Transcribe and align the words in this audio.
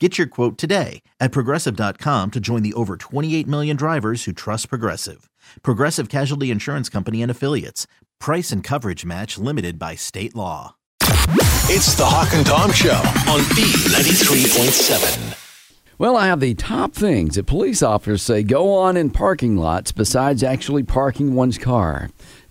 Get 0.00 0.18
your 0.18 0.26
quote 0.26 0.58
today 0.58 1.02
at 1.20 1.30
progressive.com 1.30 2.32
to 2.32 2.40
join 2.40 2.64
the 2.64 2.74
over 2.74 2.96
28 2.96 3.46
million 3.46 3.76
drivers 3.76 4.24
who 4.24 4.32
trust 4.32 4.68
Progressive. 4.68 5.30
Progressive 5.62 6.08
Casualty 6.08 6.50
Insurance 6.50 6.88
Company 6.88 7.22
and 7.22 7.30
Affiliates. 7.30 7.86
Price 8.18 8.50
and 8.50 8.64
coverage 8.64 9.04
match 9.04 9.38
limited 9.38 9.78
by 9.78 9.94
state 9.94 10.34
law. 10.34 10.74
It's 11.70 11.94
the 11.94 12.04
Hawk 12.04 12.34
and 12.34 12.44
Tom 12.44 12.72
Show 12.72 12.96
on 13.30 13.40
B93.7. 13.54 15.43
Well, 15.98 16.16
I 16.16 16.26
have 16.26 16.40
the 16.40 16.54
top 16.54 16.92
things 16.92 17.36
that 17.36 17.46
police 17.46 17.82
officers 17.82 18.22
say 18.22 18.42
go 18.42 18.74
on 18.74 18.96
in 18.96 19.10
parking 19.10 19.56
lots 19.56 19.92
besides 19.92 20.42
actually 20.42 20.82
parking 20.82 21.34
one's 21.34 21.56
car. 21.58 22.10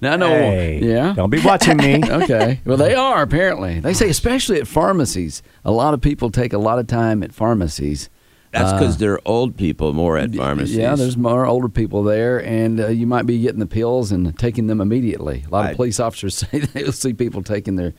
now, 0.00 0.12
I 0.12 0.16
know, 0.16 0.28
Hey, 0.28 0.80
yeah. 0.82 1.12
Don't 1.14 1.30
be 1.30 1.40
watching 1.40 1.76
me. 1.78 2.02
Okay. 2.22 2.60
Well, 2.64 2.76
they 2.76 2.94
are 2.94 3.22
apparently. 3.22 3.80
They 3.80 3.94
say, 3.94 4.08
especially 4.10 4.60
at 4.60 4.66
pharmacies, 4.68 5.42
a 5.64 5.72
lot 5.72 5.94
of 5.94 6.00
people 6.00 6.30
take 6.30 6.52
a 6.52 6.58
lot 6.58 6.78
of 6.78 6.86
time 6.86 7.22
at 7.22 7.32
pharmacies. 7.32 8.08
That's 8.52 8.70
because 8.74 8.98
they're 8.98 9.18
old 9.26 9.56
people 9.56 9.94
more 9.94 10.18
at 10.18 10.34
pharmacies. 10.34 10.76
Yeah, 10.76 10.94
there's 10.94 11.16
more 11.16 11.46
older 11.46 11.70
people 11.70 12.02
there, 12.02 12.44
and 12.44 12.80
uh, 12.80 12.88
you 12.88 13.06
might 13.06 13.24
be 13.24 13.38
getting 13.40 13.60
the 13.60 13.66
pills 13.66 14.12
and 14.12 14.38
taking 14.38 14.66
them 14.66 14.82
immediately. 14.82 15.42
A 15.46 15.50
lot 15.50 15.60
Right. 15.62 15.70
of 15.70 15.76
police 15.76 15.98
officers 15.98 16.34
say 16.50 16.58
they'll 16.58 16.92
see 16.92 17.14
people 17.14 17.42
taking 17.42 17.76
their 17.76 17.94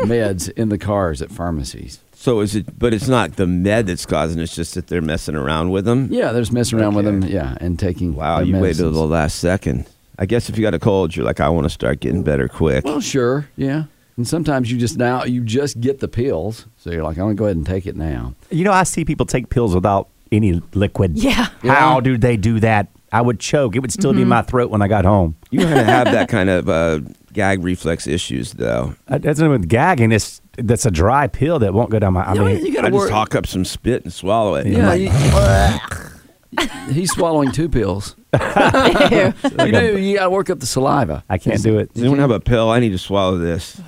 meds 0.00 0.50
in 0.50 0.68
the 0.68 0.76
cars 0.76 1.22
at 1.22 1.30
pharmacies. 1.30 2.00
So 2.24 2.40
is 2.40 2.54
it? 2.54 2.78
But 2.78 2.94
it's 2.94 3.06
not 3.06 3.36
the 3.36 3.46
med 3.46 3.86
that's 3.86 4.06
causing. 4.06 4.40
It's 4.40 4.54
just 4.56 4.74
that 4.76 4.86
they're 4.86 5.02
messing 5.02 5.34
around 5.36 5.72
with 5.72 5.84
them. 5.84 6.08
Yeah, 6.10 6.32
they're 6.32 6.40
just 6.40 6.54
messing 6.54 6.80
around 6.80 6.94
with 6.94 7.04
them. 7.04 7.20
Yeah, 7.22 7.58
and 7.60 7.78
taking. 7.78 8.14
Wow, 8.14 8.36
their 8.38 8.46
you 8.46 8.52
waited 8.54 8.62
medicines. 8.62 8.92
to 8.92 8.98
the 8.98 9.06
last 9.06 9.38
second. 9.40 9.84
I 10.18 10.24
guess 10.24 10.48
if 10.48 10.56
you 10.56 10.62
got 10.62 10.72
a 10.72 10.78
cold, 10.78 11.14
you're 11.14 11.26
like, 11.26 11.38
I 11.40 11.50
want 11.50 11.66
to 11.66 11.68
start 11.70 12.00
getting 12.00 12.22
better 12.22 12.48
quick. 12.48 12.86
Well, 12.86 13.02
sure, 13.02 13.46
yeah. 13.56 13.84
And 14.16 14.26
sometimes 14.26 14.72
you 14.72 14.78
just 14.78 14.96
now 14.96 15.24
you 15.24 15.42
just 15.42 15.82
get 15.82 16.00
the 16.00 16.08
pills, 16.08 16.64
so 16.78 16.90
you're 16.90 17.02
like, 17.04 17.18
I'm 17.18 17.24
gonna 17.24 17.34
go 17.34 17.44
ahead 17.44 17.58
and 17.58 17.66
take 17.66 17.86
it 17.86 17.94
now. 17.94 18.32
You 18.50 18.64
know, 18.64 18.72
I 18.72 18.84
see 18.84 19.04
people 19.04 19.26
take 19.26 19.50
pills 19.50 19.74
without 19.74 20.08
any 20.32 20.62
liquid. 20.72 21.18
Yeah. 21.18 21.48
How 21.60 21.96
Yeah. 21.96 22.00
do 22.00 22.16
they 22.16 22.38
do 22.38 22.58
that? 22.60 22.88
I 23.12 23.20
would 23.20 23.38
choke. 23.38 23.76
It 23.76 23.80
would 23.80 23.92
still 23.92 24.12
be 24.12 24.16
Mm-hmm. 24.16 24.22
in 24.22 24.28
my 24.28 24.42
throat 24.42 24.70
when 24.70 24.80
I 24.80 24.88
got 24.88 25.04
home. 25.04 25.36
You're 25.50 25.64
gonna 25.64 25.84
have 25.84 26.06
that 26.06 26.30
kind 26.30 26.48
of 26.48 26.70
uh, 26.70 27.00
gag 27.34 27.62
reflex 27.62 28.06
issues, 28.06 28.54
though. 28.54 28.94
Uh, 29.06 29.18
That's 29.18 29.38
not 29.40 29.50
with 29.50 29.68
gagging. 29.68 30.10
It's 30.12 30.40
that's 30.56 30.86
a 30.86 30.90
dry 30.90 31.26
pill 31.26 31.58
that 31.58 31.74
won't 31.74 31.90
go 31.90 31.98
down 31.98 32.14
my. 32.14 32.22
I 32.24 32.32
You 32.32 32.38
know, 32.38 32.44
mean, 32.46 32.64
you 32.64 32.72
gotta 32.72 32.88
just 32.90 32.96
work. 32.98 33.10
hawk 33.10 33.34
up 33.34 33.46
some 33.46 33.64
spit 33.66 34.04
and 34.04 34.12
swallow 34.12 34.54
it. 34.54 34.66
Yeah, 34.66 34.86
Like, 34.88 35.00
you- 36.88 36.92
he's 36.92 37.10
swallowing 37.12 37.50
two 37.52 37.68
pills. 37.68 38.14
you 38.32 39.72
know, 39.72 39.80
you 39.96 40.16
gotta 40.16 40.30
work 40.30 40.48
up 40.50 40.60
the 40.60 40.66
saliva. 40.66 41.24
I 41.28 41.38
can't 41.38 41.62
do 41.62 41.78
it. 41.78 41.92
Does 41.92 42.02
anyone 42.02 42.20
have 42.20 42.30
a 42.30 42.40
pill? 42.40 42.70
I 42.70 42.78
need 42.80 42.90
to 42.90 42.98
swallow 42.98 43.36
this. 43.38 43.80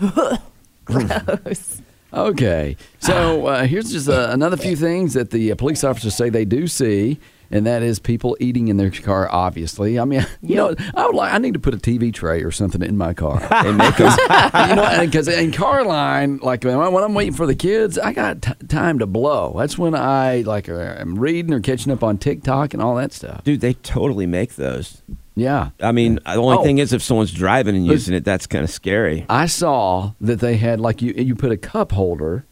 Gross. 0.85 1.83
Okay, 2.13 2.77
so 3.01 3.47
uh, 3.47 3.65
here's 3.67 3.91
just 3.93 4.09
uh, 4.09 4.29
another 4.31 4.57
few 4.57 4.75
things 4.77 5.13
that 5.15 5.31
the 5.31 5.53
uh, 5.53 5.55
police 5.57 5.85
officers 5.85 6.15
say 6.15 6.31
they 6.31 6.45
do 6.45 6.67
see, 6.67 7.19
and 7.51 7.67
that 7.67 7.83
is 7.83 7.99
people 7.99 8.37
eating 8.41 8.69
in 8.69 8.77
their 8.77 8.91
car. 8.91 9.29
Obviously, 9.31 9.99
I 9.99 10.05
mean, 10.05 10.27
you 10.43 10.57
know, 10.57 10.75
I 10.95 11.07
would 11.07 11.15
like 11.15 11.33
I 11.33 11.39
need 11.39 11.55
to 11.55 11.61
put 11.61 11.75
a 11.75 11.79
TV 11.79 12.13
tray 12.13 12.43
or 12.43 12.51
something 12.51 12.83
in 12.83 12.97
my 12.97 13.15
car. 13.15 13.41
They 13.63 13.73
make 13.73 13.99
'em- 14.01 14.07
you 14.71 14.77
know, 14.77 14.99
because 15.05 15.29
in 15.29 15.53
car 15.53 15.85
line, 15.85 16.39
like 16.39 16.65
when, 16.65 16.77
I, 16.79 16.89
when 16.89 17.05
I'm 17.05 17.15
waiting 17.15 17.35
for 17.35 17.47
the 17.47 17.55
kids, 17.55 17.99
I 17.99 18.13
got 18.13 18.43
t- 18.43 18.53
time 18.69 18.99
to 19.01 19.07
blow. 19.07 19.55
That's 19.59 19.79
when 19.79 19.95
I 19.95 20.43
like 20.43 20.69
uh, 20.69 20.75
am 20.99 21.19
reading 21.19 21.53
or 21.53 21.61
catching 21.61 21.93
up 21.93 22.03
on 22.03 22.19
TikTok 22.19 22.75
and 22.75 22.83
all 22.83 22.95
that 22.97 23.13
stuff. 23.13 23.45
dude, 23.45 23.61
they 23.61 23.75
totally 23.75 24.27
make 24.27 24.57
those. 24.57 25.03
Yeah. 25.39 25.71
I 25.83 25.93
mean, 25.93 26.15
the 26.25 26.37
only 26.37 26.57
Oh. 26.57 26.63
thing 26.63 26.79
is 26.79 26.95
if 26.95 27.03
someone's 27.03 27.31
driving 27.33 27.77
and 27.77 27.87
using 27.87 28.15
it, 28.15 28.25
that's 28.25 28.47
kind 28.47 28.65
of 28.65 28.71
scary. 28.71 29.27
I 29.29 29.45
saw 29.47 30.13
that 30.21 30.41
they 30.41 30.57
had 30.57 30.81
like 30.81 31.03
you 31.03 31.13
you 31.13 31.35
put 31.35 31.53
a 31.53 31.59
cup 31.59 31.93
holder 31.93 32.47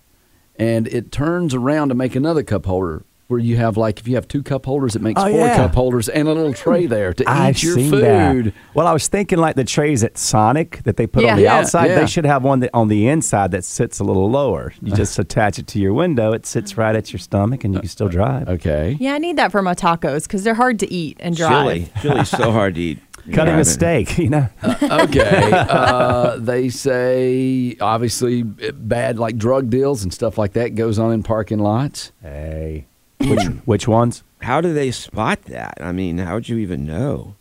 and 0.57 0.87
it 0.89 1.11
turns 1.11 1.55
around 1.55 1.89
to 1.89 1.95
make 1.95 2.15
another 2.15 2.43
cup 2.43 2.67
holder 2.67 3.03
where 3.29 3.41
you 3.41 3.57
have 3.57 3.77
like 3.77 3.99
if 4.01 4.07
you 4.07 4.15
have 4.17 4.29
two 4.29 4.43
cup 4.43 4.67
holders 4.67 4.95
it 4.95 5.03
makes 5.03 5.21
Oh, 5.21 5.29
four 5.31 5.39
yeah. 5.47 5.57
cup 5.57 5.75
holders 5.75 6.09
and 6.11 6.29
a 6.29 6.33
little 6.35 6.53
tray 6.53 6.87
there 6.97 7.15
to 7.15 7.25
I've 7.27 7.57
eat 7.57 7.63
your 7.63 7.75
seen 7.77 7.91
food. 7.91 8.45
that. 8.47 8.55
Well, 8.75 8.87
I 8.87 8.93
was 8.93 9.09
thinking 9.09 9.39
like 9.39 9.57
the 9.57 9.65
trays 9.65 10.05
at 10.05 10.19
Sonic 10.19 10.83
that 10.85 10.97
they 10.97 11.07
put 11.07 11.23
Yeah. 11.25 11.31
on 11.33 11.37
the 11.37 11.43
Yeah, 11.45 11.57
outside. 11.59 11.87
yeah. 11.87 12.01
They 12.01 12.07
should 12.07 12.27
have 12.27 12.43
one 12.45 12.61
that 12.61 12.71
on 12.75 12.89
the 12.89 13.09
inside 13.09 13.51
that 13.53 13.65
sits 13.65 13.99
a 13.99 14.05
little 14.05 14.31
lower. 14.31 14.73
You 14.83 14.93
just 14.97 15.19
attach 15.19 15.59
it 15.59 15.67
to 15.69 15.79
your 15.79 15.95
window. 15.95 16.33
It 16.33 16.45
sits 16.47 16.77
right 16.77 16.95
at 16.95 17.13
your 17.13 17.21
stomach, 17.21 17.65
and 17.65 17.73
you 17.75 17.81
can 17.81 17.89
still 17.89 18.09
drive. 18.09 18.49
Okay. 18.49 18.97
Yeah, 19.01 19.15
I 19.15 19.19
need 19.19 19.37
that 19.39 19.51
for 19.53 19.63
my 19.63 19.75
tacos 19.75 20.25
because 20.25 20.45
they're 20.45 20.55
hard 20.55 20.79
to 20.81 20.93
eat 20.93 21.17
and 21.21 21.35
drive. 21.37 21.53
Chili, 21.53 21.89
chili's 22.03 22.29
so 22.29 22.53
hard 22.53 22.75
to 22.75 22.81
eat. 22.81 22.99
Cutting 23.25 23.33
Driving. 23.55 23.61
a 23.61 23.65
steak, 23.65 24.19
you 24.19 24.29
know. 24.29 24.49
Okay. 24.83 25.51
uh, 25.53 26.37
they 26.37 26.69
say 26.69 27.75
obviously 27.81 28.43
bad 28.43 29.19
like 29.19 29.39
drug 29.39 29.71
deals 29.71 30.03
and 30.03 30.13
stuff 30.13 30.37
like 30.37 30.53
that 30.53 30.75
goes 30.75 30.99
on 30.99 31.11
in 31.13 31.23
parking 31.23 31.59
lots. 31.59 32.13
Hey, 32.21 32.87
which 33.21 33.45
which 33.65 33.89
ones? 33.89 34.23
How 34.43 34.61
do 34.61 34.73
they 34.73 34.91
spot 34.91 35.43
that? 35.45 35.79
I 35.81 35.93
mean, 35.93 36.19
how 36.19 36.35
would 36.35 36.49
you 36.49 36.59
even 36.59 36.85
know? 36.85 37.35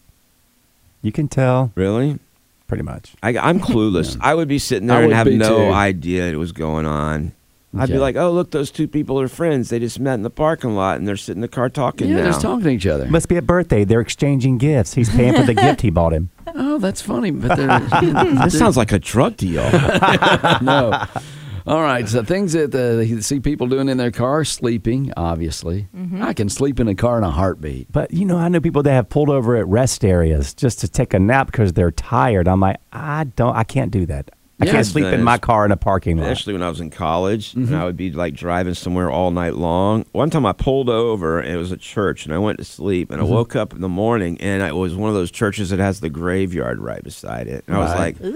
You 1.02 1.12
can 1.12 1.28
tell 1.28 1.72
Really? 1.76 2.20
pretty 2.68 2.84
much. 2.84 3.14
I, 3.22 3.38
I'm 3.38 3.60
clueless. 3.60 4.18
I 4.22 4.34
would 4.36 4.48
be 4.48 4.60
sitting 4.60 4.90
I 4.90 4.94
there 4.96 5.04
and 5.04 5.08
would 5.10 5.16
have 5.16 5.26
be 5.28 5.38
no 5.38 5.68
too. 5.68 5.74
idea 5.74 6.28
it 6.32 6.38
was 6.38 6.52
going 6.52 6.86
on. 6.86 7.34
I'd 7.76 7.88
be 7.90 7.94
Okay. 7.94 8.00
like, 8.00 8.16
"Oh, 8.16 8.32
look, 8.32 8.52
those 8.52 8.70
two 8.70 8.88
people 8.88 9.20
are 9.20 9.28
friends. 9.28 9.70
They 9.70 9.80
just 9.80 10.00
met 10.00 10.14
in 10.14 10.22
the 10.22 10.30
parking 10.30 10.76
lot 10.76 10.98
and 11.00 11.08
they're 11.08 11.18
sitting 11.18 11.40
in 11.40 11.42
the 11.42 11.48
car 11.48 11.70
talking 11.70 12.08
Yeah, 12.08 12.18
now." 12.18 12.26
just 12.26 12.42
talking 12.42 12.64
to 12.66 12.70
each 12.70 12.86
other. 12.86 13.08
Must 13.08 13.28
be 13.28 13.36
a 13.36 13.42
birthday. 13.42 13.84
They're 13.84 14.00
exchanging 14.00 14.60
gifts. 14.60 14.94
He's 14.94 15.10
paying 15.10 15.34
for 15.34 15.42
the 15.42 15.56
gift 15.56 15.82
he 15.82 15.90
bought 15.90 16.14
him. 16.14 16.30
oh, 16.54 16.78
that's 16.78 17.02
funny, 17.02 17.32
but 17.32 17.58
they're 17.58 17.80
this 18.46 18.58
sounds 18.60 18.78
like 18.78 18.92
a 18.92 19.00
drug 19.00 19.38
deal. 19.38 19.64
no. 20.62 21.04
All 21.66 21.82
right, 21.82 22.08
so 22.10 22.24
things 22.24 22.52
that 22.54 22.76
uh, 22.76 23.00
you 23.00 23.22
see 23.22 23.40
people 23.40 23.68
doing 23.68 23.88
in 23.88 23.98
their 23.98 24.12
car, 24.12 24.44
sleeping, 24.44 25.14
obviously. 25.16 25.88
I 26.22 26.34
can 26.34 26.50
sleep 26.50 26.80
in 26.80 26.90
a 26.90 26.96
car 26.96 27.18
in 27.18 27.24
a 27.24 27.32
heartbeat. 27.32 27.90
But 27.92 28.12
you 28.14 28.26
know, 28.26 28.38
I 28.38 28.50
know 28.50 28.60
people 28.60 28.84
that 28.84 28.92
have 28.92 29.10
pulled 29.10 29.30
over 29.30 29.56
at 29.56 29.66
rest 29.68 30.04
areas 30.04 30.54
just 30.54 30.80
to 30.80 30.90
take 30.90 31.14
a 31.14 31.20
nap 31.20 31.48
because 31.48 31.72
they're 31.74 31.92
tired. 31.92 32.48
I'm 32.50 32.60
like, 32.60 32.78
I 32.92 33.24
don't, 33.24 33.56
I 33.56 33.64
can't 33.64 33.92
do 33.92 34.06
that. 34.08 34.32
I 34.64 34.66
Yeah, 34.66 34.72
can't 34.72 34.86
sleep 34.86 35.06
in 35.06 35.24
my 35.24 35.38
car 35.38 35.66
in 35.66 35.72
a 35.72 35.78
parking 35.78 36.18
lot. 36.18 36.32
Especially 36.32 36.54
when 36.54 36.64
I 36.64 36.70
was 36.70 36.80
in 36.80 36.90
college, 36.90 37.54
and 37.54 37.66
mm-hmm. 37.66 37.76
I 37.76 37.86
would 37.86 37.98
be 37.98 38.12
like 38.12 38.34
driving 38.34 38.74
somewhere 38.74 39.12
all 39.12 39.32
night 39.32 39.56
long. 39.56 40.06
One 40.14 40.30
time 40.30 40.46
I 40.46 40.54
pulled 40.54 40.90
over, 40.90 41.40
and 41.40 41.54
it 41.54 41.58
was 41.58 41.72
a 41.72 41.78
church, 41.78 42.26
and 42.26 42.34
I 42.34 42.38
went 42.38 42.58
to 42.60 42.64
sleep, 42.64 43.12
and 43.12 43.20
I 43.20 43.24
mm-hmm. 43.24 43.34
woke 43.34 43.56
up 43.56 43.74
in 43.74 43.82
the 43.82 43.90
morning, 43.90 44.38
and 44.40 44.64
it 44.64 44.76
was 44.76 44.96
one 44.96 45.10
of 45.10 45.16
those 45.16 45.32
churches 45.32 45.70
that 45.72 45.80
has 45.80 46.00
the 46.00 46.10
graveyard 46.10 46.80
right 46.80 47.04
beside 47.04 47.48
it. 47.48 47.64
And 47.68 47.76
I 47.76 47.80
was 47.80 47.92
Right. 47.92 48.22
like, 48.22 48.34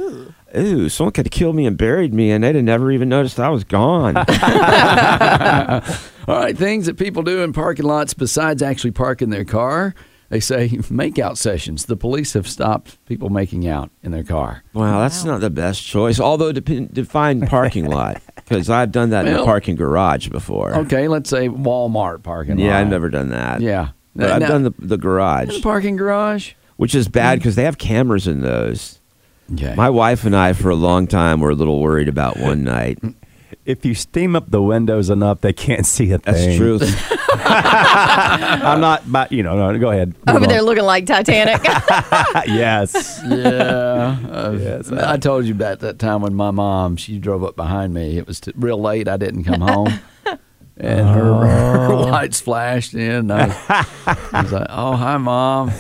"Ooh, 0.57 0.89
someone 0.89 1.13
could 1.13 1.27
have 1.27 1.31
killed 1.31 1.56
me 1.56 1.65
and 1.65 1.77
buried 1.77 2.13
me, 2.13 2.31
and 2.31 2.44
they'd 2.44 2.56
have 2.56 2.63
never 2.63 2.91
even 2.91 3.09
noticed 3.09 3.39
I 3.39 3.50
was 3.50 3.63
gone." 3.63 4.18
All 6.27 6.35
right, 6.35 6.57
things 6.57 6.88
that 6.88 6.97
people 6.97 7.23
do 7.23 7.41
in 7.41 7.53
parking 7.53 7.85
lots 7.85 8.13
besides 8.13 8.62
actually 8.62 8.91
parking 8.91 9.30
their 9.30 9.45
car. 9.45 9.95
They 10.29 10.39
say 10.41 10.69
makeout 10.69 11.38
sessions. 11.38 11.85
The 11.85 11.95
police 11.95 12.33
have 12.33 12.47
stopped 12.47 13.03
people 13.06 13.29
making 13.29 13.68
out 13.68 13.89
in 14.03 14.12
their 14.12 14.24
car. 14.24 14.63
Wow, 14.74 15.00
that's 15.00 15.24
not 15.24 15.39
the 15.39 15.50
best 15.50 15.85
choice. 15.85 16.19
Although 16.19 16.51
dep- 16.51 16.91
define 16.91 17.47
parking 17.47 17.85
lot, 17.89 18.21
because 18.35 18.69
I've 18.69 18.91
done 18.91 19.12
that 19.12 19.25
in 19.25 19.33
Well- 19.33 19.44
the 19.44 19.45
parking 19.45 19.75
garage 19.75 20.27
before. 20.29 20.75
Okay, 20.75 21.07
let's 21.07 21.29
say 21.29 21.47
Walmart 21.47 22.24
parking 22.24 22.57
lot. 22.57 22.65
Yeah, 22.65 22.77
I've 22.79 22.89
never 22.89 23.09
done 23.09 23.29
that. 23.29 23.62
Yeah. 23.62 23.89
but 24.15 24.31
I've 24.31 24.47
done 24.47 24.63
the 24.63 24.74
the 24.79 24.97
garage, 24.97 25.47
the 25.47 25.62
parking 25.62 25.95
garage. 25.95 26.53
which 26.75 26.94
is 26.94 27.07
bad 27.07 27.38
mm. 27.38 27.39
because 27.39 27.56
they 27.56 27.63
have 27.63 27.77
cameras 27.77 28.27
in 28.27 28.41
those. 28.41 29.00
Okay. 29.53 29.75
My 29.75 29.89
wife 29.89 30.25
and 30.25 30.35
I, 30.35 30.51
for 30.51 30.69
a 30.69 30.75
long 30.75 31.07
time, 31.07 31.39
were 31.39 31.51
a 31.51 31.56
little 31.56 31.80
worried 31.80 32.09
about 32.09 32.38
one 32.38 32.63
night. 32.65 33.00
if 33.65 33.85
you 33.85 33.94
steam 33.95 34.35
up 34.35 34.49
the 34.51 34.61
windows 34.61 35.09
enough, 35.09 35.41
they 35.41 35.53
can't 35.53 35.85
see 35.95 36.11
a 36.11 36.17
thing. 36.17 36.33
That's 36.33 36.57
true. 36.57 36.79
I'm 37.49 38.81
not, 38.81 39.09
but 39.11 39.31
you 39.31 39.44
know, 39.44 39.55
no, 39.71 39.77
go 39.79 39.91
ahead. 39.91 40.09
Move 40.25 40.35
Over 40.35 40.45
on. 40.45 40.49
there 40.49 40.61
looking 40.61 40.83
like 40.83 41.05
Titanic. 41.05 41.63
yes. 42.47 43.21
Yeah. 43.27 44.17
Uh, 44.29 44.57
Yes, 44.59 44.91
I 44.91 45.17
told 45.17 45.45
you 45.45 45.53
about 45.53 45.79
that 45.79 45.99
time 45.99 46.21
when 46.21 46.33
my 46.33 46.51
mom, 46.51 46.95
she 46.97 47.19
drove 47.19 47.44
up 47.44 47.55
behind 47.55 47.94
me. 47.94 48.17
It 48.17 48.25
was 48.27 48.39
t- 48.39 48.51
real 48.55 48.79
late. 48.81 49.07
I 49.07 49.17
didn't 49.17 49.44
come 49.44 49.61
home. 49.61 49.99
And 50.79 51.09
her, 51.09 51.33
her 51.88 51.95
lights 51.95 52.39
flashed 52.39 52.94
in. 52.94 53.31
I 53.31 53.47
was, 53.47 53.55
I 54.33 54.41
was 54.44 54.51
like, 54.51 54.67
oh, 54.69 54.95
hi, 54.95 55.17
Mom. 55.17 55.71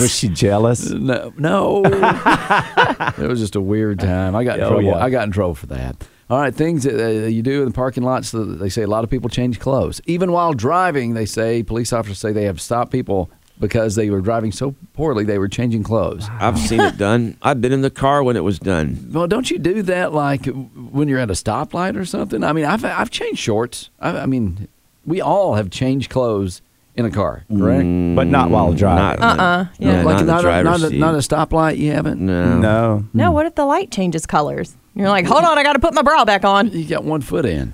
Was 0.00 0.14
she 0.14 0.28
jealous? 0.28 0.88
No, 0.90 1.32
no. 1.36 1.82
it 1.84 3.18
was 3.28 3.38
just 3.38 3.54
a 3.54 3.60
weird 3.60 4.00
time. 4.00 4.34
I 4.34 4.44
got 4.44 4.58
in 4.58 4.64
Oh, 4.64 4.68
trouble. 4.70 4.84
yeah. 4.84 4.96
I 5.04 5.10
got 5.10 5.24
in 5.24 5.30
trouble 5.30 5.54
for 5.54 5.66
that. 5.66 5.96
All 6.28 6.40
right, 6.40 6.54
things 6.54 6.82
that 6.82 7.00
uh, 7.00 7.26
you 7.26 7.40
do 7.42 7.60
in 7.62 7.66
the 7.68 7.74
parking 7.74 8.02
lots, 8.02 8.32
they 8.32 8.68
say 8.68 8.82
a 8.82 8.88
lot 8.88 9.04
of 9.04 9.10
people 9.10 9.28
change 9.30 9.60
clothes. 9.60 10.00
Even 10.06 10.32
while 10.32 10.52
driving, 10.54 11.14
they 11.14 11.26
say 11.26 11.62
police 11.62 11.92
officers 11.92 12.18
say 12.18 12.32
they 12.32 12.44
have 12.44 12.60
stopped 12.60 12.90
people 12.90 13.30
because 13.60 13.94
they 13.94 14.10
were 14.10 14.20
driving 14.20 14.52
so 14.52 14.74
poorly 14.92 15.24
they 15.24 15.38
were 15.38 15.48
changing 15.48 15.82
clothes. 15.82 16.28
I've 16.40 16.58
seen 16.58 16.80
it 16.80 16.98
done. 17.08 17.36
I've 17.42 17.60
been 17.60 17.72
in 17.72 17.82
the 17.82 17.90
car 17.90 18.22
when 18.22 18.36
it 18.36 18.42
was 18.44 18.58
done. 18.58 19.08
Well, 19.12 19.26
don't 19.28 19.50
you 19.50 19.58
do 19.58 19.82
that 19.82 20.12
like 20.12 20.46
when 20.46 21.06
you're 21.08 21.20
at 21.20 21.30
a 21.30 21.34
stoplight 21.34 21.96
or 21.96 22.04
something? 22.04 22.42
I 22.42 22.52
mean, 22.52 22.64
I've 22.64 22.84
I've 22.84 23.10
changed 23.10 23.38
shorts. 23.38 23.90
I, 24.00 24.18
I 24.18 24.26
mean, 24.26 24.68
we 25.06 25.20
all 25.20 25.54
have 25.54 25.70
changed 25.70 26.10
clothes 26.10 26.60
in 26.96 27.04
a 27.04 27.10
car, 27.10 27.44
correct? 27.48 27.84
But 28.16 28.26
not 28.26 28.50
while 28.50 28.72
driving. 28.72 29.20
Not, 29.20 29.38
Uh-uh, 29.38 29.66
yeah. 29.78 29.92
Yeah, 29.98 30.02
like 30.02 30.16
not 30.16 30.18
the 30.18 30.24
not, 30.26 30.38
a, 30.38 30.42
driver's 30.42 30.64
not, 30.64 30.80
a, 30.82 30.90
seat. 30.90 30.98
not 30.98 31.14
a 31.14 31.18
stoplight. 31.18 31.76
You 31.78 31.92
haven't. 31.92 32.20
No. 32.20 32.58
No. 32.58 33.04
no, 33.14 33.30
what 33.32 33.46
if 33.46 33.54
the 33.54 33.64
light 33.66 33.90
changes 33.90 34.26
colors? 34.26 34.76
You're 34.98 35.10
like, 35.10 35.26
hold 35.26 35.44
on, 35.44 35.58
I 35.58 35.62
got 35.62 35.74
to 35.74 35.78
put 35.78 35.92
my 35.92 36.00
bra 36.00 36.24
back 36.24 36.42
on. 36.44 36.70
You 36.72 36.86
got 36.86 37.04
one 37.04 37.20
foot 37.20 37.44
in. 37.44 37.70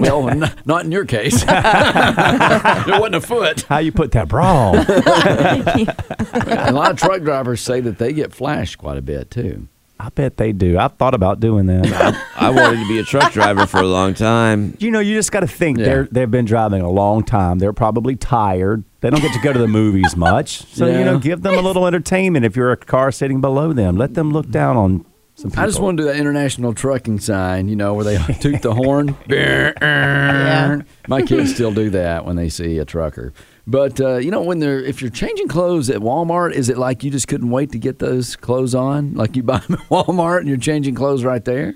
well, 0.00 0.28
n- 0.28 0.50
not 0.64 0.84
in 0.84 0.90
your 0.90 1.04
case. 1.04 1.44
there 1.44 1.62
wasn't 2.98 3.14
a 3.14 3.20
foot. 3.20 3.62
How 3.62 3.78
you 3.78 3.92
put 3.92 4.10
that 4.12 4.26
bra 4.28 4.72
on? 4.72 4.76
A 6.68 6.72
lot 6.72 6.90
of 6.90 6.98
truck 6.98 7.22
drivers 7.22 7.60
say 7.60 7.80
that 7.80 7.98
they 7.98 8.12
get 8.12 8.32
flashed 8.34 8.78
quite 8.78 8.98
a 8.98 9.02
bit 9.02 9.30
too. 9.30 9.68
I 10.00 10.08
bet 10.08 10.36
they 10.36 10.50
do. 10.52 10.76
I've 10.76 10.94
thought 10.94 11.14
about 11.14 11.38
doing 11.38 11.66
that. 11.66 12.20
I 12.36 12.50
wanted 12.50 12.80
to 12.80 12.88
be 12.88 12.98
a 12.98 13.04
truck 13.04 13.32
driver 13.32 13.64
for 13.66 13.78
a 13.78 13.86
long 13.86 14.12
time. 14.14 14.76
you 14.80 14.90
know, 14.90 14.98
you 14.98 15.14
just 15.14 15.30
got 15.30 15.40
to 15.40 15.46
think 15.46 15.78
Yeah. 15.78 15.84
they're 15.84 16.08
they've 16.10 16.30
been 16.30 16.44
driving 16.44 16.82
a 16.82 16.90
long 16.90 17.22
time. 17.22 17.60
They're 17.60 17.72
probably 17.72 18.16
tired. 18.16 18.82
They 19.00 19.10
don't 19.10 19.20
get 19.22 19.32
to 19.32 19.40
go 19.40 19.52
to 19.52 19.58
the 19.60 19.68
movies 19.68 20.16
much. 20.16 20.66
So 20.74 20.86
Yeah. 20.86 20.98
you 20.98 21.04
know, 21.04 21.18
give 21.20 21.42
them 21.42 21.54
a 21.54 21.60
little 21.62 21.86
entertainment. 21.86 22.44
If 22.44 22.56
you're 22.56 22.72
a 22.72 22.76
car 22.76 23.12
sitting 23.12 23.40
below 23.40 23.72
them, 23.72 23.96
let 23.96 24.14
them 24.14 24.32
look 24.32 24.50
down 24.50 24.76
on 24.76 25.06
some 25.44 25.50
people. 25.50 25.62
I 25.62 25.66
just 25.66 25.78
want 25.80 25.98
to 25.98 26.04
do 26.04 26.06
that 26.08 26.16
international 26.16 26.72
trucking 26.72 27.20
sign, 27.20 27.68
you 27.68 27.76
know, 27.76 27.92
where 27.92 28.04
they 28.04 28.16
toot 28.40 28.62
the 28.62 28.74
horn. 28.74 29.16
Yeah. 29.28 30.82
My 31.08 31.20
kids 31.26 31.52
still 31.52 31.72
do 31.72 31.90
that 31.90 32.24
when 32.24 32.36
they 32.36 32.48
see 32.48 32.78
a 32.78 32.84
trucker. 32.84 33.32
But 33.66 34.00
uh, 34.00 34.16
you 34.16 34.30
know, 34.30 34.40
when 34.42 34.58
they're 34.58 34.80
if 34.80 35.02
you're 35.02 35.10
changing 35.10 35.48
clothes 35.48 35.90
at 35.90 36.00
Walmart, 36.00 36.52
is 36.52 36.68
it 36.68 36.78
like 36.78 37.04
you 37.04 37.10
just 37.10 37.28
couldn't 37.28 37.50
wait 37.50 37.72
to 37.72 37.78
get 37.78 37.98
those 37.98 38.36
clothes 38.36 38.74
on? 38.74 39.14
Like 39.14 39.36
you 39.36 39.42
buy 39.42 39.58
them 39.58 39.74
at 39.74 39.88
Walmart 39.88 40.40
and 40.40 40.48
you're 40.48 40.56
changing 40.56 40.94
clothes 40.94 41.24
right 41.24 41.44
there? 41.44 41.74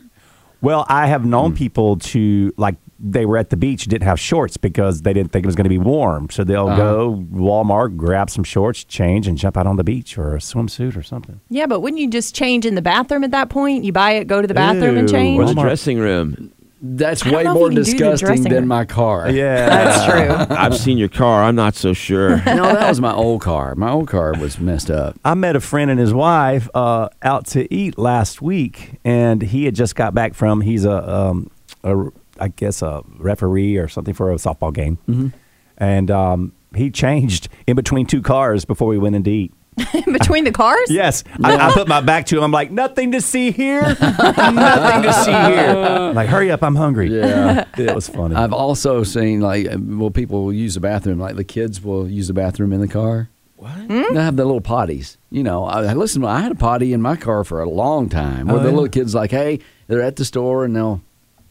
Well, 0.60 0.86
I 0.88 1.06
have 1.06 1.24
known 1.24 1.54
people 1.54 1.96
to 1.96 2.52
like 2.56 2.76
they 2.98 3.24
were 3.26 3.36
at 3.36 3.50
the 3.50 3.56
beach 3.56 3.84
didn't 3.86 4.06
have 4.06 4.18
shorts 4.18 4.56
because 4.56 5.02
they 5.02 5.12
didn't 5.12 5.30
think 5.30 5.44
it 5.44 5.46
was 5.46 5.54
going 5.54 5.64
to 5.64 5.68
be 5.70 5.78
warm. 5.78 6.28
So 6.30 6.42
they'll 6.44 6.76
go 6.76 7.24
Walmart, 7.32 7.96
grab 7.96 8.28
some 8.28 8.44
shorts, 8.44 8.82
change, 8.84 9.28
and 9.28 9.38
jump 9.38 9.56
out 9.56 9.66
on 9.66 9.76
the 9.76 9.84
beach 9.84 10.18
or 10.18 10.34
a 10.34 10.38
swimsuit 10.38 10.96
or 10.96 11.02
something. 11.02 11.40
Yeah, 11.48 11.66
but 11.66 11.80
wouldn't 11.80 12.00
you 12.00 12.10
just 12.10 12.34
change 12.34 12.66
in 12.66 12.74
the 12.74 12.82
bathroom 12.82 13.22
at 13.24 13.30
that 13.30 13.50
point? 13.50 13.84
You 13.84 13.92
buy 13.92 14.12
it, 14.12 14.26
go 14.26 14.42
to 14.42 14.48
the 14.48 14.54
bathroom 14.54 14.96
and 14.98 15.08
change? 15.08 15.38
Or 15.38 15.46
the 15.46 15.52
Walmart. 15.52 15.62
dressing 15.62 15.98
room. 15.98 16.52
That's 16.80 17.24
way 17.24 17.42
more 17.42 17.72
you 17.72 17.82
can 17.82 17.96
do 17.96 18.04
the 18.04 18.10
disgusting 18.12 18.42
than 18.44 18.52
room. 18.52 18.68
my 18.68 18.84
car. 18.84 19.30
Yeah. 19.30 19.66
That's 19.68 20.46
true. 20.48 20.56
I've 20.56 20.76
seen 20.76 20.96
your 20.96 21.08
car. 21.08 21.42
I'm 21.42 21.56
not 21.56 21.74
so 21.74 21.92
sure. 21.92 22.40
No, 22.46 22.62
that 22.72 22.88
was 22.88 23.00
my 23.00 23.12
old 23.12 23.40
car. 23.42 23.74
My 23.74 23.90
old 23.90 24.08
car 24.08 24.32
was 24.38 24.58
messed 24.60 24.90
up. 24.90 25.18
I 25.24 25.34
met 25.34 25.56
a 25.56 25.60
friend 25.60 25.90
and 25.90 25.98
his 25.98 26.14
wife 26.14 26.68
uh, 26.74 27.08
out 27.22 27.46
to 27.48 27.72
eat 27.72 27.98
last 27.98 28.40
week, 28.42 28.98
and 29.04 29.42
he 29.42 29.64
had 29.64 29.74
just 29.74 29.96
got 29.96 30.14
back 30.14 30.34
from. 30.34 30.60
He's 30.60 30.84
a, 30.84 31.12
um, 31.12 31.50
a 31.82 32.10
I 32.40 32.48
guess 32.48 32.82
a 32.82 33.02
referee 33.18 33.76
or 33.76 33.88
something 33.88 34.14
for 34.14 34.30
a 34.32 34.36
softball 34.36 34.72
game, 34.72 34.98
mm-hmm. 35.08 35.28
and 35.76 36.10
um, 36.10 36.52
he 36.74 36.90
changed 36.90 37.48
in 37.66 37.76
between 37.76 38.06
two 38.06 38.22
cars 38.22 38.64
before 38.64 38.88
we 38.88 38.98
went 38.98 39.16
in 39.16 39.24
to 39.24 39.30
eat. 39.30 39.52
In 39.94 40.12
between 40.12 40.42
the 40.42 40.50
cars? 40.50 40.90
Yes, 40.90 41.22
I, 41.44 41.54
I 41.56 41.72
put 41.72 41.86
my 41.86 42.00
back 42.00 42.26
to 42.26 42.36
him. 42.36 42.42
I'm 42.42 42.50
like, 42.50 42.72
nothing 42.72 43.12
to 43.12 43.20
see 43.20 43.52
here, 43.52 43.82
nothing 44.00 45.02
to 45.04 45.12
see 45.12 45.30
here. 45.30 45.70
I'm 45.70 46.14
like, 46.16 46.28
hurry 46.28 46.50
up, 46.50 46.64
I'm 46.64 46.74
hungry. 46.74 47.16
Yeah. 47.16 47.64
it 47.78 47.94
was 47.94 48.08
funny. 48.08 48.34
I've 48.34 48.52
also 48.52 49.04
seen 49.04 49.40
like 49.40 49.68
well, 49.78 50.10
people 50.10 50.46
will 50.46 50.52
use 50.52 50.74
the 50.74 50.80
bathroom. 50.80 51.20
Like 51.20 51.36
the 51.36 51.44
kids 51.44 51.80
will 51.80 52.08
use 52.08 52.26
the 52.26 52.34
bathroom 52.34 52.72
in 52.72 52.80
the 52.80 52.88
car. 52.88 53.28
What? 53.54 53.88
They 53.88 54.14
have 54.14 54.34
the 54.36 54.44
little 54.44 54.60
potties. 54.60 55.16
You 55.30 55.44
know, 55.44 55.64
I 55.64 55.92
listen. 55.92 56.24
I 56.24 56.40
had 56.40 56.50
a 56.50 56.56
potty 56.56 56.92
in 56.92 57.00
my 57.00 57.14
car 57.16 57.44
for 57.44 57.60
a 57.62 57.68
long 57.68 58.08
time. 58.08 58.48
Where 58.48 58.56
Oh, 58.56 58.58
the 58.60 58.68
yeah. 58.70 58.74
little 58.74 58.88
kids 58.88 59.14
like, 59.14 59.30
hey, 59.30 59.60
they're 59.86 60.02
at 60.02 60.16
the 60.16 60.24
store 60.24 60.64
and 60.64 60.74
they'll. 60.74 61.02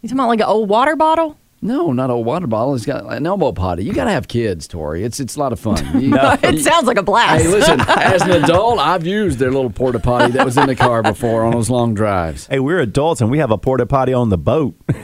You 0.08 0.12
talking 0.16 0.20
about 0.20 0.28
like 0.30 0.40
an 0.40 0.46
old 0.46 0.70
water 0.70 0.96
bottle? 0.96 1.38
No, 1.62 1.92
not 1.92 2.10
a 2.10 2.16
water 2.16 2.48
bottle. 2.48 2.76
It's 2.76 2.86
got 2.86 3.12
an 3.12 3.26
elbow 3.28 3.52
potty. 3.52 3.84
You 3.84 3.92
got 3.92 4.06
to 4.06 4.12
have 4.12 4.30
kids, 4.30 4.70
Tori. 4.70 5.04
It's 5.04 5.20
it's 5.20 5.36
a 5.36 5.40
lot 5.40 5.52
of 5.52 5.60
fun. 5.60 5.76
You- 6.02 6.16
it 6.16 6.54
you- 6.54 6.60
sounds 6.62 6.88
like 6.88 6.98
a 6.98 7.04
blast. 7.04 7.44
Hey, 7.44 7.50
listen. 7.52 7.82
As 7.88 8.22
an 8.22 8.32
adult, 8.44 8.80
I've 8.80 9.06
used 9.06 9.38
their 9.40 9.52
little 9.52 9.70
porta 9.70 10.00
potty 10.00 10.32
that 10.32 10.46
was 10.46 10.56
in 10.56 10.68
the 10.68 10.78
car 10.78 11.04
before 11.04 11.44
on 11.44 11.52
those 11.52 11.70
long 11.70 11.94
drives. 11.94 12.48
hey, 12.48 12.60
we're 12.60 12.80
adults 12.80 13.20
and 13.20 13.30
we 13.30 13.40
have 13.40 13.52
a 13.52 13.58
porta 13.58 13.86
potty 13.86 14.14
on 14.14 14.30
the 14.30 14.38
boat. 14.38 14.76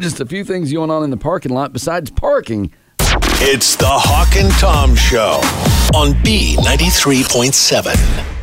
Just 0.00 0.20
a 0.20 0.26
few 0.26 0.44
things 0.44 0.72
going 0.72 0.90
on 0.90 1.04
in 1.04 1.10
the 1.10 1.18
parking 1.18 1.52
lot 1.52 1.74
besides 1.74 2.10
parking. 2.10 2.72
It's 3.44 3.76
the 3.76 3.84
Hawk 3.88 4.36
and 4.36 4.50
Tom 4.52 4.96
Show 4.96 5.38
on 5.94 6.12
B93.7. 6.24 8.41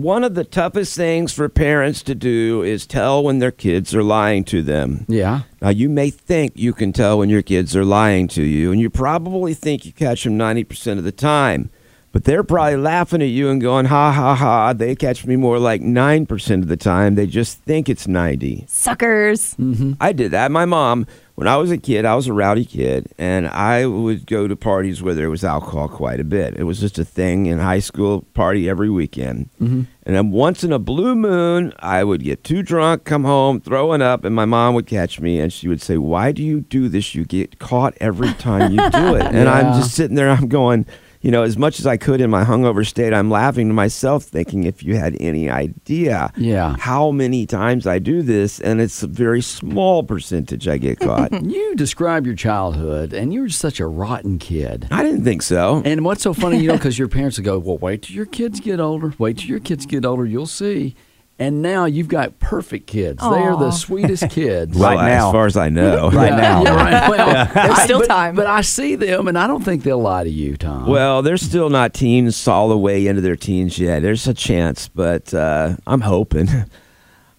One 0.00 0.24
of 0.24 0.34
the 0.34 0.44
toughest 0.44 0.96
things 0.96 1.30
for 1.34 1.46
parents 1.50 2.02
to 2.04 2.14
do 2.14 2.62
is 2.62 2.86
tell 2.86 3.22
when 3.22 3.38
their 3.38 3.50
kids 3.50 3.94
are 3.94 4.02
lying 4.02 4.44
to 4.44 4.62
them. 4.62 5.04
Yeah. 5.08 5.42
Now, 5.60 5.68
you 5.68 5.90
may 5.90 6.08
think 6.08 6.54
you 6.56 6.72
can 6.72 6.94
tell 6.94 7.18
when 7.18 7.28
your 7.28 7.42
kids 7.42 7.76
are 7.76 7.84
lying 7.84 8.26
to 8.28 8.42
you, 8.42 8.72
and 8.72 8.80
you 8.80 8.88
probably 8.88 9.52
think 9.52 9.84
you 9.84 9.92
catch 9.92 10.24
them 10.24 10.38
90% 10.38 10.96
of 10.96 11.04
the 11.04 11.12
time. 11.12 11.68
But 12.12 12.24
they're 12.24 12.42
probably 12.42 12.78
laughing 12.78 13.20
at 13.20 13.28
you 13.28 13.50
and 13.50 13.60
going, 13.60 13.84
ha 13.84 14.10
ha 14.10 14.34
ha. 14.34 14.72
They 14.72 14.96
catch 14.96 15.26
me 15.26 15.36
more 15.36 15.58
like 15.58 15.82
9% 15.82 16.62
of 16.62 16.68
the 16.68 16.78
time. 16.78 17.14
They 17.14 17.26
just 17.26 17.58
think 17.58 17.90
it's 17.90 18.08
90. 18.08 18.64
Suckers. 18.68 19.54
Mm-hmm. 19.56 19.92
I 20.00 20.12
did 20.12 20.30
that. 20.30 20.50
My 20.50 20.64
mom, 20.64 21.06
when 21.40 21.48
I 21.48 21.56
was 21.56 21.70
a 21.70 21.78
kid, 21.78 22.04
I 22.04 22.16
was 22.16 22.26
a 22.26 22.34
rowdy 22.34 22.66
kid, 22.66 23.14
and 23.16 23.48
I 23.48 23.86
would 23.86 24.26
go 24.26 24.46
to 24.46 24.54
parties 24.54 25.00
where 25.00 25.14
there 25.14 25.30
was 25.30 25.42
alcohol 25.42 25.88
quite 25.88 26.20
a 26.20 26.24
bit. 26.24 26.54
It 26.54 26.64
was 26.64 26.80
just 26.80 26.98
a 26.98 27.04
thing 27.04 27.46
in 27.46 27.58
high 27.58 27.78
school, 27.78 28.26
party 28.34 28.68
every 28.68 28.90
weekend. 28.90 29.48
Mm-hmm. 29.58 29.84
And 30.02 30.16
then 30.16 30.32
once 30.32 30.62
in 30.64 30.70
a 30.70 30.78
blue 30.78 31.14
moon, 31.14 31.72
I 31.78 32.04
would 32.04 32.22
get 32.22 32.44
too 32.44 32.62
drunk, 32.62 33.04
come 33.04 33.24
home, 33.24 33.58
throwing 33.58 34.02
up, 34.02 34.22
and 34.26 34.36
my 34.36 34.44
mom 34.44 34.74
would 34.74 34.86
catch 34.86 35.18
me, 35.18 35.40
and 35.40 35.50
she 35.50 35.66
would 35.66 35.80
say, 35.80 35.96
"Why 35.96 36.30
do 36.30 36.42
you 36.42 36.60
do 36.60 36.90
this? 36.90 37.14
You 37.14 37.24
get 37.24 37.58
caught 37.58 37.94
every 38.02 38.34
time 38.34 38.72
you 38.72 38.90
do 38.90 39.14
it." 39.14 39.22
And 39.40 39.48
I'm 39.48 39.80
just 39.80 39.94
sitting 39.94 40.16
there, 40.16 40.28
I'm 40.28 40.48
going. 40.48 40.84
You 41.22 41.30
know, 41.30 41.42
as 41.42 41.58
much 41.58 41.78
as 41.78 41.86
I 41.86 41.98
could 41.98 42.22
in 42.22 42.30
my 42.30 42.44
hungover 42.44 42.86
state, 42.86 43.12
I'm 43.12 43.30
laughing 43.30 43.68
to 43.68 43.74
myself, 43.74 44.24
thinking 44.24 44.64
if 44.64 44.82
you 44.82 44.96
had 44.96 45.16
any 45.20 45.50
idea 45.50 46.32
Yeah. 46.34 46.76
how 46.78 47.10
many 47.10 47.44
times 47.46 47.86
I 47.86 47.98
do 47.98 48.22
this, 48.22 48.58
and 48.58 48.80
it's 48.80 49.02
a 49.02 49.06
very 49.06 49.42
small 49.42 50.02
percentage 50.02 50.66
I 50.66 50.78
get 50.78 50.98
caught. 50.98 51.30
You 51.50 51.74
describe 51.74 52.24
your 52.26 52.36
childhood, 52.36 53.12
and 53.12 53.34
you 53.34 53.40
were 53.42 53.48
such 53.50 53.80
a 53.80 53.86
rotten 53.86 54.38
kid. 54.38 54.86
I 54.90 55.02
didn't 55.02 55.24
think 55.24 55.42
so. 55.42 55.82
And 55.84 56.04
what's 56.04 56.22
so 56.22 56.32
funny, 56.32 56.58
you 56.58 56.68
know, 56.68 56.74
because 56.80 56.98
your 56.98 57.08
parents 57.08 57.36
would 57.38 57.44
go, 57.44 57.58
"Well, 57.58 57.76
wait 57.78 58.02
till 58.02 58.16
your 58.16 58.26
kids 58.26 58.60
get 58.60 58.80
older. 58.80 59.12
Wait 59.18 59.38
till 59.38 59.48
your 59.48 59.60
kids 59.60 59.84
get 59.86 60.04
older. 60.06 60.24
You'll 60.24 60.46
see." 60.46 60.94
And 61.40 61.62
now 61.62 61.86
you've 61.86 62.06
got 62.08 62.38
perfect 62.38 62.86
kids. 62.86 63.18
They 63.22 63.26
are 63.26 63.56
the 63.56 63.70
sweetest 63.70 64.28
kids. 64.30 64.76
Right 64.78 64.94
Well, 64.96 65.04
now. 65.06 65.28
as 65.28 65.32
far 65.32 65.46
as 65.46 65.56
I 65.56 65.70
know. 65.70 66.10
Right 66.12 66.28
Yeah, 66.32 66.36
now. 66.36 66.62
yeah, 66.62 66.74
right. 66.76 67.08
Well, 67.16 67.26
There's 67.54 67.78
I- 67.78 67.84
still 67.84 67.98
but- 68.00 68.08
time. 68.08 68.36
But 68.36 68.46
I 68.46 68.60
see 68.60 68.94
them, 68.94 69.26
and 69.26 69.38
I 69.38 69.46
don't 69.46 69.64
think 69.64 69.82
they'll 69.82 69.98
lie 70.02 70.22
to 70.24 70.30
you, 70.30 70.56
Tom. 70.58 70.86
Well, 70.86 71.22
they're 71.22 71.38
still 71.38 71.70
not 71.70 71.94
teens 71.94 72.46
all 72.46 72.68
the 72.68 72.76
way 72.78 73.06
into 73.06 73.22
their 73.22 73.36
teens 73.36 73.78
yet. 73.78 74.02
There's 74.02 74.28
a 74.28 74.34
chance, 74.34 74.88
but 74.88 75.32
uh, 75.32 75.76
I'm 75.86 76.02
hoping. 76.02 76.48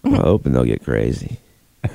I'm 0.04 0.14
hoping 0.14 0.52
they'll 0.52 0.64
get 0.64 0.82
crazy. 0.84 1.38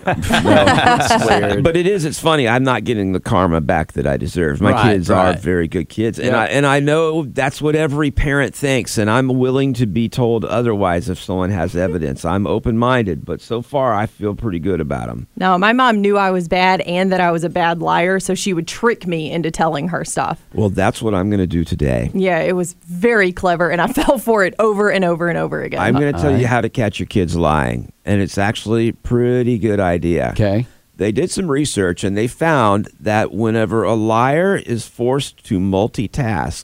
Weird. 0.06 1.64
But 1.64 1.78
it 1.78 1.88
is. 1.88 2.06
It's 2.06 2.20
funny. 2.20 2.48
I'm 2.48 2.64
not 2.64 2.84
getting 2.84 3.12
the 3.14 3.20
karma 3.20 3.62
back 3.62 3.94
that 3.94 4.06
I 4.08 4.18
deserve. 4.18 4.62
My 4.62 4.72
Right, 4.72 4.94
kids 4.94 5.10
are 5.10 5.34
very 5.34 5.68
good 5.68 5.90
kids, 5.90 6.20
and 6.20 6.30
Yeah. 6.30 6.42
I 6.42 6.46
and 6.48 6.66
I 6.66 6.80
know 6.80 7.24
that's 7.26 7.62
what 7.62 7.76
every 7.76 8.12
parent 8.12 8.54
thinks, 8.56 8.98
and 8.98 9.10
I'm 9.10 9.28
willing 9.30 9.74
to 9.74 9.86
be 9.86 10.10
told 10.10 10.46
otherwise 10.46 11.10
if 11.10 11.20
someone 11.22 11.50
has 11.52 11.76
evidence. 11.76 12.26
I'm 12.26 12.46
open 12.48 12.78
minded, 12.78 13.26
but 13.26 13.42
so 13.42 13.62
far 13.62 13.94
I 13.94 14.06
feel 14.06 14.36
pretty 14.36 14.60
good 14.60 14.82
about 14.82 15.08
them. 15.08 15.28
No, 15.38 15.58
my 15.58 15.74
mom 15.74 16.02
knew 16.02 16.18
I 16.18 16.32
was 16.32 16.48
bad 16.48 16.82
and 16.82 17.12
that 17.12 17.22
I 17.22 17.32
was 17.32 17.44
a 17.44 17.50
bad 17.50 17.80
liar, 17.82 18.20
so 18.20 18.36
she 18.36 18.54
would 18.54 18.68
trick 18.68 19.08
me 19.08 19.32
into 19.32 19.52
telling 19.52 19.88
her 19.90 20.04
stuff. 20.04 20.42
Well, 20.54 20.70
that's 20.70 21.02
what 21.02 21.14
I'm 21.14 21.30
going 21.30 21.40
to 21.40 21.48
do 21.48 21.64
today. 21.64 22.12
Yeah, 22.14 22.40
it 22.40 22.56
was 22.56 22.74
very 22.86 23.32
clever, 23.32 23.70
and 23.70 23.82
I 23.82 23.88
fell 23.94 24.18
for 24.18 24.44
it 24.44 24.54
over 24.60 24.90
and 24.90 25.06
over 25.06 25.30
and 25.30 25.38
over 25.38 25.62
again. 25.62 25.80
I'm 25.80 25.96
going 25.96 26.14
to 26.14 26.22
tell 26.22 26.38
you 26.40 26.48
how 26.48 26.62
to 26.62 26.70
catch 26.70 27.00
your 27.00 27.08
kids 27.08 27.36
lying. 27.36 27.92
And 28.08 28.22
it's 28.22 28.38
actually 28.38 28.88
a 28.88 28.94
pretty 28.94 29.60
good 29.60 29.82
idea. 29.82 30.30
Okay. 30.30 30.66
They 30.96 31.12
did 31.12 31.30
some 31.30 31.52
research 31.52 32.04
and 32.04 32.18
they 32.18 32.28
found 32.28 32.90
that 33.00 33.34
whenever 33.34 33.84
a 33.84 33.94
liar 33.94 34.56
is 34.56 34.88
forced 34.88 35.46
to 35.46 35.60
multitask, 35.60 36.64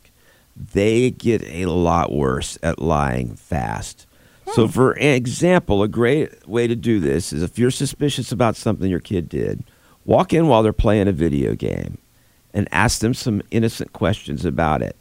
they 0.55 1.11
get 1.11 1.43
a 1.43 1.65
lot 1.65 2.11
worse 2.11 2.57
at 2.63 2.79
lying 2.79 3.35
fast. 3.35 4.07
So, 4.53 4.65
hmm. 4.65 4.71
for 4.71 4.95
example, 4.95 5.83
a 5.83 5.87
great 5.87 6.47
way 6.47 6.65
to 6.65 6.75
do 6.75 6.99
this 6.99 7.33
is 7.33 7.43
if 7.43 7.59
you're 7.59 7.71
suspicious 7.71 8.31
about 8.31 8.55
something 8.55 8.89
your 8.89 8.99
kid 8.99 9.27
did, 9.27 9.65
walk 10.05 10.33
in 10.33 10.47
while 10.47 10.63
they're 10.63 10.73
playing 10.73 11.09
a 11.09 11.13
video 11.13 11.55
game 11.55 11.97
and 12.53 12.69
ask 12.71 13.01
them 13.01 13.13
some 13.13 13.41
innocent 13.51 13.91
questions 13.91 14.45
about 14.45 14.81
it. 14.81 14.95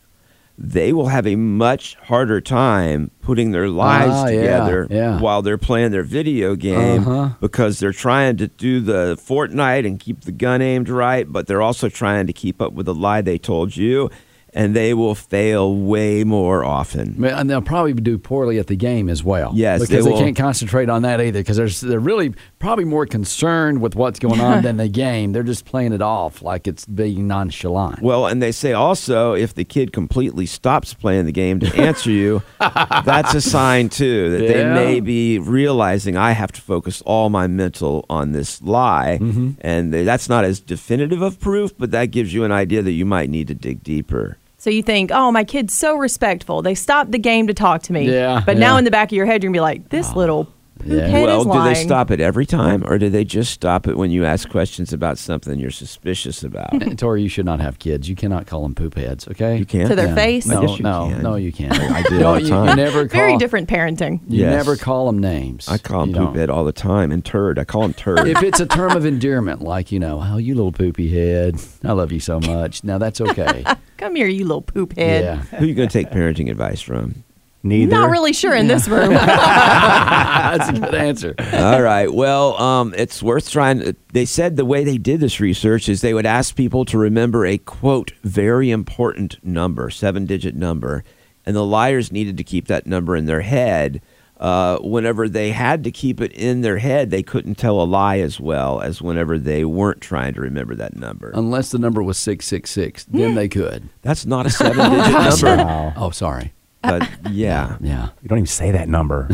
They 0.64 0.92
will 0.92 1.08
have 1.08 1.26
a 1.26 1.34
much 1.34 1.96
harder 2.04 2.40
time 2.40 3.10
putting 3.20 3.50
their 3.50 3.68
lives 3.68 4.12
Ah, 4.14 4.26
yeah, 4.28 4.40
together 4.40 4.86
yeah. 4.90 5.20
while 5.20 5.42
they're 5.42 5.58
playing 5.58 5.90
their 5.90 6.04
video 6.04 6.54
game 6.54 7.00
Uh-huh. 7.00 7.30
because 7.40 7.80
they're 7.80 7.92
trying 7.92 8.36
to 8.36 8.46
do 8.46 8.78
the 8.78 9.16
Fortnite 9.16 9.84
and 9.84 9.98
keep 9.98 10.20
the 10.20 10.30
gun 10.30 10.62
aimed 10.62 10.88
right, 10.88 11.30
but 11.30 11.48
they're 11.48 11.60
also 11.62 11.88
trying 11.88 12.28
to 12.28 12.32
keep 12.32 12.62
up 12.62 12.74
with 12.74 12.86
the 12.86 12.94
lie 12.94 13.20
they 13.22 13.38
told 13.38 13.76
you, 13.76 14.08
and 14.54 14.76
they 14.76 14.92
will 14.94 15.14
fail 15.14 15.74
way 15.74 16.24
more 16.24 16.64
often. 16.64 17.22
And 17.24 17.48
they'll 17.48 17.62
probably 17.62 17.94
do 17.94 18.18
poorly 18.18 18.58
at 18.58 18.66
the 18.66 18.76
game 18.76 19.08
as 19.08 19.24
well. 19.24 19.52
Yes, 19.54 19.80
because 19.80 20.04
they, 20.04 20.10
will. 20.10 20.18
can't 20.18 20.36
concentrate 20.36 20.88
on 20.90 21.02
that 21.02 21.20
either. 21.20 21.40
Because 21.40 21.56
they're 21.56 21.90
they're 21.90 22.00
really 22.00 22.34
probably 22.58 22.84
more 22.84 23.06
concerned 23.06 23.80
with 23.80 23.94
what's 23.96 24.18
going 24.18 24.40
on 24.40 24.62
than 24.66 24.76
the 24.76 24.88
game. 24.88 25.32
They're 25.32 25.42
just 25.42 25.64
playing 25.64 25.92
it 25.92 26.02
off 26.02 26.42
like 26.42 26.66
it's 26.68 26.84
being 26.84 27.26
nonchalant. 27.26 28.02
Well, 28.02 28.26
and 28.26 28.42
they 28.42 28.52
say 28.52 28.72
also 28.72 29.32
if 29.34 29.54
the 29.54 29.64
kid 29.64 29.92
completely 29.92 30.46
stops 30.46 30.92
playing 30.94 31.24
the 31.26 31.32
game 31.32 31.60
to 31.60 31.74
answer 31.76 32.10
you, 32.10 32.42
that's 32.60 33.34
a 33.34 33.40
sign 33.40 33.88
too 33.88 34.30
that 34.30 34.46
they 34.46 34.64
may 34.64 35.00
be 35.00 35.38
realizing 35.38 36.16
I 36.16 36.32
have 36.32 36.52
to 36.52 36.60
focus 36.60 37.02
all 37.06 37.30
my 37.30 37.46
mental 37.46 38.04
on 38.10 38.32
this 38.32 38.60
lie, 38.62 39.18
Mm-hmm. 39.20 39.50
and 39.60 39.92
they, 39.92 40.02
that's 40.04 40.28
not 40.28 40.44
as 40.44 40.60
definitive 40.60 41.22
of 41.22 41.38
proof, 41.40 41.72
but 41.78 41.90
that 41.92 42.06
gives 42.06 42.32
you 42.34 42.44
an 42.44 42.52
idea 42.52 42.82
that 42.82 42.92
you 42.92 43.04
might 43.06 43.30
need 43.30 43.48
to 43.48 43.54
dig 43.54 43.82
deeper. 43.82 44.38
So 44.62 44.70
you 44.70 44.84
think, 44.84 45.10
oh, 45.12 45.32
my 45.32 45.42
kid's 45.42 45.74
so 45.74 45.96
respectful. 45.96 46.62
They 46.62 46.76
stopped 46.76 47.10
the 47.10 47.18
game 47.18 47.48
to 47.48 47.52
talk 47.52 47.82
to 47.82 47.92
me. 47.92 48.08
Yeah, 48.08 48.44
But 48.46 48.58
now 48.58 48.76
in 48.76 48.84
the 48.84 48.92
back 48.92 49.10
of 49.10 49.16
your 49.16 49.26
head, 49.26 49.42
you're 49.42 49.48
going 49.48 49.54
to 49.54 49.56
be 49.56 49.60
like, 49.60 49.88
this 49.88 50.14
little 50.14 50.44
poop 50.44 50.54
Yeah. 50.84 51.06
head 51.06 51.22
well, 51.24 51.40
is 51.40 51.46
do 51.46 51.62
they 51.62 51.74
stop 51.74 52.10
it 52.10 52.20
every 52.20 52.46
time, 52.46 52.82
or 52.86 52.98
do 52.98 53.08
they 53.08 53.24
just 53.24 53.52
stop 53.52 53.86
it 53.86 53.96
when 53.96 54.10
you 54.10 54.24
ask 54.24 54.48
questions 54.48 54.92
about 54.92 55.18
something 55.18 55.58
you're 55.58 55.70
suspicious 55.70 56.42
about? 56.42 56.72
And 56.72 56.98
Tori, 56.98 57.22
you 57.22 57.28
should 57.28 57.44
not 57.46 57.60
have 57.60 57.78
kids. 57.78 58.08
You 58.08 58.16
cannot 58.16 58.46
call 58.46 58.62
them 58.62 58.74
poop 58.74 58.94
heads. 58.94 59.28
Okay. 59.28 59.56
You 59.58 59.64
can't. 59.66 59.88
To 59.88 59.94
their 59.94 60.08
Yeah. 60.08 60.14
face? 60.14 60.50
I 60.50 60.54
No, 60.54 60.60
guess 60.62 60.78
you 60.78 60.82
no, 60.82 61.08
can. 61.12 61.22
no, 61.22 61.34
you 61.36 61.52
can't. 61.52 61.72
I 61.72 62.02
do 62.02 62.14
all 62.24 62.34
the 62.34 62.40
don't- 62.40 62.42
you- 62.44 62.48
time. 62.48 62.68
You, 62.70 62.76
never 62.84 63.08
call. 63.08 63.20
Very 63.20 63.36
different 63.38 63.68
parenting. 63.68 64.20
You 64.28 64.40
Yes. 64.40 64.52
never 64.56 64.76
call 64.76 65.06
them 65.06 65.18
names. 65.18 65.68
I 65.68 65.78
call 65.78 66.00
them 66.06 66.10
You 66.10 66.26
poop 66.26 66.36
head 66.36 66.50
all 66.50 66.64
the 66.64 66.72
time, 66.72 67.12
and 67.12 67.24
turd. 67.24 67.58
I 67.58 67.64
call 67.64 67.82
them 67.82 67.94
turd. 67.94 68.26
if 68.28 68.42
it's 68.42 68.60
a 68.60 68.66
term 68.66 68.92
of 68.96 69.06
endearment, 69.06 69.62
like 69.62 69.92
you 69.92 69.98
know, 70.00 70.20
oh, 70.24 70.36
you 70.38 70.54
little 70.54 70.72
poopy 70.72 71.08
head, 71.08 71.56
I 71.84 71.92
love 71.92 72.12
you 72.12 72.20
so 72.20 72.40
much. 72.40 72.82
Now 72.84 72.98
that's 72.98 73.20
okay. 73.20 73.64
Come 73.98 74.16
here, 74.16 74.26
you 74.26 74.44
little 74.44 74.62
poop 74.62 74.96
head. 74.96 75.22
yeah, 75.24 75.36
Who 75.58 75.64
are 75.64 75.68
you 75.68 75.74
going 75.74 75.88
to 75.88 75.92
take 75.92 76.10
parenting 76.10 76.50
advice 76.50 76.80
from? 76.80 77.22
Neither. 77.64 77.92
Not 77.92 78.10
really 78.10 78.32
sure 78.32 78.54
in 78.54 78.66
this 78.66 78.88
room. 78.88 79.10
that's 79.12 80.68
a 80.68 80.72
good 80.72 80.94
answer. 80.94 81.34
All 81.52 81.80
right. 81.80 82.12
Well, 82.12 82.60
um, 82.60 82.92
it's 82.96 83.22
worth 83.22 83.50
trying. 83.50 83.96
They 84.12 84.24
said 84.24 84.56
the 84.56 84.64
way 84.64 84.82
they 84.82 84.98
did 84.98 85.20
this 85.20 85.38
research 85.38 85.88
is 85.88 86.00
they 86.00 86.14
would 86.14 86.26
ask 86.26 86.56
people 86.56 86.84
to 86.86 86.98
remember 86.98 87.46
a 87.46 87.58
quote 87.58 88.12
very 88.24 88.70
important 88.70 89.36
number, 89.44 89.90
seven 89.90 90.26
digit 90.26 90.56
number, 90.56 91.04
and 91.46 91.54
the 91.54 91.64
liars 91.64 92.10
needed 92.10 92.36
to 92.38 92.44
keep 92.44 92.66
that 92.66 92.86
number 92.86 93.14
in 93.14 93.26
their 93.26 93.42
head. 93.42 94.02
Uh, 94.40 94.78
whenever 94.78 95.28
they 95.28 95.52
had 95.52 95.84
to 95.84 95.92
keep 95.92 96.20
it 96.20 96.32
in 96.32 96.62
their 96.62 96.78
head, 96.78 97.10
they 97.10 97.22
couldn't 97.22 97.54
tell 97.54 97.80
a 97.80 97.84
lie 97.84 98.18
as 98.18 98.40
well 98.40 98.80
as 98.80 99.00
whenever 99.00 99.38
they 99.38 99.64
weren't 99.64 100.00
trying 100.00 100.34
to 100.34 100.40
remember 100.40 100.74
that 100.74 100.96
number. 100.96 101.30
Unless 101.32 101.70
the 101.70 101.78
number 101.78 102.02
was 102.02 102.18
six 102.18 102.44
six 102.48 102.70
six, 102.70 103.04
then 103.04 103.36
they 103.36 103.46
could. 103.46 103.88
That's 104.02 104.26
not 104.26 104.46
a 104.46 104.50
seven 104.50 104.90
digit 104.90 105.12
number. 105.12 105.56
Wow. 105.62 105.92
Oh, 105.96 106.10
sorry. 106.10 106.52
But 106.82 107.08
yeah. 107.30 107.76
Yeah. 107.80 108.08
You 108.22 108.28
don't 108.28 108.38
even 108.38 108.46
say 108.46 108.70
that 108.72 108.88
number. 108.88 109.28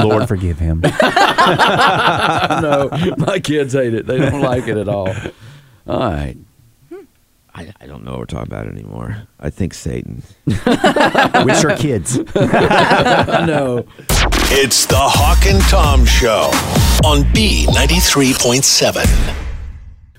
Lord, 0.02 0.28
forgive 0.28 0.58
him. 0.58 0.80
no, 0.84 0.90
my 3.18 3.38
kids 3.42 3.72
hate 3.72 3.94
it. 3.94 4.06
They 4.06 4.18
don't 4.18 4.40
like 4.40 4.68
it 4.68 4.76
at 4.76 4.88
all. 4.88 5.08
All 5.86 6.00
right. 6.00 6.36
Hmm. 6.88 7.02
I, 7.54 7.72
I 7.80 7.86
don't 7.86 8.04
know 8.04 8.12
what 8.12 8.20
we're 8.20 8.26
talking 8.26 8.52
about 8.52 8.66
anymore. 8.66 9.22
I 9.38 9.50
think 9.50 9.74
Satan. 9.74 10.22
Wish 10.46 11.62
your 11.62 11.76
kids. 11.76 12.18
I 12.36 13.44
know. 13.46 13.86
It's 14.52 14.86
the 14.86 14.96
Hawk 14.98 15.46
and 15.46 15.60
Tom 15.62 16.04
Show 16.04 16.50
on 17.04 17.22
B93.7. 17.32 19.36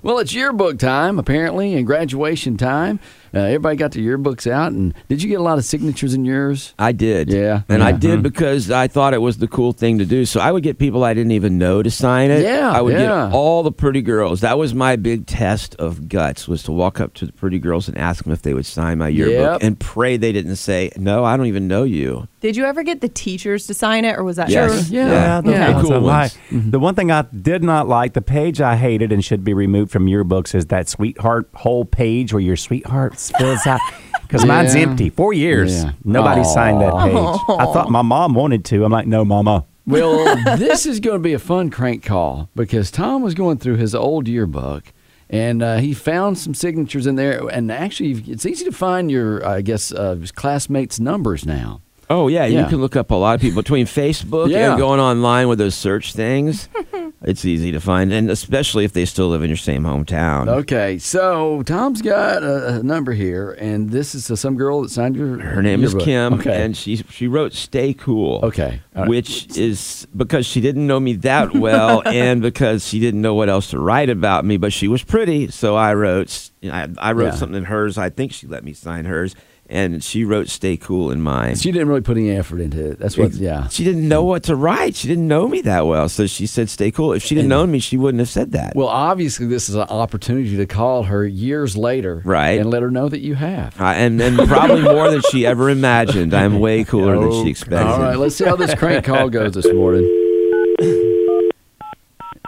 Well, 0.02 0.18
it's 0.18 0.34
yearbook 0.34 0.78
time, 0.78 1.18
apparently, 1.20 1.74
and 1.74 1.86
graduation 1.86 2.56
time. 2.56 2.98
Uh, 3.34 3.38
everybody 3.40 3.76
got 3.76 3.92
their 3.92 4.02
yearbooks 4.02 4.50
out, 4.50 4.72
and 4.72 4.92
did 5.08 5.22
you 5.22 5.28
get 5.28 5.40
a 5.40 5.42
lot 5.42 5.56
of 5.58 5.64
signatures 5.64 6.12
in 6.14 6.24
yours? 6.24 6.74
I 6.78 6.92
did. 6.92 7.30
Yeah. 7.30 7.62
And 7.68 7.82
I 7.82 7.92
did 7.92 8.22
because 8.22 8.70
I 8.70 8.88
thought 8.88 9.14
it 9.14 9.22
was 9.22 9.38
the 9.38 9.48
cool 9.48 9.72
thing 9.72 9.98
to 9.98 10.04
do. 10.04 10.24
So 10.26 10.40
I 10.40 10.52
would 10.52 10.62
get 10.62 10.78
people 10.78 11.02
I 11.04 11.14
didn't 11.14 11.32
even 11.32 11.56
know 11.58 11.82
to 11.82 11.90
sign 11.90 12.30
it. 12.30 12.42
Yeah, 12.42 12.70
I 12.70 12.80
would 12.80 12.92
yeah. 12.92 13.28
get 13.28 13.32
all 13.32 13.62
the 13.62 13.72
pretty 13.72 14.02
girls. 14.02 14.40
That 14.42 14.58
was 14.58 14.74
my 14.74 14.96
big 14.96 15.26
test 15.26 15.74
of 15.76 16.08
guts 16.08 16.46
was 16.46 16.62
to 16.64 16.72
walk 16.72 17.00
up 17.00 17.14
to 17.14 17.26
the 17.26 17.32
pretty 17.32 17.58
girls 17.58 17.88
and 17.88 17.96
ask 17.96 18.24
them 18.24 18.32
if 18.32 18.42
they 18.42 18.54
would 18.54 18.66
sign 18.66 18.98
my 18.98 19.08
yearbook 19.08 19.32
Yep. 19.32 19.62
and 19.62 19.78
pray 19.80 20.16
they 20.16 20.32
didn't 20.32 20.56
say, 20.56 20.90
"No, 20.96 21.24
I 21.24 21.36
don't 21.36 21.46
even 21.46 21.66
know 21.68 21.84
you." 21.84 22.28
Did 22.40 22.56
you 22.56 22.64
ever 22.64 22.82
get 22.82 23.00
the 23.00 23.08
teachers 23.08 23.66
to 23.68 23.74
sign 23.74 24.04
it, 24.04 24.18
or 24.18 24.24
was 24.24 24.36
that 24.36 24.48
Yes. 24.50 24.88
Sure. 24.88 24.94
Yeah. 24.98 25.08
Yeah, 25.10 25.40
the, 25.40 25.50
Yeah. 25.52 25.80
Cool 25.80 25.92
I 25.92 25.98
ones. 25.98 26.38
like. 26.50 26.70
The 26.72 26.78
one 26.80 26.94
thing 26.94 27.10
I 27.10 27.22
did 27.22 27.62
not 27.62 27.88
like, 27.88 28.12
the 28.14 28.20
page 28.22 28.60
I 28.60 28.76
hated 28.76 29.12
and 29.12 29.24
should 29.24 29.44
be 29.44 29.54
removed 29.54 29.90
from 29.92 30.06
yearbooks 30.06 30.54
is 30.54 30.66
that 30.66 30.88
sweetheart 30.88 31.48
whole 31.54 31.84
page 31.84 32.32
where 32.32 32.40
your 32.42 32.56
sweetheart 32.56 33.18
out. 33.66 33.80
Because 34.22 34.46
mine's 34.46 34.74
empty. 34.74 35.10
Four 35.10 35.34
years. 35.34 35.84
Yeah. 35.84 35.92
Nobody 36.04 36.42
signed 36.42 36.80
that 36.80 36.92
page. 36.94 37.58
I 37.58 37.64
thought 37.66 37.90
my 37.90 38.02
mom 38.02 38.34
wanted 38.34 38.64
to. 38.66 38.84
I'm 38.84 38.92
like, 38.92 39.06
no, 39.06 39.24
mama. 39.24 39.66
Well, 39.86 40.36
this 40.56 40.86
is 40.86 41.00
going 41.00 41.18
to 41.18 41.22
be 41.22 41.32
a 41.34 41.38
fun 41.38 41.70
crank 41.70 42.04
call 42.04 42.48
because 42.54 42.90
Tom 42.90 43.22
was 43.22 43.34
going 43.34 43.58
through 43.58 43.76
his 43.76 43.94
old 43.94 44.28
yearbook 44.28 44.92
and 45.28 45.62
uh, 45.62 45.76
he 45.78 45.92
found 45.92 46.38
some 46.38 46.54
signatures 46.54 47.06
in 47.06 47.16
there. 47.16 47.46
And 47.48 47.70
actually, 47.70 48.12
it's 48.30 48.46
easy 48.46 48.64
to 48.64 48.72
find 48.72 49.10
your, 49.10 49.46
I 49.46 49.60
guess, 49.60 49.92
uh, 49.92 50.24
classmates' 50.34 51.00
numbers 51.00 51.44
now. 51.44 51.80
Oh 52.12 52.28
yeah, 52.28 52.44
Yeah. 52.44 52.60
you 52.62 52.66
can 52.68 52.80
look 52.80 52.94
up 52.94 53.10
a 53.10 53.14
lot 53.14 53.34
of 53.36 53.40
people 53.40 53.62
between 53.62 53.86
Facebook 53.86 54.50
Yeah. 54.50 54.70
and 54.72 54.78
going 54.78 55.00
online 55.00 55.48
with 55.48 55.58
those 55.58 55.74
search 55.74 56.12
things. 56.12 56.68
it's 57.22 57.44
easy 57.46 57.72
to 57.72 57.80
find, 57.80 58.12
and 58.12 58.30
especially 58.30 58.84
if 58.84 58.92
they 58.92 59.06
still 59.06 59.28
live 59.28 59.42
in 59.42 59.48
your 59.48 59.56
same 59.56 59.84
hometown. 59.84 60.46
Okay, 60.48 60.98
so 60.98 61.62
Tom's 61.62 62.02
got 62.02 62.42
a, 62.42 62.80
a 62.80 62.82
number 62.82 63.12
here, 63.12 63.52
and 63.52 63.88
this 63.90 64.14
is 64.14 64.30
uh, 64.30 64.36
some 64.36 64.56
girl 64.56 64.82
that 64.82 64.90
signed 64.90 65.16
your. 65.16 65.38
Her 65.38 65.62
name 65.62 65.82
is 65.82 65.92
yearbook. 65.92 66.04
Kim, 66.04 66.34
Okay. 66.34 66.62
and 66.62 66.76
she 66.76 66.96
she 66.96 67.26
wrote 67.28 67.54
"Stay 67.54 67.94
Cool." 67.94 68.40
Okay, 68.42 68.80
right. 68.94 69.08
which 69.08 69.56
is 69.56 70.06
because 70.14 70.44
she 70.44 70.60
didn't 70.60 70.86
know 70.86 71.00
me 71.00 71.14
that 71.14 71.54
well, 71.54 72.02
and 72.06 72.42
because 72.42 72.86
she 72.86 73.00
didn't 73.00 73.22
know 73.22 73.34
what 73.34 73.48
else 73.48 73.70
to 73.70 73.78
write 73.78 74.10
about 74.10 74.44
me. 74.44 74.58
But 74.58 74.74
she 74.74 74.86
was 74.86 75.02
pretty, 75.02 75.48
so 75.50 75.76
I 75.76 75.94
wrote 75.94 76.50
I, 76.64 76.88
I 76.98 77.12
wrote 77.12 77.26
Yeah. 77.32 77.34
something 77.36 77.56
in 77.58 77.64
hers. 77.64 77.96
I 77.96 78.10
think 78.10 78.32
she 78.32 78.46
let 78.46 78.64
me 78.64 78.74
sign 78.74 79.06
hers, 79.06 79.34
and 79.68 80.02
she 80.04 80.24
wrote 80.24 80.48
"Stay 80.48 80.76
Cool" 80.76 81.10
in 81.10 81.20
mine. 81.22 81.56
she 81.56 81.72
didn't 81.72 81.88
really 81.88 82.00
put 82.02 82.16
any 82.16 82.30
effort 82.30 82.60
into 82.60 82.90
it. 82.90 82.98
That's 82.98 83.16
what. 83.16 83.32
Yeah. 83.32 83.68
She 83.68 83.84
didn't 83.84 84.06
know 84.06 84.22
what 84.22 84.42
to 84.44 84.56
write. 84.56 84.94
She 84.96 85.08
didn't 85.08 85.26
know 85.28 85.48
me 85.48 85.60
that 85.62 85.86
well, 85.86 86.08
so 86.08 86.26
she 86.26 86.46
said 86.46 86.68
"Stay 86.68 86.90
Cool." 86.90 87.12
If 87.14 87.22
she 87.22 87.34
didn't 87.34 87.48
know 87.48 87.66
me, 87.66 87.78
she 87.78 87.96
wouldn't 87.96 88.18
have 88.20 88.28
said 88.28 88.52
that. 88.52 88.74
Well, 88.76 88.88
obviously, 88.88 89.46
this 89.46 89.68
is 89.68 89.74
an 89.74 89.82
opportunity 89.82 90.56
to 90.56 90.66
call 90.66 91.04
her 91.04 91.26
years 91.26 91.76
later, 91.76 92.20
Right. 92.24 92.60
and 92.60 92.68
let 92.70 92.82
her 92.82 92.90
know 92.90 93.08
that 93.08 93.20
you 93.20 93.34
have. 93.36 93.80
Uh, 93.80 93.84
and 93.86 94.20
and 94.20 94.36
probably 94.48 94.82
more 94.82 95.10
than 95.10 95.22
she 95.30 95.46
ever 95.46 95.70
imagined. 95.70 96.34
I'm 96.34 96.58
way 96.60 96.84
cooler 96.84 97.18
than 97.18 97.44
she 97.44 97.50
expected. 97.50 97.86
All 97.88 98.00
right, 98.00 98.18
let's 98.18 98.34
see 98.36 98.44
how 98.44 98.56
this 98.56 98.74
crank 98.74 99.04
call 99.06 99.30
goes 99.30 99.52
this 99.54 99.72
morning. 99.72 100.04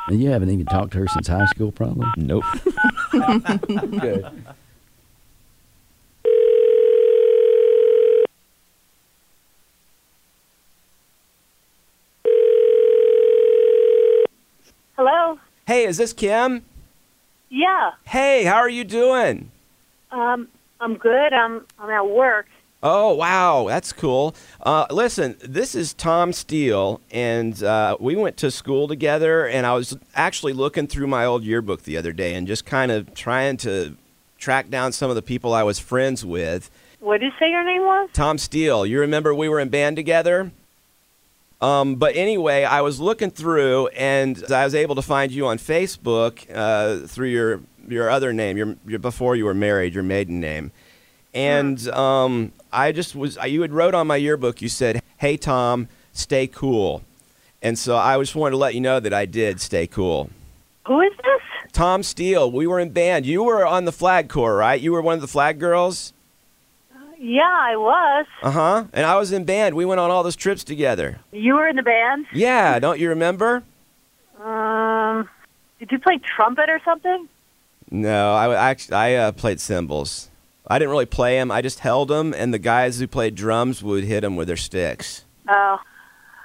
And 0.09 0.21
you 0.23 0.31
haven't 0.31 0.51
even 0.51 0.67
talked 0.67 0.93
to 0.93 0.99
her 0.99 1.09
since 1.09 1.29
high 1.29 1.47
school, 1.47 1.73
probably. 1.73 2.07
Nope. 2.17 2.45
Okay. 3.15 4.23
Hello. 14.97 15.41
Hey, 15.67 15.87
is 15.87 15.97
this 15.97 16.13
Kim? 16.13 16.65
Yeah. 17.49 17.93
Hey, 18.05 18.45
how 18.45 18.57
are 18.57 18.69
you 18.69 18.85
doing? 18.85 19.51
Um, 20.13 20.47
I'm 20.81 20.97
good. 20.97 21.33
I'm 21.33 21.67
I'm 21.81 21.91
at 21.91 22.09
work. 22.09 22.47
Oh, 22.81 23.15
wow. 23.15 23.67
That's 23.67 23.93
cool. 23.93 24.37
Uh, 24.61 24.87
listen, 24.91 25.37
this 25.43 25.75
is 25.75 25.95
Tom 25.95 26.33
Steele, 26.33 27.01
and 27.11 27.61
uh, 27.65 27.97
we 27.99 28.15
went 28.15 28.37
to 28.37 28.51
school 28.51 28.87
together, 28.87 29.49
and 29.49 29.67
I 29.67 29.73
was 29.75 29.97
actually 30.15 30.53
looking 30.53 30.87
through 30.87 31.07
my 31.07 31.25
old 31.25 31.43
yearbook 31.45 31.83
the 31.83 31.97
other 31.97 32.13
day 32.13 32.35
and 32.35 32.47
just 32.47 32.67
kind 32.67 32.93
of 32.93 33.15
trying 33.15 33.57
to 33.59 33.97
track 34.39 34.69
down 34.69 34.93
some 34.93 35.09
of 35.09 35.17
the 35.17 35.23
people 35.23 35.55
I 35.55 35.63
was 35.63 35.79
friends 35.79 36.25
with. 36.25 36.71
What 37.01 37.21
did 37.21 37.27
you 37.27 37.33
say 37.39 37.51
your 37.51 37.65
name 37.65 37.83
was? 37.83 38.11
Tom 38.13 38.39
Steele, 38.39 38.87
you 38.87 39.01
remember 39.01 39.35
we 39.35 39.49
were 39.49 39.61
in 39.61 39.71
band 39.71 39.97
together? 39.97 40.53
Um, 41.65 41.95
but 41.95 42.15
anyway, 42.15 42.65
I 42.65 42.83
was 42.83 43.01
looking 43.01 43.31
through, 43.31 43.87
and 43.89 44.43
I 44.53 44.65
was 44.65 44.75
able 44.75 44.97
to 44.97 45.03
find 45.03 45.33
you 45.33 45.47
on 45.47 45.57
Facebook 45.57 46.45
uh, 46.55 47.07
through 47.07 47.29
your 47.29 47.61
your 47.89 48.11
other 48.11 48.33
name, 48.35 48.57
your, 48.59 48.77
your 48.87 48.99
before 48.99 49.35
you 49.35 49.47
were 49.47 49.55
married, 49.55 49.95
your 49.95 50.03
maiden 50.03 50.41
name, 50.41 50.73
and 51.33 51.89
um, 51.89 52.53
I 52.71 52.93
just 52.93 53.15
was. 53.15 53.39
You 53.47 53.63
had 53.63 53.73
wrote 53.73 53.95
on 53.95 54.07
my 54.07 54.17
yearbook. 54.17 54.61
You 54.61 54.69
said, 54.69 55.03
"Hey 55.17 55.39
Tom, 55.39 55.89
stay 56.13 56.47
cool," 56.47 57.03
and 57.63 57.79
so 57.79 57.97
I 57.97 58.19
just 58.19 58.35
wanted 58.35 58.53
to 58.53 58.59
let 58.59 58.75
you 58.75 58.83
know 58.83 59.01
that 59.01 59.15
I 59.15 59.25
did 59.25 59.59
stay 59.59 59.87
cool. 59.87 60.29
Who 60.87 61.01
is 61.01 61.13
this? 61.17 61.73
Tom 61.73 62.03
Steele, 62.03 62.53
we 62.53 62.67
were 62.67 62.79
in 62.79 62.91
band. 62.91 63.25
You 63.25 63.43
were 63.43 63.67
on 63.67 63.87
the 63.87 63.93
flag 63.93 64.29
corps, 64.29 64.55
right? 64.55 64.79
You 64.79 64.93
were 64.93 65.01
one 65.01 65.15
of 65.15 65.23
the 65.23 65.29
flag 65.29 65.59
girls. 65.59 66.13
Yeah, 67.27 67.43
I 67.51 67.75
was. 67.77 68.27
Uh 68.43 68.51
huh. 68.51 68.85
And 68.93 69.07
I 69.07 69.17
was 69.17 69.33
in 69.33 69.45
band. 69.45 69.75
We 69.75 69.87
went 69.87 69.99
on 69.99 70.11
all 70.11 70.23
those 70.23 70.37
trips 70.37 70.63
together. 70.63 71.21
You 71.33 71.55
were 71.55 71.67
in 71.67 71.77
the 71.77 71.83
band. 71.83 72.27
Yeah, 72.35 72.79
don't 72.79 73.01
you 73.01 73.09
remember? 73.09 73.63
Um, 74.43 75.29
did 75.79 75.91
you 75.91 75.99
play 75.99 76.19
trumpet 76.37 76.69
or 76.69 76.81
something? 76.85 77.29
No, 77.91 78.35
I 78.35 78.55
actually 78.71 78.95
I 78.95 79.15
uh, 79.15 79.33
played 79.33 79.59
cymbals. 79.61 80.29
I 80.67 80.79
didn't 80.79 80.91
really 80.91 81.07
play 81.07 81.37
them. 81.37 81.51
I 81.51 81.63
just 81.63 81.81
held 81.81 82.09
them, 82.09 82.35
and 82.35 82.53
the 82.53 82.59
guys 82.59 82.99
who 82.99 83.07
played 83.07 83.35
drums 83.35 83.83
would 83.83 84.05
hit 84.05 84.21
them 84.21 84.37
with 84.37 84.49
their 84.49 84.57
sticks. 84.57 85.25
Oh, 85.49 85.79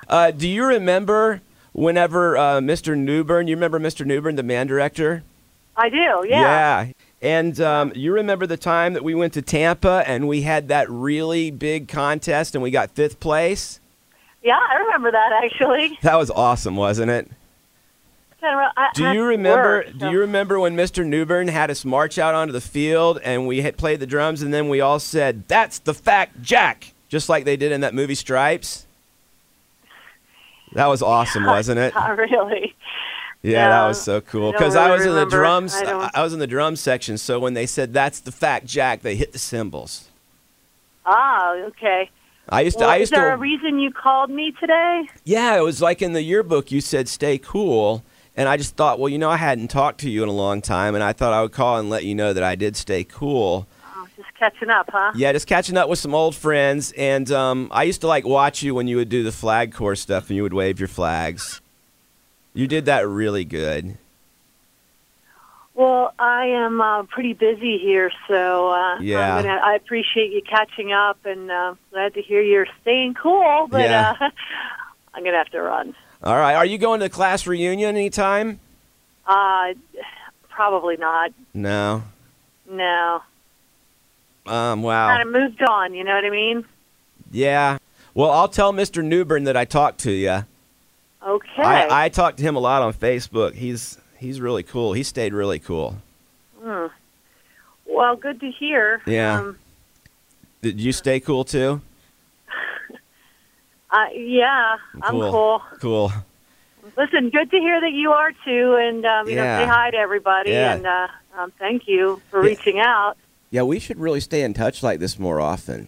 Uh, 0.07 0.31
do 0.31 0.47
you 0.47 0.65
remember 0.65 1.41
whenever 1.73 2.37
uh, 2.37 2.59
Mr. 2.59 2.97
Newburn? 2.97 3.47
You 3.47 3.55
remember 3.55 3.79
Mr. 3.79 4.05
Newburn, 4.05 4.35
the 4.35 4.43
band 4.43 4.69
director? 4.69 5.23
I 5.77 5.89
do. 5.89 6.25
Yeah. 6.27 6.85
Yeah. 6.85 6.91
And 7.21 7.59
um, 7.59 7.91
you 7.95 8.13
remember 8.13 8.47
the 8.47 8.57
time 8.57 8.93
that 8.93 9.03
we 9.03 9.13
went 9.13 9.33
to 9.33 9.41
Tampa 9.41 10.03
and 10.07 10.27
we 10.27 10.43
had 10.43 10.69
that 10.69 10.89
really 10.89 11.51
big 11.51 11.87
contest 11.87 12.55
and 12.55 12.61
we 12.63 12.71
got 12.71 12.91
fifth 12.91 13.19
place? 13.19 13.79
Yeah, 14.41 14.57
I 14.57 14.77
remember 14.77 15.11
that 15.11 15.41
actually. 15.43 15.97
That 16.01 16.15
was 16.17 16.31
awesome, 16.31 16.77
wasn't 16.77 17.11
it? 17.11 17.29
Kinda 18.39 18.71
I 18.77 18.89
Do 18.93 19.11
you 19.11 19.25
remember? 19.25 19.83
work, 19.85 19.97
Do 19.97 20.09
you 20.11 20.19
remember 20.19 20.61
when 20.61 20.77
Mr. 20.77 21.05
Newbern 21.05 21.49
had 21.49 21.69
us 21.69 21.83
march 21.83 22.17
out 22.17 22.35
onto 22.35 22.53
the 22.53 22.61
field 22.61 23.19
and 23.21 23.45
we 23.47 23.61
had 23.63 23.75
played 23.75 23.99
the 23.99 24.07
drums 24.07 24.41
and 24.41 24.53
then 24.53 24.69
we 24.69 24.79
all 24.79 24.99
said, 24.99 25.43
"That's 25.49 25.79
the 25.79 25.93
fact, 25.93 26.41
Jack," 26.41 26.93
just 27.09 27.27
like 27.27 27.43
they 27.43 27.57
did 27.57 27.73
in 27.73 27.81
that 27.81 27.93
movie 27.93 28.15
Stripes. 28.15 28.85
That 30.71 30.85
was 30.87 31.01
awesome, 31.01 31.45
wasn't 31.57 31.79
it? 31.79 31.93
Not 31.93 32.17
really. 32.17 32.75
Yeah, 33.41 33.69
that 33.69 33.87
was 33.87 34.01
so 34.01 34.19
cool. 34.19 34.51
Because 34.51 34.75
I 34.75 34.87
really 34.87 34.97
was 34.97 35.05
in 35.07 35.15
the 35.15 35.25
drums. 35.25 35.73
I 35.73 36.11
I 36.13 36.23
was 36.23 36.33
in 36.33 36.39
the 36.39 36.47
drum 36.47 36.75
section. 36.75 37.17
So 37.17 37.39
when 37.39 37.53
they 37.53 37.65
said 37.65 37.93
"That's 37.93 38.19
the 38.19 38.31
fact, 38.31 38.65
Jack," 38.65 39.01
they 39.01 39.15
hit 39.15 39.31
the 39.31 39.39
cymbals. 39.39 40.09
Ah, 41.05 41.53
okay. 41.53 42.09
I 42.49 42.61
used 42.61 42.77
to. 42.79 42.83
Well, 42.83 42.89
I 42.89 42.95
is 42.95 42.99
used 43.01 43.13
there 43.13 43.29
to. 43.29 43.35
a 43.35 43.37
reason 43.37 43.79
you 43.79 43.91
called 43.91 44.29
me 44.29 44.53
today? 44.59 45.07
Yeah, 45.23 45.57
it 45.57 45.63
was 45.63 45.81
like 45.81 46.01
in 46.01 46.13
the 46.13 46.21
yearbook 46.21 46.71
you 46.71 46.81
said 46.81 47.07
stay 47.07 47.37
cool. 47.37 48.03
And 48.35 48.47
I 48.47 48.55
just 48.55 48.75
thought, 48.77 48.99
well, 48.99 49.09
you 49.09 49.17
know, 49.17 49.29
I 49.29 49.35
hadn't 49.35 49.67
talked 49.67 49.99
to 50.01 50.09
you 50.09 50.23
in 50.23 50.29
a 50.29 50.33
long 50.33 50.61
time, 50.61 50.95
and 50.95 51.03
I 51.03 51.11
thought 51.11 51.33
I 51.33 51.41
would 51.41 51.51
call 51.51 51.77
and 51.77 51.89
let 51.89 52.05
you 52.05 52.15
know 52.15 52.31
that 52.31 52.43
I 52.43 52.55
did 52.55 52.77
stay 52.77 53.03
cool. 53.03 53.67
Oh, 53.95 54.07
just 54.15 54.29
catching 54.37 54.69
up, 54.69 54.89
huh? 54.89 55.11
Yeah, 55.13 55.33
just 55.33 55.45
catching 55.45 55.75
up 55.75 55.89
with 55.89 55.99
some 55.99 56.15
old 56.15 56.35
friends. 56.35 56.93
And 56.93 57.29
um, 57.31 57.67
I 57.71 57.83
used 57.83 58.01
to 58.01 58.07
like 58.07 58.25
watch 58.25 58.63
you 58.63 58.73
when 58.73 58.87
you 58.87 58.95
would 58.95 59.09
do 59.09 59.23
the 59.23 59.31
flag 59.33 59.73
corps 59.73 59.95
stuff 59.95 60.29
and 60.29 60.37
you 60.37 60.43
would 60.43 60.53
wave 60.53 60.79
your 60.79 60.87
flags. 60.87 61.59
You 62.59 62.67
did 62.67 62.83
that 62.87 63.07
really 63.07 63.45
good. 63.45 63.97
Well, 65.75 66.13
I 66.19 66.47
am 66.47 66.81
uh, 66.81 67.03
pretty 67.03 67.31
busy 67.31 67.77
here, 67.77 68.11
so 68.27 68.67
uh, 68.71 68.99
Yeah. 68.99 69.41
Gonna, 69.41 69.61
I 69.63 69.75
appreciate 69.75 70.33
you 70.33 70.41
catching 70.41 70.91
up, 70.91 71.19
and 71.23 71.49
uh, 71.49 71.75
glad 71.91 72.15
to 72.15 72.21
hear 72.21 72.41
you're 72.41 72.67
staying 72.81 73.13
cool. 73.13 73.67
But 73.71 73.89
Yeah. 73.89 74.13
uh, 74.19 74.29
I'm 75.13 75.23
gonna 75.23 75.37
have 75.37 75.47
to 75.51 75.61
run. 75.61 75.95
All 76.21 76.35
right, 76.35 76.55
are 76.55 76.65
you 76.65 76.77
going 76.77 76.99
to 76.99 77.05
the 77.05 77.09
class 77.09 77.47
reunion 77.47 77.95
anytime? 77.95 78.59
Uh, 79.25 79.67
probably 80.49 80.97
not. 80.97 81.31
No. 81.53 82.03
No, 82.69 83.21
Um. 84.45 84.83
Wow. 84.83 85.07
kind 85.15 85.21
of 85.25 85.31
moved 85.33 85.63
on. 85.63 85.93
You 85.93 86.03
know 86.03 86.13
what 86.13 86.25
I 86.25 86.29
mean? 86.29 86.65
Yeah. 87.31 87.77
Well, 88.13 88.31
I'll 88.31 88.49
tell 88.49 88.73
Mr. 88.73 89.01
Newbern 89.01 89.45
that 89.45 89.55
I 89.55 89.63
talked 89.63 89.99
to 90.01 90.11
you. 90.11 90.43
Okay. 91.25 91.61
I, 91.61 92.05
I 92.05 92.09
talked 92.09 92.37
to 92.37 92.43
him 92.43 92.55
a 92.55 92.59
lot 92.59 92.81
on 92.81 92.93
Facebook. 92.93 93.53
He's 93.53 93.97
he's 94.17 94.39
really 94.39 94.63
cool. 94.63 94.93
He 94.93 95.03
stayed 95.03 95.33
really 95.33 95.59
cool. 95.59 95.97
Hmm. 96.61 96.87
Well, 97.85 98.15
good 98.15 98.39
to 98.39 98.51
hear. 98.51 99.01
Yeah. 99.05 99.39
Um, 99.39 99.57
Did 100.61 100.79
you 100.79 100.91
stay 100.93 101.19
cool 101.19 101.43
too? 101.43 101.81
uh, 103.91 104.05
yeah, 104.13 104.77
I'm 105.01 105.11
Cool. 105.11 105.31
cool. 105.31 105.61
Cool. 105.79 106.11
Listen, 106.97 107.29
good 107.29 107.51
to 107.51 107.57
hear 107.59 107.79
that 107.81 107.91
you 107.93 108.11
are 108.11 108.31
too, 108.45 108.75
and 108.75 109.05
um, 109.05 109.27
you 109.27 109.35
Yeah. 109.35 109.59
know, 109.59 109.63
say 109.65 109.69
hi 109.69 109.91
to 109.91 109.97
everybody, 109.97 110.51
Yeah. 110.51 110.73
and 110.73 110.87
uh, 110.87 111.07
um, 111.37 111.51
thank 111.59 111.87
you 111.87 112.21
for 112.29 112.41
Yeah. 112.43 112.49
reaching 112.49 112.79
out. 112.79 113.15
Yeah, 113.51 113.63
we 113.63 113.79
should 113.79 113.99
really 113.99 114.19
stay 114.19 114.41
in 114.43 114.53
touch 114.53 114.81
like 114.83 114.99
this 114.99 115.17
more 115.19 115.39
often. 115.41 115.87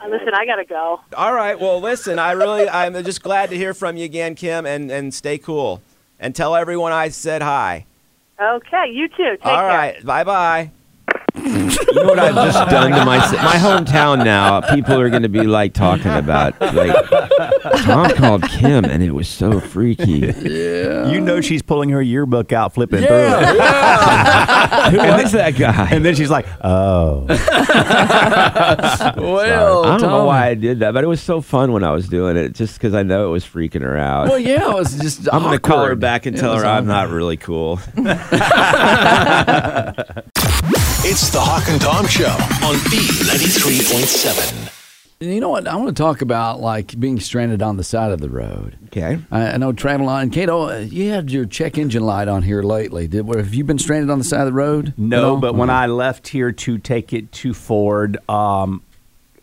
Uh, 0.00 0.08
listen, 0.08 0.34
I 0.34 0.46
gotta 0.46 0.64
go. 0.64 1.00
All 1.16 1.32
right. 1.32 1.58
Well, 1.58 1.80
listen, 1.80 2.18
I 2.18 2.32
really 2.32 2.68
I'm 2.68 2.94
just 3.04 3.22
glad 3.22 3.50
to 3.50 3.56
hear 3.56 3.74
from 3.74 3.96
you 3.96 4.04
again, 4.04 4.34
Kim, 4.34 4.66
and 4.66 4.90
and 4.90 5.12
stay 5.12 5.38
cool. 5.38 5.82
And 6.20 6.34
tell 6.34 6.56
everyone 6.56 6.92
I 6.92 7.08
said 7.10 7.42
hi. 7.42 7.86
Okay, 8.40 8.90
you 8.92 9.08
too. 9.08 9.36
Take 9.36 9.46
All 9.46 9.56
care. 9.56 9.68
right. 9.68 10.04
Bye 10.04 10.24
bye. 10.24 10.70
You 11.44 11.94
know 11.94 12.04
what 12.04 12.18
I've 12.18 12.34
just 12.34 12.70
done 12.70 12.90
to 12.92 13.04
my 13.04 13.18
my 13.18 13.56
hometown 13.56 14.24
now? 14.24 14.60
People 14.60 15.00
are 15.00 15.08
going 15.10 15.22
to 15.22 15.28
be 15.28 15.44
like 15.44 15.72
talking 15.74 16.12
about 16.12 16.60
like 16.60 16.94
Tom 17.82 18.10
called 18.10 18.42
Kim, 18.48 18.84
and 18.84 19.02
it 19.02 19.12
was 19.12 19.28
so 19.28 19.60
freaky. 19.60 20.32
You 20.48 21.20
know 21.20 21.40
she's 21.40 21.62
pulling 21.62 21.90
her 21.90 22.02
yearbook 22.02 22.52
out, 22.52 22.74
flipping 22.74 23.00
through 23.00 23.08
it. 23.10 23.38
Who 24.88 24.98
was 24.98 25.32
that 25.32 25.54
guy? 25.58 25.88
And 25.90 26.04
then 26.04 26.14
she's 26.14 26.30
like, 26.30 26.46
oh. 26.62 27.26
Well, 29.18 29.84
I 29.84 29.96
don't 29.98 30.10
know 30.10 30.24
why 30.24 30.46
I 30.48 30.54
did 30.54 30.80
that, 30.80 30.92
but 30.94 31.04
it 31.04 31.06
was 31.06 31.20
so 31.20 31.40
fun 31.40 31.72
when 31.72 31.84
I 31.84 31.90
was 31.92 32.08
doing 32.08 32.36
it, 32.36 32.54
just 32.54 32.74
because 32.74 32.94
I 32.94 33.02
know 33.02 33.26
it 33.28 33.30
was 33.30 33.44
freaking 33.44 33.82
her 33.82 33.96
out. 33.96 34.28
Well, 34.28 34.38
yeah, 34.38 34.70
it 34.70 34.74
was 34.74 34.96
just. 34.98 35.28
I'm 35.32 35.42
gonna 35.42 35.58
call 35.58 35.84
her 35.84 35.94
back 35.96 36.26
and 36.26 36.36
It 36.36 36.40
tell 36.40 36.54
was 36.54 36.62
her 36.62 36.68
I'm 36.68 36.88
awkward. 36.90 37.08
not 37.08 37.08
really 37.10 37.36
cool. 37.36 37.78
It's 41.10 41.30
the 41.30 41.40
Hawk 41.40 41.70
and 41.70 41.80
Tom 41.80 42.06
Show 42.06 42.28
on 42.28 42.74
B93.7. 42.90 44.70
You 45.20 45.40
know 45.40 45.48
what? 45.48 45.66
I 45.66 45.74
want 45.74 45.88
to 45.88 45.94
talk 45.94 46.20
about 46.20 46.60
like 46.60 47.00
being 47.00 47.18
stranded 47.18 47.62
on 47.62 47.78
the 47.78 47.82
side 47.82 48.12
of 48.12 48.20
the 48.20 48.28
road. 48.28 48.76
Okay. 48.88 49.18
I, 49.30 49.52
I 49.52 49.56
know 49.56 49.72
travel 49.72 50.06
on. 50.10 50.28
Kato, 50.28 50.68
uh, 50.68 50.80
you 50.80 51.08
had 51.08 51.30
your 51.30 51.46
check 51.46 51.78
engine 51.78 52.02
light 52.02 52.28
on 52.28 52.42
here 52.42 52.62
lately. 52.62 53.08
Did 53.08 53.26
have 53.26 53.54
you 53.54 53.64
been 53.64 53.78
stranded 53.78 54.10
on 54.10 54.18
the 54.18 54.24
side 54.24 54.40
of 54.40 54.48
the 54.48 54.52
road? 54.52 54.92
No, 54.98 55.38
but 55.38 55.54
when 55.54 55.70
I 55.70 55.86
left 55.86 56.28
here 56.28 56.52
to 56.52 56.76
take 56.76 57.14
it 57.14 57.32
to 57.32 57.54
Ford, 57.54 58.18
um, 58.28 58.82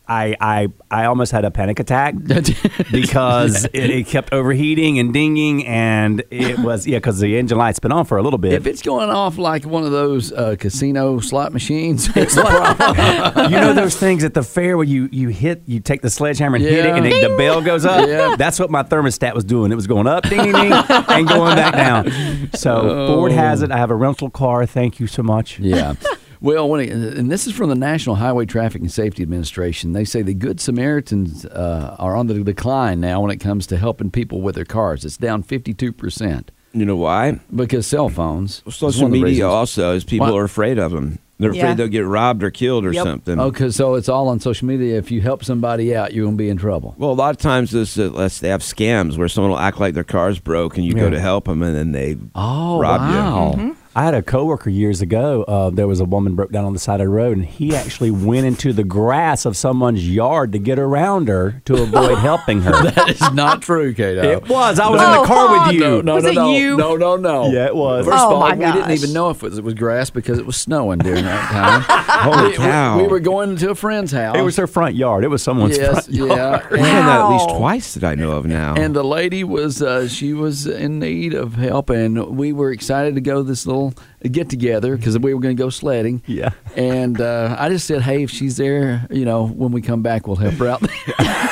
I, 0.08 0.36
I 0.40 0.68
I 0.92 1.06
almost 1.06 1.32
had 1.32 1.46
a 1.46 1.52
panic 1.52 1.80
attack 1.80 2.16
because 2.92 3.66
it, 3.66 3.90
it 3.90 4.08
kept 4.08 4.32
overheating 4.34 5.00
and 5.00 5.14
dinging, 5.14 5.66
and 5.66 6.24
it 6.32 6.60
was 6.60 6.86
yeah 6.88 6.98
because 6.98 7.20
the 7.20 7.38
engine 7.38 7.58
light's 7.58 7.80
been 7.80 7.92
on 7.92 8.06
for 8.06 8.18
a 8.18 8.22
little 8.24 8.38
bit. 8.40 8.54
if 8.54 8.66
it's 8.68 8.82
going 8.82 9.10
off 9.10 9.38
like 9.38 9.66
one 9.66 9.84
of 9.84 9.92
those 9.92 10.32
uh, 10.32 10.56
casino 10.60 11.20
slot 11.20 11.54
machines, 11.54 12.10
it's 12.16 12.36
problem. 12.36 13.52
you 13.52 13.58
know 13.60 13.74
those 13.74 13.96
things 13.96 14.24
at 14.24 14.34
the 14.34 14.44
fair 14.44 14.78
where 14.78 14.86
you, 14.86 15.10
you 15.12 15.30
hit 15.30 15.64
you 15.66 15.80
take 15.80 16.02
the 16.02 16.10
sledgehammer 16.10 16.56
and 16.56 16.66
hit 16.66 16.86
it 16.86 16.96
and 16.96 17.06
it, 17.06 17.28
the 17.30 17.36
bell 17.38 17.62
goes 17.62 17.86
up. 17.86 18.08
Yeah. 18.08 18.36
That's 18.36 18.60
what 18.60 18.70
my 18.70 18.84
thermostat 18.84 19.34
was 19.34 19.44
doing. 19.44 19.72
It 19.72 19.76
was 19.76 19.88
going 19.88 20.08
up, 20.08 20.24
ding 20.24 20.44
ding 20.44 20.52
ding, 20.54 20.72
and 20.72 21.28
going 21.28 21.56
back 21.56 21.74
down. 21.74 22.50
So 22.54 23.08
Ford 23.08 23.32
has 23.32 23.62
it. 23.62 23.72
I 23.72 23.78
have 23.78 23.92
a 23.92 23.96
rental 23.96 24.30
car. 24.30 24.66
Thank 24.66 25.00
you 25.00 25.08
so 25.08 25.24
much. 25.24 25.60
yeah. 25.60 25.96
Well, 26.46 26.70
when 26.70 26.82
it, 26.82 26.92
and 26.92 27.32
this 27.32 27.48
is 27.48 27.54
from 27.54 27.70
the 27.70 27.76
National 27.76 28.16
Highway 28.18 28.46
Traffic 28.46 28.82
and 28.82 28.92
Safety 28.92 29.24
Administration. 29.24 29.94
They 29.94 30.06
say 30.06 30.22
the 30.22 30.36
Good 30.36 30.60
Samaritans 30.62 31.44
uh, 31.48 31.96
are 31.98 32.16
on 32.16 32.28
the 32.28 32.36
decline 32.44 33.00
now 33.00 33.22
when 33.22 33.32
it 33.32 33.38
comes 33.38 33.66
to 33.68 33.78
helping 33.78 34.12
people 34.12 34.42
with 34.42 34.54
their 34.54 34.64
cars. 34.64 35.04
It's 35.04 35.18
down 35.18 35.42
52% 35.44 36.50
You 36.74 36.86
know 36.86 36.96
why? 36.96 37.40
because 37.56 37.88
cell 37.88 38.10
phones. 38.10 38.62
is 38.68 38.76
Social 38.76 39.02
one 39.04 39.12
of 39.12 39.14
the 39.14 39.24
media 39.24 39.46
reasons. 39.46 39.54
also 39.54 39.96
is 39.96 40.04
people 40.04 40.28
Why- 40.32 40.38
are 40.40 40.44
afraid 40.44 40.78
of 40.78 40.92
them. 40.92 41.18
They're 41.40 41.50
afraid 41.50 41.62
Yeah. 41.64 41.74
they'll 41.74 41.88
get 41.88 42.06
robbed 42.06 42.44
or 42.44 42.52
killed 42.52 42.86
or 42.86 42.94
Yep. 42.94 43.04
something. 43.04 43.40
Okay, 43.40 43.70
so 43.72 43.96
it's 43.96 44.08
all 44.08 44.30
on 44.30 44.40
social 44.40 44.68
media. 44.68 44.98
If 44.98 45.10
you 45.12 45.20
help 45.22 45.44
somebody 45.44 45.94
out, 45.96 46.14
you're 46.14 46.24
going 46.26 46.38
to 46.38 46.42
be 46.42 46.48
in 46.50 46.56
trouble. 46.58 46.94
Well, 46.98 47.12
a 47.12 47.14
lot 47.14 47.32
of 47.32 47.38
times 47.42 47.72
this, 47.72 47.98
uh, 47.98 48.30
they 48.40 48.48
have 48.50 48.62
scams 48.62 49.18
where 49.18 49.28
someone 49.28 49.52
will 49.52 49.60
act 49.60 49.80
like 49.80 49.96
their 49.96 50.06
car's 50.06 50.40
broke 50.40 50.78
and 50.78 50.86
you 50.86 50.94
go 50.94 51.10
to 51.10 51.20
help 51.20 51.46
them 51.46 51.62
and 51.62 51.76
then 51.76 51.92
they 51.92 52.16
Oh, 52.36 52.80
rob 52.80 53.02
you. 53.02 53.18
wow. 53.18 53.76
I 53.98 54.04
had 54.04 54.14
a 54.14 54.22
coworker 54.22 54.70
years 54.70 55.00
ago. 55.02 55.44
Uh, 55.44 55.70
there 55.70 55.88
was 55.88 56.02
a 56.02 56.06
woman 56.06 56.36
broke 56.36 56.52
down 56.52 56.66
on 56.66 56.74
the 56.74 56.80
side 56.80 57.00
of 57.00 57.06
the 57.06 57.10
road, 57.10 57.38
and 57.38 57.46
he 57.46 57.74
actually 57.74 58.12
went 58.12 58.46
into 58.46 58.74
the 58.74 58.84
grass 58.84 59.46
of 59.46 59.56
someone's 59.56 60.06
yard 60.10 60.52
to 60.52 60.60
get 60.60 60.78
around 60.78 61.30
her 61.30 61.62
to 61.64 61.82
avoid 61.82 62.18
helping 62.18 62.62
her. 62.64 62.72
That 62.96 63.10
is 63.10 63.32
not 63.34 63.62
true, 63.62 63.94
Kato. 63.94 64.22
it 64.22 64.50
was. 64.50 64.80
I 64.80 64.90
was 64.90 65.02
in 65.02 65.08
Oh, 65.08 65.22
the 65.22 65.28
car 65.28 65.48
Hog. 65.48 65.68
with 65.68 65.76
you. 65.76 65.80
No, 65.80 66.02
no, 66.02 66.16
Was 66.16 66.24
no, 66.26 66.30
it 66.30 66.36
no, 66.36 66.50
you? 66.58 66.76
no, 66.78 66.96
no, 66.98 67.16
no. 67.16 67.52
Yeah, 67.52 67.68
it 67.68 67.76
was. 67.76 68.06
First 68.06 68.18
Oh, 68.20 68.28
of 68.28 68.34
all, 68.34 68.40
my 68.42 68.54
we 68.56 68.66
didn't 68.66 68.92
even 68.92 69.14
know 69.14 69.30
if 69.30 69.38
it 69.44 69.50
was, 69.50 69.58
it 69.60 69.64
was 69.64 69.74
grass 69.76 70.10
because 70.10 70.40
it 70.40 70.46
was 70.46 70.58
snowing 70.58 71.00
during 71.00 71.24
that 71.24 71.50
time. 71.52 71.82
Holy 72.34 72.50
We- 72.50 72.56
cow! 72.58 72.98
We, 72.98 73.04
we 73.04 73.08
were 73.08 73.20
going 73.22 73.56
to 73.56 73.70
a 73.72 73.76
friend's 73.76 74.12
house. 74.12 74.36
It 74.36 74.42
was 74.42 74.58
her 74.58 74.68
front 74.68 74.96
yard. 74.96 75.24
It 75.24 75.30
was 75.30 75.42
someone's 75.42 75.78
yes, 75.78 76.06
front 76.06 76.10
yard. 76.10 76.32
yeah. 76.38 76.68
We've 76.70 76.82
that 76.82 77.22
at 77.22 77.30
least 77.30 77.50
twice 77.50 77.94
that 77.94 78.04
I 78.04 78.16
know 78.16 78.32
of 78.32 78.46
now. 78.46 78.76
And 78.76 78.94
the 78.96 79.04
lady 79.04 79.44
was 79.46 79.82
uh, 79.82 80.08
she 80.10 80.34
was 80.34 80.68
in 80.68 81.00
need 81.00 81.34
of 81.34 81.54
help, 81.56 81.90
and 81.90 82.36
we 82.38 82.52
were 82.52 82.72
excited 82.72 83.16
to 83.16 83.22
go 83.22 83.42
this 83.42 83.66
little 83.66 83.85
get 84.32 84.50
together 84.50 84.96
because 84.98 85.18
we 85.20 85.34
were 85.34 85.42
going 85.42 85.56
to 85.56 85.62
go 85.62 85.70
sledding. 85.70 86.22
Yeah. 86.26 86.52
And 86.76 87.20
uh, 87.20 87.56
I 87.58 87.70
just 87.70 87.88
said, 87.88 88.02
hey, 88.02 88.24
if 88.24 88.32
she's 88.32 88.58
there, 88.58 89.06
you 89.10 89.26
know, 89.26 89.48
when 89.48 89.72
we 89.72 89.82
come 89.82 90.02
back, 90.02 90.28
we'll 90.28 90.36
help 90.38 90.56
her 90.56 90.68
out. 90.68 90.82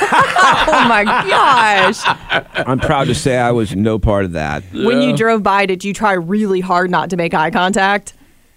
Oh 0.65 0.87
my 0.87 1.03
gosh. 1.03 2.01
I'm 2.55 2.79
proud 2.79 3.05
to 3.07 3.15
say 3.15 3.37
I 3.37 3.51
was 3.51 3.75
no 3.75 3.97
part 3.99 4.23
of 4.23 4.33
that. 4.33 4.63
When 4.71 5.01
you 5.01 5.15
drove 5.15 5.43
by, 5.43 5.65
did 5.65 5.83
you 5.83 5.93
try 5.93 6.13
really 6.13 6.61
hard 6.61 6.91
not 6.91 7.09
to 7.09 7.17
make 7.17 7.33
eye 7.33 7.51
contact 7.51 8.13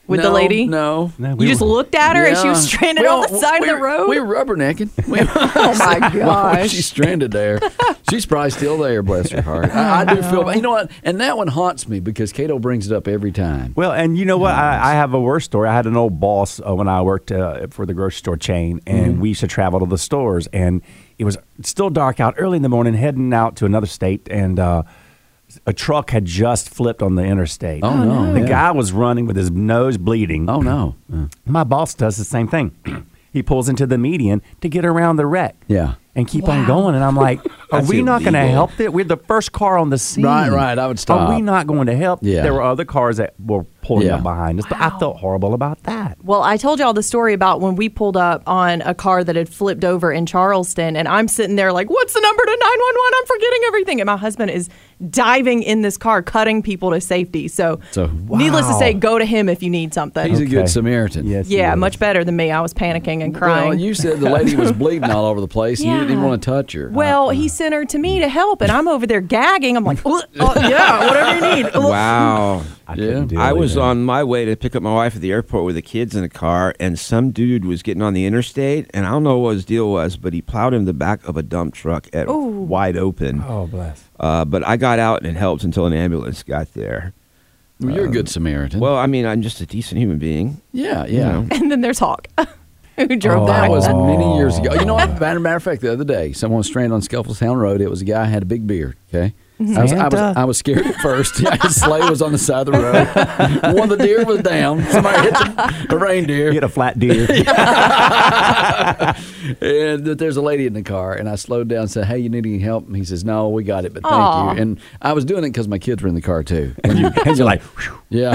with 0.07 0.23
the 0.23 0.31
lady? 0.31 0.67
No. 0.67 1.13
No, 1.19 1.35
we 1.35 1.47
You 1.47 1.53
just 1.53 1.61
were- 1.61 1.67
looked 1.69 1.95
at 1.95 2.17
her 2.17 2.25
and 2.25 2.37
she 2.37 2.49
was 2.49 2.65
stranded 2.67 3.05
Well, 3.05 3.25
on 3.25 3.33
the 3.33 3.39
side 3.39 3.61
we 3.63 3.69
of 3.71 3.77
the 3.77 3.83
road? 3.83 4.09
We 4.09 4.21
were 4.21 4.35
rubbernecking. 4.35 4.91
We, 5.09 5.21
oh 5.21 5.75
my 5.79 6.11
gosh. 6.15 6.71
She's 6.71 6.87
stranded 6.87 7.31
there. 7.31 7.61
She's 8.11 8.27
probably 8.27 8.51
still 8.51 8.79
there, 8.79 9.03
bless 9.03 9.31
her 9.31 9.43
heart. 9.43 9.67
I, 9.75 10.01
I 10.03 10.15
do 10.15 10.23
feel, 10.31 10.55
you 10.55 10.63
know 10.63 10.71
what? 10.71 10.91
And 11.03 11.21
that 11.21 11.37
one 11.37 11.49
haunts 11.49 11.89
me 11.89 12.01
because 12.01 12.33
Kato 12.33 12.59
brings 12.59 12.91
it 12.91 12.95
up 12.95 13.07
every 13.09 13.33
time. 13.33 13.73
Well, 13.77 13.93
and 13.93 14.17
you 14.19 14.25
know 14.25 14.39
what? 14.39 14.55
I, 14.55 14.93
I 14.93 14.95
have 14.95 15.15
a 15.15 15.21
worse 15.21 15.45
story. 15.45 15.69
I 15.69 15.75
had 15.75 15.87
an 15.87 15.97
old 15.97 16.19
boss 16.21 16.61
uh, 16.61 16.75
when 16.75 16.89
I 16.89 17.03
worked 17.03 17.31
uh, 17.33 17.67
for 17.71 17.87
the 17.87 17.95
grocery 17.95 18.19
store 18.19 18.37
chain, 18.37 18.81
and 18.87 19.07
Mm-hmm. 19.07 19.21
we 19.21 19.29
used 19.31 19.41
to 19.41 19.47
travel 19.49 19.81
to 19.81 19.87
the 19.87 19.99
stores, 19.99 20.47
and 20.49 20.83
it 21.19 21.25
was 21.25 21.37
still 21.63 21.91
dark 21.91 22.19
out 22.21 22.35
early 22.39 22.57
in 22.57 22.63
the 22.63 22.69
morning, 22.69 22.95
heading 22.95 23.33
out 23.33 23.57
to 23.57 23.67
another 23.67 23.87
state, 23.87 24.27
and 24.31 24.59
uh, 24.59 24.83
a 25.67 25.73
truck 25.73 26.11
had 26.11 26.25
just 26.25 26.69
flipped 26.71 27.03
on 27.03 27.17
the 27.17 27.23
interstate. 27.25 27.83
Oh, 27.83 27.97
no. 28.05 28.33
The 28.33 28.41
Yeah. 28.41 28.47
guy 28.47 28.71
was 28.71 28.93
running 28.93 29.27
with 29.27 29.37
his 29.37 29.51
nose 29.51 29.99
bleeding. 29.99 30.49
Oh, 30.49 30.61
no. 30.61 30.95
Uh, 31.13 31.27
My 31.45 31.65
boss 31.65 31.93
does 31.95 32.17
the 32.17 32.25
same 32.25 32.47
thing. 32.49 32.73
he 33.33 33.43
pulls 33.43 33.69
into 33.69 33.87
the 33.87 33.99
median 33.99 34.43
to 34.61 34.69
get 34.69 34.85
around 34.85 35.17
the 35.17 35.27
wreck. 35.27 35.57
Yeah. 35.67 35.95
And 36.15 36.27
keep 36.27 36.49
on 36.49 36.67
going. 36.67 36.95
And 36.95 37.05
I'm 37.05 37.17
like, 37.17 37.41
are 37.73 37.81
That's 37.81 37.89
we 37.91 38.01
not 38.01 38.23
going 38.23 38.33
to 38.33 38.47
help 38.47 38.81
it? 38.81 38.91
We're 38.93 39.05
the 39.05 39.19
first 39.19 39.53
car 39.53 39.77
on 39.77 39.91
the 39.91 39.99
scene. 39.99 40.25
Right, 40.25 40.49
right, 40.51 40.79
I 40.79 40.87
would 40.87 40.99
stop. 40.99 41.29
Are 41.29 41.35
we 41.35 41.43
not 41.43 41.67
going 41.67 41.89
to 41.89 41.97
help? 41.97 42.21
Yeah. 42.23 42.41
There 42.43 42.55
were 42.55 42.63
other 42.63 42.87
cars 42.87 43.19
that 43.19 43.35
were 43.39 43.67
pulling 43.87 44.07
Yeah. 44.07 44.17
up 44.17 44.23
behind 44.23 44.59
us, 44.59 44.67
but 44.69 44.79
I 44.81 44.91
felt 44.99 45.17
horrible 45.19 45.55
about 45.55 45.83
that. 45.85 46.19
Well, 46.25 46.43
I 46.43 46.57
told 46.57 46.79
y'all 46.81 46.93
the 46.93 47.03
story 47.03 47.33
about 47.35 47.61
when 47.61 47.77
we 47.77 47.89
pulled 47.89 48.17
up 48.17 48.43
on 48.47 48.83
a 48.83 48.95
car 48.95 49.23
that 49.25 49.37
had 49.37 49.49
flipped 49.49 49.85
over 49.85 50.11
in 50.13 50.27
Charleston, 50.27 50.97
and 50.97 51.07
I'm 51.09 51.29
sitting 51.29 51.57
there 51.57 51.73
like, 51.73 51.89
"What's 51.91 52.13
the 52.15 52.21
number 52.21 52.45
to 52.45 52.51
911?" 52.51 53.13
I'm 53.21 53.27
forgetting 53.27 53.61
everything, 53.69 54.01
and 54.01 54.07
my 54.07 54.17
husband 54.17 54.51
is 54.51 54.69
diving 55.11 55.63
in 55.63 55.83
this 55.83 55.97
car, 55.99 56.23
cutting 56.23 56.63
people 56.63 56.91
to 56.91 57.01
safety. 57.01 57.49
So, 57.49 57.79
So- 57.91 58.11
needless 58.31 58.67
to 58.67 58.73
say, 58.75 58.95
go 58.95 59.19
to 59.19 59.25
him 59.27 59.49
if 59.49 59.63
you 59.63 59.69
need 59.71 59.93
something. 59.93 60.27
He's 60.29 60.41
a 60.41 60.47
good 60.47 60.69
Samaritan. 60.71 61.27
Yes. 61.27 61.49
yeah, 61.49 61.75
much 61.75 61.99
better 61.99 62.25
than 62.25 62.35
me. 62.37 62.51
I 62.51 62.61
was 62.63 62.73
panicking 62.73 63.23
and 63.23 63.35
crying. 63.35 63.69
Well, 63.69 63.79
you 63.79 63.93
said 63.95 64.21
the 64.21 64.31
lady 64.31 64.57
was 64.57 64.73
bleeding 64.73 65.11
all 65.11 65.27
over 65.27 65.41
the 65.41 65.49
place 65.49 65.81
and 65.81 65.91
you 65.91 65.97
didn't 65.99 66.13
even 66.13 66.25
want 66.25 66.43
to 66.43 66.51
touch 66.51 66.73
her. 66.73 66.91
Well, 66.93 67.29
he 67.31 67.47
sent 67.49 67.75
her 67.75 67.85
to 67.85 67.99
me 67.99 68.21
to 68.21 68.29
help, 68.29 68.63
and 68.63 68.73
I'm 68.73 68.89
over 68.89 69.07
there 69.07 69.21
gagging. 69.21 69.77
I'm 69.77 69.85
like, 69.85 69.99
"Ugh, 70.05 70.23
uh, 70.41 70.53
yeah, 70.57 71.07
whatever 71.07 71.35
you 71.47 71.63
need. 71.63 71.67
Wow. 71.87 72.63
I 72.89 72.93
Yeah. 72.95 73.07
couldn't 73.07 73.27
deal 73.29 73.41
I 73.41 73.53
was 73.53 73.77
it. 73.77 73.83
on 73.83 74.05
my 74.05 74.23
way 74.23 74.45
to 74.45 74.55
pick 74.57 74.77
up 74.77 74.83
my 74.83 74.95
wife 74.95 75.17
at 75.17 75.21
the 75.21 75.33
airport 75.33 75.65
with 75.65 75.75
the 75.75 75.83
kids 75.83 76.15
in 76.15 76.23
the 76.23 76.29
car, 76.29 76.75
and 76.79 76.99
some 76.99 77.31
dude 77.33 77.65
was 77.65 77.83
getting 77.83 78.03
on 78.03 78.15
the 78.15 78.25
interstate, 78.27 78.89
and 78.95 79.05
I 79.07 79.11
don't 79.11 79.23
know 79.25 79.39
what 79.39 79.55
his 79.55 79.65
deal 79.65 79.91
was, 79.91 80.17
but 80.17 80.33
he 80.33 80.41
plowed 80.41 80.73
in 80.75 80.85
the 80.85 80.93
back 80.95 81.27
of 81.27 81.37
a 81.37 81.43
dump 81.43 81.75
truck 81.75 82.07
at 82.13 82.29
Ooh. 82.29 82.47
wide 82.47 82.97
open. 82.97 83.43
Oh, 83.47 83.67
bless. 83.67 84.05
Uh, 84.21 84.45
but 84.45 84.65
I 84.67 84.77
got 84.77 84.99
out 84.99 85.23
and 85.23 85.37
it 85.37 85.39
helped 85.39 85.65
until 85.65 85.87
an 85.87 85.93
ambulance 85.93 86.43
got 86.43 86.75
there. 86.75 87.13
Well, 87.81 87.95
you're 87.95 88.07
a 88.07 88.11
good 88.11 88.29
Samaritan. 88.29 88.81
Well, 88.81 88.97
I 88.97 89.07
mean, 89.07 89.27
I'm 89.27 89.43
just 89.43 89.61
a 89.61 89.67
decent 89.67 89.99
human 90.01 90.19
being. 90.19 90.63
yeah, 90.73 91.05
you 91.07 91.19
yeah. 91.19 91.33
know. 91.33 91.47
And 91.51 91.71
then 91.71 91.81
there's 91.83 91.99
Hawk, 91.99 92.29
who 92.97 93.17
drove 93.17 93.43
Oh, 93.43 93.47
back. 93.47 93.63
That 93.69 93.71
was 93.71 93.87
many 93.89 94.37
years 94.37 94.57
ago. 94.57 94.73
You 94.75 94.87
know 94.87 94.95
what? 94.95 95.21
Matter, 95.21 95.41
matter 95.41 95.57
of 95.57 95.63
fact, 95.63 95.83
the 95.83 95.93
other 95.93 96.05
day, 96.05 96.33
someone 96.33 96.59
was 96.59 96.67
stranded 96.69 96.93
on 96.93 97.01
Scuffletown 97.03 97.57
Road. 97.57 97.81
It 97.83 97.91
was 97.91 98.01
a 98.01 98.07
guy 98.07 98.25
who 98.25 98.31
had 98.33 98.43
a 98.45 98.47
big 98.47 98.67
beard. 98.67 98.97
Okay. 99.13 99.35
Mm-hmm. 99.61 99.79
I 99.79 99.83
was, 99.83 99.93
I, 99.93 100.09
was, 100.09 100.21
I 100.37 100.45
was 100.45 100.59
scared 100.59 100.87
at 100.87 100.95
first. 100.97 101.41
Yeah, 101.47 101.57
his 101.63 101.81
sleigh 101.81 102.09
was 102.09 102.23
on 102.23 102.33
the 102.33 102.39
side 102.39 102.69
of 102.69 102.75
the 102.75 102.81
road. 102.81 103.75
One 103.79 103.91
of 103.91 103.99
the 103.99 104.05
deer 104.05 104.25
was 104.25 104.41
down. 104.41 104.83
Somebody 104.91 105.23
hit 105.23 105.35
the, 105.35 105.87
a 105.91 105.97
reindeer. 105.99 106.49
You 106.49 106.55
had 106.55 106.65
a 106.65 106.69
flat 106.69 106.99
deer. 106.99 107.23
and 109.61 110.05
there's 110.07 110.37
a 110.37 110.43
lady 110.43 110.67
in 110.67 110.73
the 110.73 110.83
car, 110.83 111.15
and 111.15 111.29
I 111.29 111.37
slowed 111.37 111.69
down 111.69 111.83
and 111.83 111.91
said, 111.91 112.07
"Hey, 112.07 112.19
you 112.19 112.29
need 112.29 112.47
any 112.47 112.59
help?" 112.59 112.87
And 112.87 112.97
he 112.97 113.05
says, 113.05 113.25
"No, 113.25 113.49
we 113.49 113.65
got 113.65 113.85
it, 113.85 113.95
but 113.95 114.03
thank 114.03 114.15
Aw. 114.15 114.53
you." 114.55 114.61
And 114.61 114.81
I 115.01 115.13
was 115.13 115.25
doing 115.25 115.45
it 115.45 115.51
because 115.51 115.69
my 115.69 115.79
kids 115.79 116.03
were 116.03 116.09
in 116.09 116.15
the 116.15 116.23
car 116.23 116.43
too. 116.43 116.75
and, 116.85 116.99
you, 116.99 117.11
and 117.25 117.37
you're 117.37 117.47
like, 117.47 117.63
"Whew." 117.63 117.99
Yeah, 118.09 118.35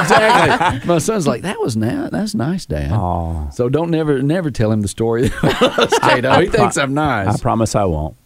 exactly. 0.00 0.88
My 0.88 0.98
son's 0.98 1.26
like, 1.26 1.42
"That 1.42 1.60
was 1.60 1.76
na- 1.76 2.10
that's 2.10 2.34
nice, 2.34 2.66
Dad." 2.66 2.92
Aw. 2.92 3.50
So 3.50 3.68
don't 3.68 3.90
never 3.90 4.22
never 4.22 4.50
tell 4.50 4.70
him 4.70 4.82
the 4.82 4.88
story. 4.88 5.30
Kato. 5.30 6.40
He 6.40 6.48
thinks 6.48 6.76
I'm 6.76 6.94
nice. 6.94 7.28
I 7.28 7.42
promise 7.42 7.74
I 7.74 7.84
won't. 7.84 8.16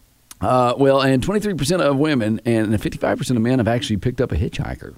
Uh, 0.41 0.73
well, 0.77 1.01
and 1.01 1.21
23% 1.25 1.81
of 1.81 1.97
women 1.97 2.39
and 2.45 2.73
55% 2.73 3.29
of 3.31 3.41
men 3.41 3.59
have 3.59 3.67
actually 3.67 3.97
picked 3.97 4.21
up 4.21 4.31
a 4.31 4.35
hitchhiker. 4.35 4.95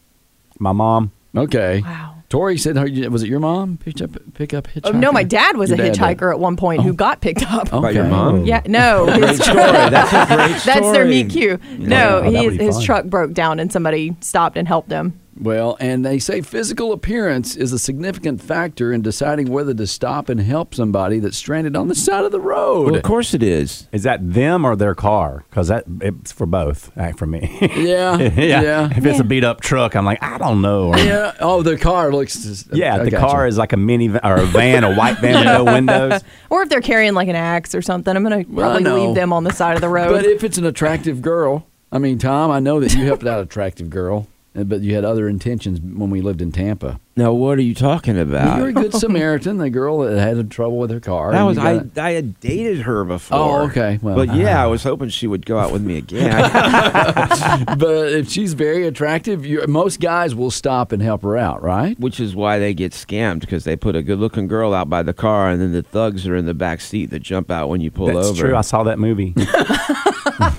My 0.59 0.71
mom, 0.71 1.11
Okay. 1.35 1.81
Wow. 1.81 2.15
Tori 2.27 2.57
said, 2.57 2.75
was 3.09 3.23
it 3.23 3.29
your 3.29 3.39
mom 3.39 3.77
picked 3.77 4.01
up 4.01 4.11
pick 4.33 4.53
up 4.53 4.67
hitchhiker? 4.67 4.81
Oh, 4.85 4.91
no, 4.91 5.11
my 5.11 5.23
dad 5.23 5.57
was 5.57 5.69
Your 5.69 5.79
a 5.79 5.83
dad 5.83 5.93
did. 5.93 6.01
hitchhiker 6.01 6.31
at 6.31 6.39
one 6.39 6.55
point 6.57 6.81
who 6.81 6.93
got 6.93 7.19
picked 7.21 7.41
up. 7.51 7.67
About 7.73 7.93
your 7.93 8.05
mom? 8.05 8.45
Yeah, 8.45 8.61
no, 8.65 9.05
Great 9.17 9.35
story. 9.37 9.55
That's 9.55 10.13
a 10.13 10.35
great 10.35 10.59
story. 10.59 10.73
that's 10.81 10.91
their 10.91 11.05
meet 11.05 11.29
cute. 11.29 11.61
No, 11.79 12.19
Oh, 12.23 12.29
he, 12.29 12.57
his 12.57 12.75
fun. 12.77 12.83
truck 12.85 13.05
broke 13.05 13.33
down 13.33 13.59
and 13.59 13.71
somebody 13.71 14.15
stopped 14.21 14.57
and 14.57 14.67
helped 14.67 14.91
him. 14.91 15.19
Well, 15.39 15.77
and 15.79 16.05
they 16.05 16.19
say 16.19 16.41
physical 16.41 16.91
appearance 16.91 17.55
is 17.55 17.71
a 17.71 17.79
significant 17.79 18.41
factor 18.41 18.91
in 18.91 19.01
deciding 19.01 19.49
whether 19.49 19.73
to 19.73 19.87
stop 19.87 20.27
and 20.29 20.41
help 20.41 20.75
somebody 20.75 21.19
that's 21.19 21.37
stranded 21.37 21.75
on 21.75 21.87
the 21.87 21.95
side 21.95 22.25
of 22.25 22.31
the 22.33 22.39
road. 22.39 22.85
Well, 22.87 22.95
of 22.95 23.03
course 23.03 23.33
it 23.33 23.41
is. 23.41 23.87
is 23.93 24.03
that 24.03 24.33
them 24.33 24.65
or 24.65 24.75
their 24.75 24.93
car? 24.93 25.45
Because 25.49 25.69
that 25.69 25.85
it's 26.01 26.31
for 26.33 26.45
both. 26.45 26.95
Act 26.97 27.17
for 27.17 27.25
me. 27.27 27.57
Yeah, 27.81 28.17
yeah. 28.17 28.61
yeah. 28.61 28.89
If 28.95 29.05
it's 29.05 29.19
a 29.19 29.23
beat 29.23 29.43
up 29.43 29.61
truck, 29.61 29.95
I'm 29.95 30.05
like, 30.05 30.21
I 30.21 30.37
don't 30.37 30.61
know. 30.61 30.89
Or- 30.89 30.97
Yeah. 30.99 31.33
Oh, 31.39 31.63
the 31.63 31.77
car 31.77 32.11
looks. 32.11 32.65
Yeah, 32.73 32.95
I 32.95 33.03
the 33.05 33.11
gotcha. 33.11 33.25
car 33.25 33.47
is 33.47 33.57
like 33.57 33.71
a 33.73 33.77
mini 33.77 34.09
or 34.09 34.35
a 34.35 34.45
van, 34.45 34.83
a 34.83 34.93
white 34.93 35.17
van 35.19 35.35
with 35.35 35.45
no 35.45 35.63
windows. 35.73 36.21
Or 36.49 36.61
if 36.63 36.69
they're 36.69 36.81
carrying 36.81 37.13
like 37.13 37.29
an 37.29 37.35
axe 37.35 37.73
or 37.73 37.81
something, 37.81 38.13
I'm 38.15 38.23
going 38.23 38.45
to 38.45 38.53
probably 38.53 38.83
know. 38.83 39.05
leave 39.05 39.15
them 39.15 39.31
on 39.33 39.43
the 39.45 39.53
side 39.53 39.75
of 39.75 39.81
the 39.81 39.89
road. 39.89 40.09
But 40.11 40.25
if 40.25 40.43
it's 40.43 40.57
an 40.57 40.65
attractive 40.65 41.21
girl, 41.21 41.65
I 41.91 41.97
mean, 41.99 42.17
Tom, 42.19 42.51
I 42.51 42.59
know 42.59 42.79
that 42.81 42.93
you 42.93 43.05
helped 43.05 43.25
out 43.25 43.41
attractive 43.41 43.89
girl, 43.89 44.27
but 44.53 44.81
you 44.81 44.95
had 44.95 45.05
other 45.05 45.29
intentions 45.29 45.79
when 45.79 46.09
we 46.09 46.21
lived 46.21 46.41
in 46.41 46.51
Tampa. 46.51 46.99
Now, 47.15 47.33
what 47.33 47.57
are 47.57 47.61
you 47.61 47.75
talking 47.75 48.17
about? 48.17 48.57
You're 48.57 48.69
a 48.69 48.73
good 48.73 48.93
Samaritan, 48.95 49.57
the 49.57 49.69
girl 49.69 49.99
that 49.99 50.17
had 50.17 50.49
trouble 50.49 50.77
with 50.77 50.91
her 50.91 50.99
car. 50.99 51.31
That 51.31 51.43
was 51.43 51.57
you 51.57 51.63
I. 51.63 51.81
I 51.97 52.11
had 52.11 52.39
dated 52.39 52.81
her 52.81 53.03
before. 53.03 53.37
Oh, 53.37 53.61
okay. 53.67 53.99
Well, 54.01 54.15
but 54.15 54.33
yeah, 54.33 54.61
I 54.61 54.67
was 54.67 54.83
hoping 54.83 55.09
she 55.09 55.27
would 55.27 55.45
go 55.45 55.57
out 55.57 55.71
with 55.71 55.83
me 55.83 55.97
again. 55.97 56.31
but 57.77 58.11
if 58.11 58.29
she's 58.29 58.53
very 58.53 58.87
attractive, 58.87 59.45
you 59.45 59.65
most 59.67 59.99
guys 59.99 60.35
will 60.35 60.51
stop 60.51 60.91
and 60.91 61.01
help 61.01 61.23
her 61.23 61.37
out, 61.37 61.61
right? 61.61 61.99
Which 61.99 62.19
is 62.19 62.35
why 62.35 62.59
they 62.59 62.73
get 62.73 62.91
scammed 62.93 63.41
because 63.41 63.65
they 63.65 63.75
put 63.75 63.95
a 63.95 64.01
good-looking 64.01 64.47
girl 64.47 64.73
out 64.73 64.89
by 64.89 65.03
the 65.03 65.13
car, 65.13 65.49
and 65.49 65.61
then 65.61 65.73
the 65.73 65.83
thugs 65.83 66.25
are 66.27 66.35
in 66.35 66.45
the 66.45 66.53
back 66.53 66.81
seat 66.81 67.09
that 67.11 67.19
jump 67.19 67.51
out 67.51 67.69
when 67.69 67.81
you 67.81 67.91
pull 67.91 68.07
That's 68.07 68.17
over. 68.17 68.27
That's 68.27 68.39
true. 68.39 68.55
I 68.55 68.61
saw 68.61 68.83
that 68.83 68.99
movie. 68.99 69.33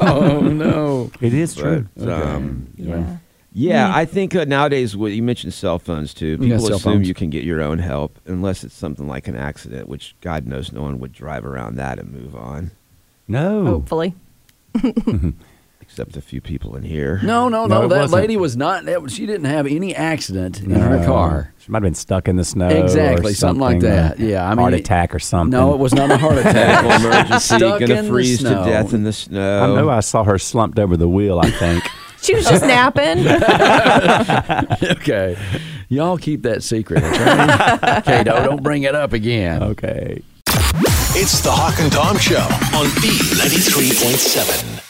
oh 0.01 0.41
no. 0.43 1.11
it 1.21 1.35
is 1.35 1.55
true. 1.55 1.89
But, 1.97 2.09
um, 2.09 2.69
yeah. 2.77 2.97
yeah, 2.97 3.17
I 3.55 4.05
think 4.05 4.35
uh, 4.35 4.45
nowadays, 4.45 4.97
what 4.97 5.13
you 5.13 5.23
mentioned 5.23 5.53
cell 5.55 5.79
phones 5.79 6.15
too. 6.15 6.39
People 6.39 6.59
cell 6.59 6.77
assume 6.77 6.93
phones. 6.95 7.09
you 7.09 7.15
can 7.15 7.31
get 7.31 7.45
your 7.45 7.61
own 7.61 7.79
help 7.79 8.19
unless 8.27 8.65
it's 8.65 8.75
something 8.75 9.07
like 9.07 9.29
an 9.29 9.37
accident, 9.37 9.89
which 9.89 10.15
God 10.21 10.47
knows 10.47 10.73
no 10.73 10.83
one 10.83 10.99
would 11.01 11.13
drive 11.13 11.45
around 11.45 11.77
that 11.77 11.99
and 11.99 12.13
move 12.13 12.35
on, 12.35 12.71
No. 13.29 13.65
Hopefully. 13.67 14.15
except 15.83 16.17
a 16.17 16.23
few 16.23 16.41
people 16.41 16.75
in 16.77 16.83
here. 16.83 17.21
No, 17.23 17.51
no, 17.51 17.67
No, 17.67 17.83
no. 17.83 17.89
that 17.89 18.01
wasn't. 18.03 18.23
lady 18.23 18.37
was 18.39 18.57
not. 18.57 18.87
That, 18.87 19.11
she 19.11 19.27
didn't 19.27 19.45
have 19.45 19.67
any 19.67 19.95
accident 19.95 20.61
in 20.63 20.71
No. 20.73 20.81
her 20.81 21.05
car. 21.05 21.53
She 21.59 21.71
might 21.71 21.79
have 21.79 21.83
been 21.83 21.95
stuck 21.95 22.29
in 22.29 22.37
the 22.37 22.45
snow. 22.45 22.69
Exactly, 22.69 23.33
or 23.33 23.35
something 23.35 23.61
like 23.61 23.81
that. 23.81 24.19
or 24.19 24.25
Yeah, 24.25 24.47
I 24.47 24.51
mean, 24.51 24.59
heart 24.59 24.73
attack 24.75 25.15
or 25.15 25.19
something. 25.19 25.51
No, 25.51 25.75
it 25.75 25.79
was 25.79 25.93
not 25.93 26.11
a 26.11 26.17
heart 26.17 26.39
attack. 26.39 26.85
Medical 26.85 27.11
emergency, 27.11 27.57
Stuck 27.57 27.81
gonna 27.81 27.95
in 27.95 28.05
the 28.07 28.11
freeze 28.11 28.39
to 28.39 28.45
death 28.45 28.95
in 28.95 29.03
the 29.05 29.13
snow. 29.13 29.63
I 29.63 29.67
know 29.77 29.91
I 29.91 30.01
saw 30.01 30.25
her 30.25 30.39
slumped 30.39 30.79
over 30.79 30.97
the 30.97 31.09
wheel. 31.09 31.39
I 31.39 31.51
think. 31.51 31.85
She 32.23 32.35
was 32.35 32.45
just 32.45 32.65
napping. 32.65 33.27
okay. 34.93 35.37
Y'all 35.89 36.17
keep 36.17 36.43
that 36.43 36.63
secret, 36.63 37.03
okay? 37.03 38.01
Kato, 38.05 38.45
don't 38.45 38.63
bring 38.63 38.85
it 38.85 38.95
up 38.95 39.13
again. 39.13 39.63
okay. 39.63 40.23
It's 41.15 41.41
the 41.41 41.51
Hawk 41.53 41.79
and 41.81 41.93
Tom 41.93 42.17
Show 42.19 42.39
on 42.39 42.87
B93.7. 43.03 44.89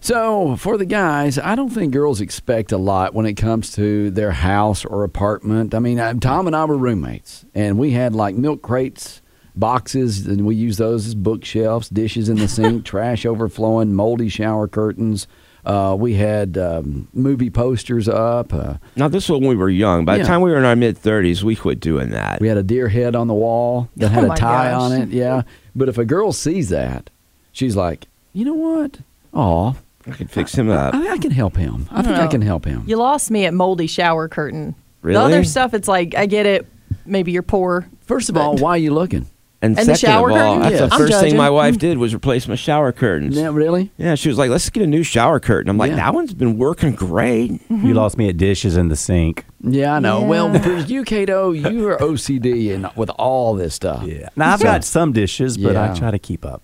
So, 0.00 0.54
for 0.56 0.76
the 0.76 0.84
guys, 0.84 1.38
I 1.38 1.54
don't 1.56 1.70
think 1.70 1.92
girls 1.92 2.20
expect 2.20 2.70
a 2.70 2.78
lot 2.78 3.14
when 3.14 3.26
it 3.26 3.34
comes 3.34 3.72
to 3.72 4.10
their 4.10 4.30
house 4.30 4.84
or 4.84 5.02
apartment. 5.02 5.74
I 5.74 5.80
mean, 5.80 5.98
uh, 5.98 6.14
Tom 6.14 6.46
and 6.46 6.54
I 6.54 6.64
were 6.66 6.76
roommates, 6.76 7.44
and 7.54 7.78
we 7.78 7.90
had 7.92 8.14
like 8.14 8.36
milk 8.36 8.62
crates, 8.62 9.20
boxes, 9.56 10.26
and 10.26 10.46
we 10.46 10.54
used 10.54 10.78
those 10.78 11.06
as 11.08 11.14
bookshelves, 11.16 11.88
dishes 11.88 12.28
in 12.28 12.36
the 12.36 12.46
sink, 12.46 12.84
trash 12.88 13.26
overflowing, 13.26 13.94
moldy 13.94 14.28
shower 14.28 14.68
curtains. 14.68 15.26
Uh, 15.66 15.96
we 15.98 16.14
had 16.14 16.56
um, 16.56 17.08
movie 17.12 17.50
posters 17.50 18.08
up. 18.08 18.54
Uh, 18.54 18.74
Now, 18.94 19.08
this 19.08 19.28
was 19.28 19.40
when 19.40 19.48
we 19.50 19.56
were 19.56 19.68
young. 19.68 20.04
By 20.04 20.16
Yeah. 20.16 20.22
the 20.22 20.28
time 20.28 20.40
we 20.40 20.50
were 20.52 20.58
in 20.58 20.64
our 20.64 20.76
mid 20.76 20.96
30s, 20.96 21.42
we 21.42 21.56
quit 21.56 21.80
doing 21.80 22.10
that. 22.10 22.40
we 22.40 22.46
had 22.46 22.56
a 22.56 22.62
deer 22.62 22.88
head 22.88 23.16
on 23.16 23.26
the 23.26 23.34
wall 23.34 23.88
that 23.96 24.08
had 24.12 24.24
Oh 24.24 24.32
a 24.32 24.36
tie 24.36 24.70
gosh. 24.70 24.80
on 24.80 24.92
it. 24.92 25.08
Yeah. 25.08 25.42
But 25.74 25.88
if 25.88 25.98
a 25.98 26.04
girl 26.04 26.32
sees 26.32 26.68
that, 26.68 27.10
she's 27.50 27.74
like, 27.74 28.06
you 28.32 28.44
know 28.44 28.54
what? 28.54 28.98
Oh, 29.34 29.74
I 30.06 30.12
can 30.12 30.28
fix 30.28 30.54
him 30.54 30.70
up. 30.70 30.94
I, 30.94 31.08
I 31.14 31.18
can 31.18 31.32
help 31.32 31.56
him. 31.56 31.88
I 31.90 32.00
think 32.02 32.16
I 32.16 32.28
can 32.28 32.42
help 32.42 32.64
him. 32.64 32.84
You 32.86 32.96
lost 32.96 33.30
me 33.32 33.44
at 33.44 33.52
moldy 33.52 33.88
shower 33.88 34.28
curtain. 34.28 34.76
The 35.02 35.08
Really? 35.08 35.24
other 35.24 35.44
stuff, 35.44 35.74
it's 35.74 35.88
like 35.88 36.14
I 36.14 36.26
get 36.26 36.46
it. 36.46 36.64
Maybe 37.04 37.32
you're 37.32 37.42
poor. 37.42 37.88
First 38.02 38.28
of 38.28 38.36
all, 38.36 38.56
why 38.56 38.70
are 38.70 38.78
you 38.78 38.94
looking? 38.94 39.26
And, 39.62 39.78
And 39.78 39.88
the 39.88 39.94
second 39.96 40.10
shower 40.14 40.30
of 40.30 40.36
all, 40.36 40.56
curtain? 40.56 40.60
that's 40.62 40.80
Yeah. 40.80 40.86
the 40.86 40.96
first 40.96 41.20
thing 41.20 41.36
my 41.36 41.48
wife 41.48 41.78
did 41.78 41.96
was 41.96 42.14
replace 42.14 42.46
my 42.46 42.56
shower 42.56 42.92
curtains. 42.92 43.36
Yeah, 43.36 43.48
really? 43.52 43.90
Yeah, 43.96 44.14
she 44.14 44.28
was 44.28 44.36
like, 44.36 44.50
let's 44.50 44.68
get 44.68 44.82
a 44.82 44.86
new 44.86 45.02
shower 45.02 45.40
curtain. 45.40 45.70
I'm 45.70 45.78
like, 45.78 45.90
Yeah. 45.90 45.96
that 45.96 46.14
one's 46.14 46.34
been 46.34 46.58
working 46.58 46.92
great. 46.92 47.52
Mm-hmm. 47.52 47.86
You 47.86 47.94
lost 47.94 48.18
me 48.18 48.28
at 48.28 48.36
dishes 48.36 48.76
in 48.76 48.88
the 48.88 48.96
sink. 48.96 49.46
Yeah, 49.62 49.94
I 49.94 49.98
know. 49.98 50.20
Yeah. 50.20 50.26
Well, 50.26 50.58
for 50.60 50.76
you, 50.76 51.04
Kato, 51.04 51.52
you 51.52 51.88
are 51.88 51.96
OCD 51.98 52.70
and 52.74 52.90
with 52.96 53.08
all 53.18 53.54
this 53.54 53.74
stuff. 53.74 54.04
Yeah. 54.06 54.28
Now 54.36 54.52
I've 54.52 54.62
got 54.62 54.84
some 54.84 55.12
dishes, 55.12 55.56
but 55.56 55.72
Yeah. 55.72 55.90
I 55.90 55.98
try 55.98 56.10
to 56.10 56.18
keep 56.18 56.44
up. 56.44 56.62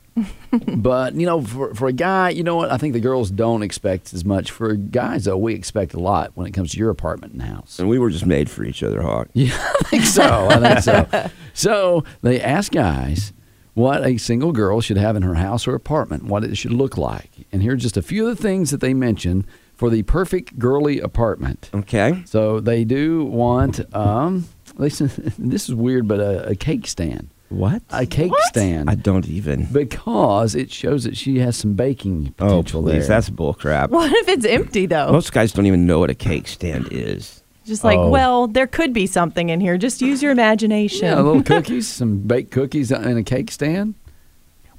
But 0.76 1.14
you 1.14 1.26
know, 1.26 1.42
for 1.42 1.74
for 1.74 1.88
a 1.88 1.92
guy, 1.92 2.30
you 2.30 2.42
know 2.42 2.56
what? 2.56 2.70
I 2.70 2.76
think 2.76 2.92
the 2.92 3.00
girls 3.00 3.30
don't 3.30 3.62
expect 3.62 4.12
as 4.12 4.24
much. 4.24 4.50
For 4.50 4.74
guys, 4.74 5.24
though, 5.24 5.36
we 5.38 5.54
expect 5.54 5.94
a 5.94 6.00
lot 6.00 6.32
when 6.34 6.46
it 6.46 6.52
comes 6.52 6.72
to 6.72 6.78
your 6.78 6.90
apartment 6.90 7.32
and 7.32 7.42
house. 7.42 7.78
And 7.78 7.88
we 7.88 7.98
were 7.98 8.10
just 8.10 8.26
made 8.26 8.50
for 8.50 8.64
each 8.64 8.82
other, 8.82 9.02
Hawk. 9.02 9.28
Yeah, 9.34 9.56
I 9.56 9.82
think 9.84 10.04
so. 10.04 10.48
I 10.50 10.58
think 10.58 10.80
so. 10.80 11.30
So 11.54 12.04
they 12.20 12.40
ask 12.40 12.72
guys 12.72 13.32
what 13.74 14.06
a 14.06 14.18
single 14.18 14.52
girl 14.52 14.80
should 14.80 14.98
have 14.98 15.16
in 15.16 15.22
her 15.22 15.34
house 15.34 15.66
or 15.66 15.74
apartment, 15.74 16.24
what 16.24 16.44
it 16.44 16.56
should 16.56 16.72
look 16.72 16.96
like. 16.98 17.30
And 17.50 17.62
here 17.62 17.72
are 17.72 17.76
just 17.76 17.96
a 17.96 18.02
few 18.02 18.28
of 18.28 18.36
the 18.36 18.42
things 18.42 18.70
that 18.70 18.80
they 18.80 18.92
mention 18.92 19.46
for 19.74 19.88
the 19.88 20.02
perfect 20.02 20.58
girly 20.58 21.00
apartment. 21.00 21.70
Okay. 21.72 22.22
So 22.26 22.60
they 22.60 22.84
do 22.84 23.24
want, 23.24 23.80
um, 23.94 24.46
they, 24.78 24.88
this 25.38 25.68
is 25.68 25.74
weird, 25.74 26.06
but 26.06 26.20
a, 26.20 26.50
a 26.50 26.54
cake 26.54 26.86
stand. 26.86 27.30
What? 27.52 27.82
A 27.90 28.06
cake 28.06 28.32
stand. 28.44 28.88
I 28.90 28.94
don't 28.94 29.28
even. 29.28 29.66
because 29.66 30.54
it 30.54 30.70
shows 30.70 31.04
that 31.04 31.16
she 31.16 31.38
has 31.40 31.56
some 31.56 31.74
baking 31.74 32.34
Oh, 32.38 32.46
potential 32.48 32.82
please. 32.82 33.06
there. 33.06 33.16
That's 33.16 33.30
bullcrap. 33.30 33.90
What 33.90 34.10
if 34.12 34.28
it's 34.28 34.44
empty 34.44 34.86
though? 34.86 35.12
Most 35.12 35.32
guys 35.32 35.52
don't 35.52 35.66
even 35.66 35.86
know 35.86 35.98
what 36.00 36.10
a 36.10 36.14
cake 36.14 36.48
stand 36.48 36.88
is. 36.90 37.42
Just 37.64 37.84
like, 37.84 37.98
Oh. 37.98 38.08
well, 38.10 38.48
there 38.48 38.66
could 38.66 38.92
be 38.92 39.06
something 39.06 39.48
in 39.48 39.60
here. 39.60 39.78
Just 39.78 40.02
use 40.02 40.20
your 40.22 40.32
imagination. 40.32 41.06
yeah, 41.06 41.16
little 41.20 41.42
cookies, 41.44 41.86
some 41.86 42.18
baked 42.18 42.50
cookies 42.50 42.90
in 42.90 43.16
a 43.16 43.22
cake 43.22 43.50
stand. 43.52 43.94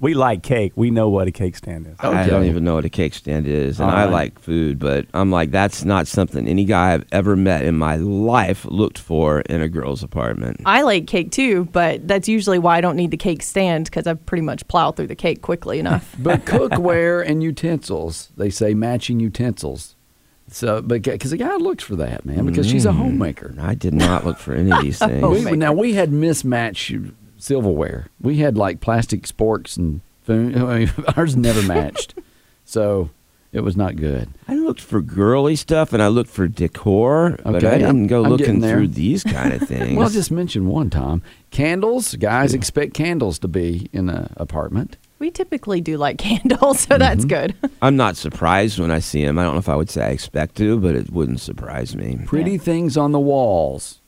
We 0.03 0.13
like 0.15 0.43
cake. 0.43 0.73
We 0.75 0.91
know 0.91 1.07
what 1.07 1.27
a 1.29 1.31
cake 1.31 1.55
stand 1.55 1.87
is. 1.87 1.95
I 1.99 2.27
don't 2.27 2.43
even 2.43 2.65
know 2.65 2.75
what 2.75 2.83
a 2.83 2.89
cake 2.89 3.13
stand 3.13 3.47
is. 3.47 3.79
And 3.79 3.89
All 3.89 3.95
I 3.95 4.03
right. 4.03 4.11
like 4.11 4.37
food, 4.39 4.77
but 4.77 5.05
I'm 5.13 5.31
like, 5.31 5.49
that's 5.49 5.85
not 5.85 6.07
something 6.07 6.45
any 6.45 6.65
guy 6.65 6.93
I've 6.93 7.05
ever 7.13 7.37
met 7.37 7.63
in 7.63 7.75
my 7.77 7.95
life 7.95 8.65
looked 8.65 8.97
for 8.99 9.39
in 9.41 9.61
a 9.61 9.69
girl's 9.69 10.03
apartment. 10.03 10.59
I 10.65 10.81
like 10.81 11.07
cake 11.07 11.31
too, 11.31 11.65
but 11.71 12.05
that's 12.05 12.27
usually 12.27 12.59
why 12.59 12.77
I 12.77 12.81
don't 12.81 12.97
need 12.97 13.11
the 13.11 13.17
cake 13.17 13.41
stand 13.41 13.85
because 13.85 14.05
I 14.05 14.13
pretty 14.15 14.41
much 14.41 14.67
plow 14.67 14.91
through 14.91 15.07
the 15.07 15.15
cake 15.15 15.41
quickly 15.41 15.79
enough. 15.79 16.13
But 16.19 16.41
cookware 16.45 17.25
and 17.25 17.41
utensils, 17.41 18.29
they 18.35 18.49
say 18.49 18.73
matching 18.73 19.21
utensils. 19.21 19.95
So, 20.49 20.81
but 20.81 21.01
because 21.01 21.31
a 21.31 21.37
guy 21.37 21.55
looks 21.55 21.85
for 21.85 21.95
that, 21.95 22.25
man, 22.25 22.45
because 22.45 22.67
she's 22.69 22.85
a 22.85 22.89
Mm. 22.89 22.97
homemaker. 22.97 23.55
I 23.57 23.73
did 23.73 23.93
not 23.93 24.25
look 24.25 24.37
for 24.37 24.53
any 24.53 24.71
of 24.71 24.81
these 24.81 24.99
things. 24.99 25.45
We, 25.45 25.55
now 25.55 25.71
we 25.71 25.93
had 25.93 26.11
mismatched 26.11 26.91
silverware. 27.43 28.07
We 28.21 28.37
had 28.37 28.57
like 28.57 28.79
plastic 28.79 29.23
sporks 29.23 29.77
and 29.77 30.01
food. 30.23 30.57
I 30.57 30.79
mean, 30.79 30.91
ours 31.15 31.35
never 31.35 31.61
matched, 31.61 32.15
so 32.65 33.09
it 33.51 33.61
was 33.61 33.75
not 33.77 33.97
good. 33.97 34.29
I 34.47 34.55
looked 34.55 34.81
for 34.81 35.01
girly 35.01 35.55
stuff 35.55 35.93
and 35.93 36.01
I 36.01 36.07
looked 36.07 36.29
for 36.29 36.47
decor, 36.47 37.37
but 37.43 37.57
I 37.57 37.77
didn't 37.77 37.85
I'm- 37.85 38.07
go 38.07 38.23
I'm 38.23 38.31
looking 38.31 38.61
through 38.61 38.87
these 38.89 39.23
kind 39.23 39.53
of 39.53 39.61
things. 39.67 39.95
Well, 39.95 40.07
I'll 40.07 40.13
just 40.13 40.31
mention 40.31 40.67
one 40.67 40.89
time 40.89 41.21
candles. 41.51 42.15
Guys 42.15 42.53
expect 42.53 42.93
candles 42.93 43.37
to 43.39 43.47
be 43.47 43.89
in 43.93 44.09
an 44.09 44.33
apartment. 44.37 44.97
we 45.19 45.29
typically 45.29 45.81
do 45.81 45.97
like 45.97 46.17
candles, 46.29 46.79
so 46.79 46.97
that's 46.97 47.25
mm-hmm. 47.25 47.57
good. 47.59 47.71
I'm 47.81 47.97
not 47.97 48.15
surprised 48.15 48.79
when 48.79 48.89
I 48.89 48.99
see 48.99 49.23
them. 49.25 49.37
I 49.37 49.43
don't 49.43 49.53
know 49.53 49.59
if 49.59 49.69
I 49.69 49.75
would 49.75 49.89
say 49.89 50.05
I 50.05 50.09
expect 50.09 50.55
to, 50.55 50.79
but 50.79 50.95
it 50.95 51.11
wouldn't 51.11 51.41
surprise 51.41 51.95
me. 51.95 52.19
Pretty 52.25 52.57
things 52.57 52.97
on 52.97 53.11
the 53.11 53.19
walls. 53.19 53.99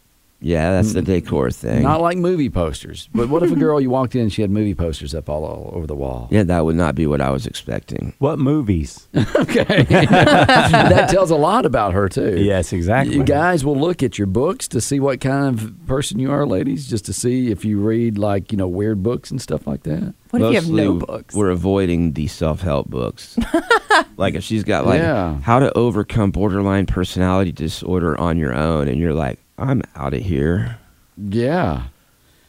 Yeah, 0.45 0.69
that's 0.73 0.93
the 0.93 1.01
decor 1.01 1.49
thing. 1.49 1.81
Not 1.81 2.01
like 2.01 2.19
movie 2.19 2.51
posters. 2.51 3.09
But 3.15 3.29
what 3.29 3.41
if 3.41 3.51
a 3.51 3.55
girl 3.55 3.81
you 3.81 3.89
walked 3.89 4.13
in 4.13 4.21
and 4.21 4.31
she 4.31 4.43
had 4.43 4.51
movie 4.51 4.75
posters 4.75 5.15
up 5.15 5.27
all, 5.27 5.43
all 5.43 5.71
over 5.73 5.87
the 5.87 5.95
wall? 5.95 6.27
yeah, 6.29 6.43
that 6.43 6.63
would 6.65 6.75
not 6.75 6.93
be 6.93 7.07
what 7.07 7.19
I 7.19 7.31
was 7.31 7.47
expecting. 7.47 8.13
What 8.19 8.37
movies? 8.37 9.07
Okay. 9.35 9.83
that 9.89 11.09
tells 11.09 11.31
a 11.31 11.35
lot 11.35 11.65
about 11.65 11.93
her, 11.93 12.07
too. 12.09 12.37
yes, 12.41 12.73
exactly. 12.73 13.15
You 13.15 13.23
guys 13.23 13.65
will 13.65 13.75
look 13.79 14.03
at 14.03 14.17
your 14.19 14.27
books 14.27 14.67
to 14.69 14.79
see 14.81 14.99
what 14.99 15.19
kind 15.19 15.59
of 15.59 15.73
person 15.87 16.19
you 16.19 16.31
are, 16.31 16.45
ladies, 16.45 16.87
just 16.87 17.05
to 17.05 17.13
see 17.13 17.49
if 17.51 17.65
you 17.65 17.79
read, 17.79 18.17
like, 18.17 18.51
you 18.51 18.57
know, 18.57 18.67
weird 18.67 19.01
books 19.01 19.31
and 19.31 19.41
stuff 19.41 19.65
like 19.65 19.83
that. 19.83 20.13
What 20.29 20.41
if 20.43 20.49
you 20.49 20.55
have 20.55 20.69
no 20.69 20.93
books? 20.93 21.33
We're 21.35 21.49
avoiding 21.49 22.13
the 22.13 22.27
self-help 22.27 22.87
books. 22.87 23.37
like 24.17 24.35
if 24.35 24.43
she's 24.43 24.63
got 24.63 24.85
like 24.85 24.99
Yeah. 24.99 25.39
how 25.41 25.59
to 25.59 25.75
overcome 25.77 26.31
borderline 26.31 26.85
personality 26.85 27.51
disorder 27.51 28.19
on 28.19 28.37
your 28.37 28.53
own, 28.53 28.87
and 28.87 28.99
you're 28.99 29.13
like, 29.13 29.39
I'm 29.57 29.81
out 29.95 30.13
of 30.13 30.21
here. 30.21 30.77
Yeah. 31.17 31.83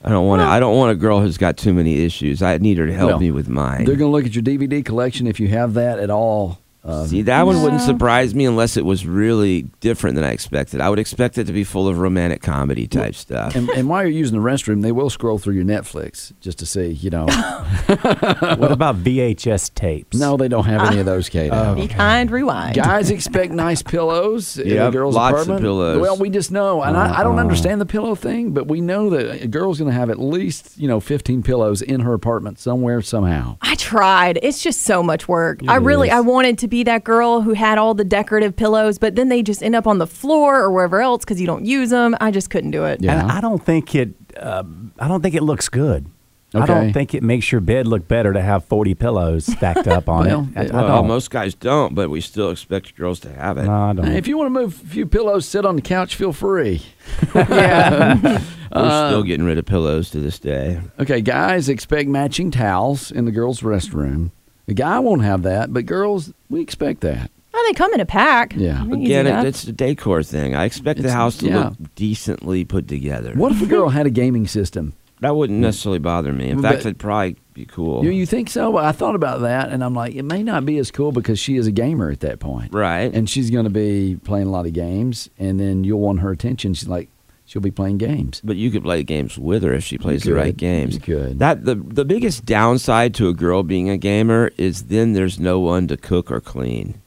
I 0.04 0.08
don't 0.08 0.26
want 0.26 0.40
to. 0.40 0.46
I 0.46 0.60
don't 0.60 0.76
want 0.76 0.92
a 0.92 0.94
girl 0.94 1.20
who's 1.20 1.38
got 1.38 1.56
too 1.56 1.72
many 1.72 2.04
issues. 2.04 2.42
I 2.42 2.58
need 2.58 2.78
her 2.78 2.86
to 2.86 2.92
help 2.94 3.10
Well, 3.10 3.20
me 3.20 3.30
with 3.30 3.48
mine. 3.48 3.84
They're 3.84 3.96
going 3.96 4.10
to 4.10 4.16
look 4.16 4.26
at 4.26 4.34
your 4.34 4.42
DVD 4.44 4.84
collection 4.84 5.26
if 5.26 5.40
you 5.40 5.48
have 5.48 5.74
that 5.74 5.98
at 5.98 6.10
all. 6.10 6.58
Uh, 6.86 7.04
See, 7.06 7.22
that 7.22 7.44
one 7.46 7.62
wouldn't 7.62 7.82
surprise 7.82 8.32
me 8.34 8.44
unless 8.44 8.76
it 8.76 8.84
was 8.84 9.04
really 9.06 9.62
different 9.80 10.14
than 10.14 10.24
I 10.24 10.30
expected. 10.30 10.80
I 10.80 10.88
would 10.88 11.00
expect 11.00 11.36
it 11.36 11.44
to 11.48 11.52
be 11.52 11.64
full 11.64 11.88
of 11.88 11.98
romantic 11.98 12.42
comedy 12.42 12.86
type 12.86 13.16
stuff. 13.16 13.56
and, 13.56 13.68
and 13.70 13.88
while 13.88 14.02
you're 14.02 14.12
using 14.12 14.40
the 14.40 14.44
restroom, 14.48 14.82
they 14.82 14.92
will 14.92 15.10
scroll 15.10 15.38
through 15.38 15.54
your 15.54 15.64
Netflix 15.64 16.32
just 16.40 16.58
to 16.60 16.66
see, 16.66 16.86
you 16.92 17.10
know. 17.10 17.26
what 17.86 18.70
about 18.72 18.96
VHS 19.02 19.74
tapes? 19.74 20.16
no, 20.16 20.36
they 20.36 20.48
don't 20.48 20.64
have 20.64 20.82
any 20.90 21.00
of 21.00 21.06
those, 21.06 21.28
Kato. 21.28 21.74
Be 21.74 21.88
kind, 21.88 22.30
rewind. 22.30 22.76
Guys 22.76 23.10
expect 23.16 23.52
nice 23.52 23.82
pillows 23.82 24.58
in 24.58 24.70
a 24.70 24.74
Yep, 24.74 24.92
girl's 24.92 25.14
lots 25.14 25.48
of 25.48 25.60
pillows. 25.60 26.00
Well, 26.00 26.16
we 26.16 26.30
just 26.30 26.52
know, 26.52 26.82
and 26.82 26.96
I, 26.96 27.20
I 27.20 27.22
don't 27.22 27.34
Uh-uh. 27.36 27.40
understand 27.40 27.80
the 27.80 27.86
pillow 27.86 28.14
thing, 28.14 28.52
but 28.52 28.68
we 28.68 28.80
know 28.80 29.10
that 29.10 29.42
a 29.42 29.48
girl's 29.48 29.78
going 29.78 29.90
to 29.90 29.96
have 29.98 30.10
at 30.10 30.18
least 30.18 30.76
you 30.78 30.86
know 30.88 31.00
15 31.00 31.42
pillows 31.42 31.82
in 31.82 32.00
her 32.00 32.12
apartment 32.12 32.58
somewhere 32.58 33.02
somehow. 33.02 33.56
I 33.60 33.74
tried. 33.76 34.38
It's 34.42 34.62
just 34.62 34.82
so 34.82 35.02
much 35.02 35.26
work. 35.28 35.60
I 35.66 35.76
really, 35.76 36.08
is. 36.08 36.14
I 36.14 36.20
wanted 36.20 36.58
to 36.58 36.68
be 36.68 36.75
that 36.84 37.04
girl 37.04 37.40
who 37.40 37.52
had 37.52 37.78
all 37.78 37.94
the 37.94 38.04
decorative 38.04 38.54
pillows, 38.56 38.98
but 38.98 39.14
then 39.16 39.28
they 39.28 39.42
just 39.42 39.62
end 39.62 39.74
up 39.74 39.86
on 39.86 39.98
the 39.98 40.06
floor 40.06 40.60
or 40.60 40.70
wherever 40.70 41.00
else 41.00 41.24
because 41.24 41.40
you 41.40 41.46
don't 41.46 41.64
use 41.64 41.90
them. 41.90 42.16
I 42.20 42.30
just 42.30 42.50
couldn't 42.50 42.70
do 42.72 42.84
it. 42.84 43.02
Yeah. 43.02 43.20
And 43.20 43.30
I 43.32 43.40
don't 43.40 43.62
think 43.64 43.94
it. 43.94 44.10
Uh, 44.38 44.64
I 44.98 45.08
don't 45.08 45.22
think 45.22 45.34
it 45.34 45.42
looks 45.42 45.68
good. 45.68 46.06
Okay. 46.54 46.62
I 46.62 46.66
don't 46.66 46.92
think 46.92 47.12
it 47.12 47.22
makes 47.22 47.50
your 47.50 47.60
bed 47.60 47.86
look 47.86 48.06
better 48.08 48.32
to 48.32 48.40
have 48.40 48.64
forty 48.64 48.94
pillows 48.94 49.44
stacked 49.46 49.88
up 49.88 50.08
on 50.08 50.26
Well, 50.26 50.48
it. 50.54 50.72
I, 50.72 50.78
I 50.78 50.82
well, 50.82 50.88
well, 50.92 51.02
most 51.02 51.30
guys 51.30 51.54
don't, 51.54 51.94
but 51.94 52.08
we 52.08 52.20
still 52.20 52.50
expect 52.50 52.94
girls 52.96 53.18
to 53.20 53.32
have 53.32 53.58
it. 53.58 53.64
No, 53.64 53.72
I 53.72 53.92
don't. 53.92 54.06
If 54.06 54.26
you 54.28 54.38
want 54.38 54.46
to 54.46 54.60
move 54.60 54.80
a 54.82 54.86
few 54.86 55.06
pillows, 55.06 55.46
sit 55.46 55.66
on 55.66 55.76
the 55.76 55.82
couch, 55.82 56.14
feel 56.14 56.32
free. 56.32 56.82
Yeah. 57.34 58.42
We're 58.74 59.08
still 59.08 59.22
getting 59.22 59.46
rid 59.46 59.56
of 59.58 59.64
pillows 59.64 60.10
to 60.10 60.20
this 60.20 60.38
day. 60.38 60.80
Okay, 60.98 61.20
guys 61.22 61.68
expect 61.68 62.08
matching 62.10 62.50
towels 62.50 63.10
in 63.10 63.24
the 63.24 63.30
girls' 63.30 63.60
restroom. 63.60 64.32
The 64.66 64.74
guy 64.74 64.98
won't 64.98 65.22
have 65.22 65.42
that, 65.42 65.72
but 65.72 65.86
girls, 65.86 66.32
we 66.50 66.60
expect 66.60 67.00
that. 67.02 67.30
oh, 67.54 67.64
they 67.68 67.72
come 67.74 67.92
in 67.94 68.00
a 68.00 68.06
pack. 68.06 68.54
Yeah. 68.56 68.84
Again, 68.84 69.26
it, 69.26 69.46
it's 69.46 69.64
a 69.64 69.72
decor 69.72 70.22
thing. 70.22 70.54
I 70.54 70.64
expect 70.64 70.98
the 70.98 71.04
It's- 71.06 71.14
house 71.14 71.36
to 71.38 71.46
yeah. 71.46 71.58
look 71.64 71.74
decently 71.94 72.64
put 72.64 72.86
together. 72.88 73.32
What 73.34 73.52
if 73.52 73.62
a 73.62 73.66
girl 73.66 73.88
had 73.88 74.06
a 74.06 74.10
gaming 74.10 74.46
system? 74.46 74.92
That 75.20 75.34
wouldn't 75.34 75.60
necessarily 75.60 75.98
bother 75.98 76.30
me. 76.32 76.50
In 76.50 76.60
But- 76.60 76.72
fact, 76.72 76.80
it'd 76.80 76.98
probably 76.98 77.36
be 77.54 77.64
cool. 77.64 78.04
You, 78.04 78.10
you 78.10 78.26
think 78.26 78.50
so? 78.50 78.68
Well, 78.70 78.84
I 78.84 78.92
thought 78.92 79.14
about 79.14 79.40
that, 79.40 79.70
and 79.70 79.82
I'm 79.82 79.94
like, 79.94 80.14
it 80.14 80.24
may 80.24 80.42
not 80.42 80.66
be 80.66 80.76
as 80.76 80.90
cool 80.90 81.10
because 81.12 81.38
she 81.38 81.56
is 81.56 81.66
a 81.66 81.72
gamer 81.72 82.10
at 82.10 82.20
that 82.20 82.38
point, 82.38 82.74
right. 82.74 83.10
and 83.14 83.30
she's 83.30 83.50
going 83.50 83.64
to 83.64 83.70
be 83.70 84.18
playing 84.24 84.48
a 84.48 84.50
lot 84.50 84.66
of 84.66 84.74
games, 84.74 85.30
and 85.38 85.58
then 85.58 85.82
you'll 85.84 86.00
want 86.00 86.20
her 86.20 86.30
attention. 86.30 86.74
She's 86.74 86.88
like, 86.88 87.08
she'll 87.46 87.62
be 87.62 87.70
playing 87.70 87.96
games. 87.98 88.40
but 88.44 88.56
you 88.56 88.70
could 88.70 88.82
play 88.82 89.02
games 89.02 89.38
with 89.38 89.62
her 89.62 89.72
if 89.72 89.84
she 89.84 89.96
plays 89.96 90.24
the 90.24 90.34
right 90.34 90.56
games. 90.56 90.94
You 90.94 91.00
could. 91.00 91.38
That 91.38 91.64
the 91.64 91.76
the 91.76 92.04
biggest 92.04 92.44
downside 92.44 93.14
to 93.14 93.28
a 93.28 93.34
girl 93.34 93.62
being 93.62 93.88
a 93.88 93.96
gamer 93.96 94.50
is 94.58 94.84
then 94.84 95.14
there's 95.14 95.40
no 95.40 95.58
one 95.60 95.88
to 95.88 95.96
cook 95.96 96.30
or 96.30 96.40
clean. 96.40 97.00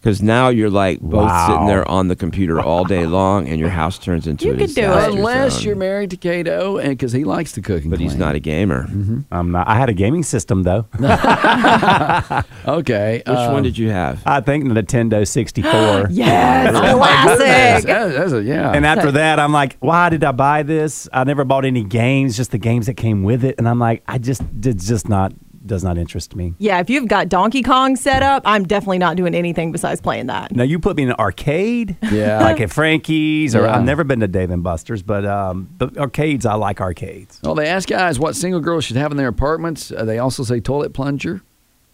Because 0.00 0.22
now 0.22 0.50
you're 0.50 0.70
like 0.70 1.00
both 1.00 1.24
Wow. 1.24 1.46
sitting 1.48 1.66
there 1.66 1.88
on 1.90 2.06
the 2.08 2.14
computer 2.14 2.60
all 2.60 2.84
day 2.84 3.06
long, 3.18 3.48
and 3.48 3.58
your 3.58 3.70
house 3.70 3.98
turns 3.98 4.26
into 4.28 4.46
You 4.46 4.52
a 4.52 4.56
could 4.56 4.74
do 4.74 4.82
it. 4.82 5.08
Unless 5.14 5.54
zone. 5.54 5.62
you're 5.64 5.74
married 5.76 6.10
to 6.10 6.16
Kato, 6.16 6.76
and 6.78 6.90
because 6.90 7.10
he 7.12 7.24
likes 7.24 7.50
to 7.52 7.60
cook 7.62 7.82
and 7.82 7.90
But 7.90 7.98
he's 7.98 8.14
not 8.14 8.34
a 8.36 8.38
gamer. 8.38 8.86
I'm 9.32 9.50
not. 9.50 9.66
I 9.66 9.74
had 9.74 9.88
a 9.88 9.94
gaming 9.94 10.22
system 10.22 10.62
though. 10.62 10.86
Okay. 12.66 13.22
Which 13.26 13.36
um, 13.36 13.52
one 13.52 13.62
did 13.62 13.78
you 13.78 13.90
have? 13.90 14.22
I 14.26 14.40
think 14.40 14.64
Nintendo 14.64 15.26
64. 15.26 16.08
Yes, 16.10 16.72
my 16.72 16.80
goodness, 16.80 17.36
classic. 17.38 17.86
that- 17.86 18.12
that's 18.14 18.32
a- 18.32 18.42
yeah. 18.42 18.72
And 18.72 18.84
after 18.86 19.10
that, 19.12 19.38
I'm 19.38 19.52
like, 19.52 19.76
why 19.80 20.08
did 20.10 20.22
I 20.24 20.32
buy 20.32 20.62
this? 20.62 21.08
I 21.12 21.24
never 21.24 21.44
bought 21.44 21.64
any 21.64 21.84
games, 21.84 22.36
just 22.36 22.50
the 22.50 22.58
games 22.58 22.86
that 22.86 22.94
came 22.94 23.22
with 23.22 23.44
it. 23.44 23.54
And 23.58 23.68
I'm 23.68 23.78
like, 23.78 24.02
I 24.06 24.18
just, 24.18 24.42
did 24.60 24.78
just 24.80 25.08
not, 25.08 25.32
does 25.66 25.82
not 25.84 25.98
interest 25.98 26.34
me. 26.36 26.54
Yeah, 26.58 26.80
if 26.80 26.88
you've 26.90 27.08
got 27.08 27.28
Donkey 27.28 27.62
Kong 27.62 27.96
set 27.96 28.22
up, 28.22 28.42
I'm 28.44 28.64
definitely 28.64 28.98
not 28.98 29.16
doing 29.16 29.34
anything 29.34 29.72
besides 29.72 30.00
playing 30.00 30.26
that. 30.26 30.54
Now 30.54 30.64
you 30.64 30.78
put 30.78 30.96
me 30.96 31.04
in 31.04 31.10
an 31.10 31.16
arcade, 31.18 31.96
Yeah. 32.10 32.40
like 32.42 32.60
at 32.60 32.70
Frankie's, 32.72 33.54
or 33.54 33.62
Yeah. 33.62 33.76
I've 33.76 33.84
never 33.84 34.04
been 34.04 34.20
to 34.20 34.28
Dave 34.28 34.50
and 34.50 34.62
Buster's, 34.62 35.02
but 35.02 35.24
um, 35.26 35.68
but 35.78 35.96
arcades, 35.98 36.46
I 36.46 36.54
like 36.54 36.80
arcades. 36.80 37.40
well, 37.42 37.54
they 37.54 37.66
ask 37.66 37.88
guys 37.88 38.18
what 38.18 38.36
single 38.36 38.60
girls 38.60 38.84
should 38.84 38.96
have 38.96 39.10
in 39.10 39.16
their 39.16 39.28
apartments. 39.28 39.90
Uh, 39.90 40.04
they 40.04 40.18
also 40.18 40.42
say 40.44 40.60
toilet 40.60 40.92
plunger 40.92 41.42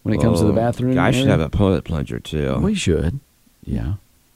when 0.03 0.13
it 0.13 0.21
comes 0.21 0.39
to 0.39 0.45
the 0.45 0.51
Oh, 0.51 0.55
bathroom. 0.55 0.93
Guys 0.93 1.15
should 1.15 1.27
have 1.27 1.41
a 1.41 1.49
toilet 1.49 1.83
plunger 1.85 2.19
too. 2.19 2.57
We 2.59 2.75
should. 2.75 3.19
Yeah. 3.65 3.93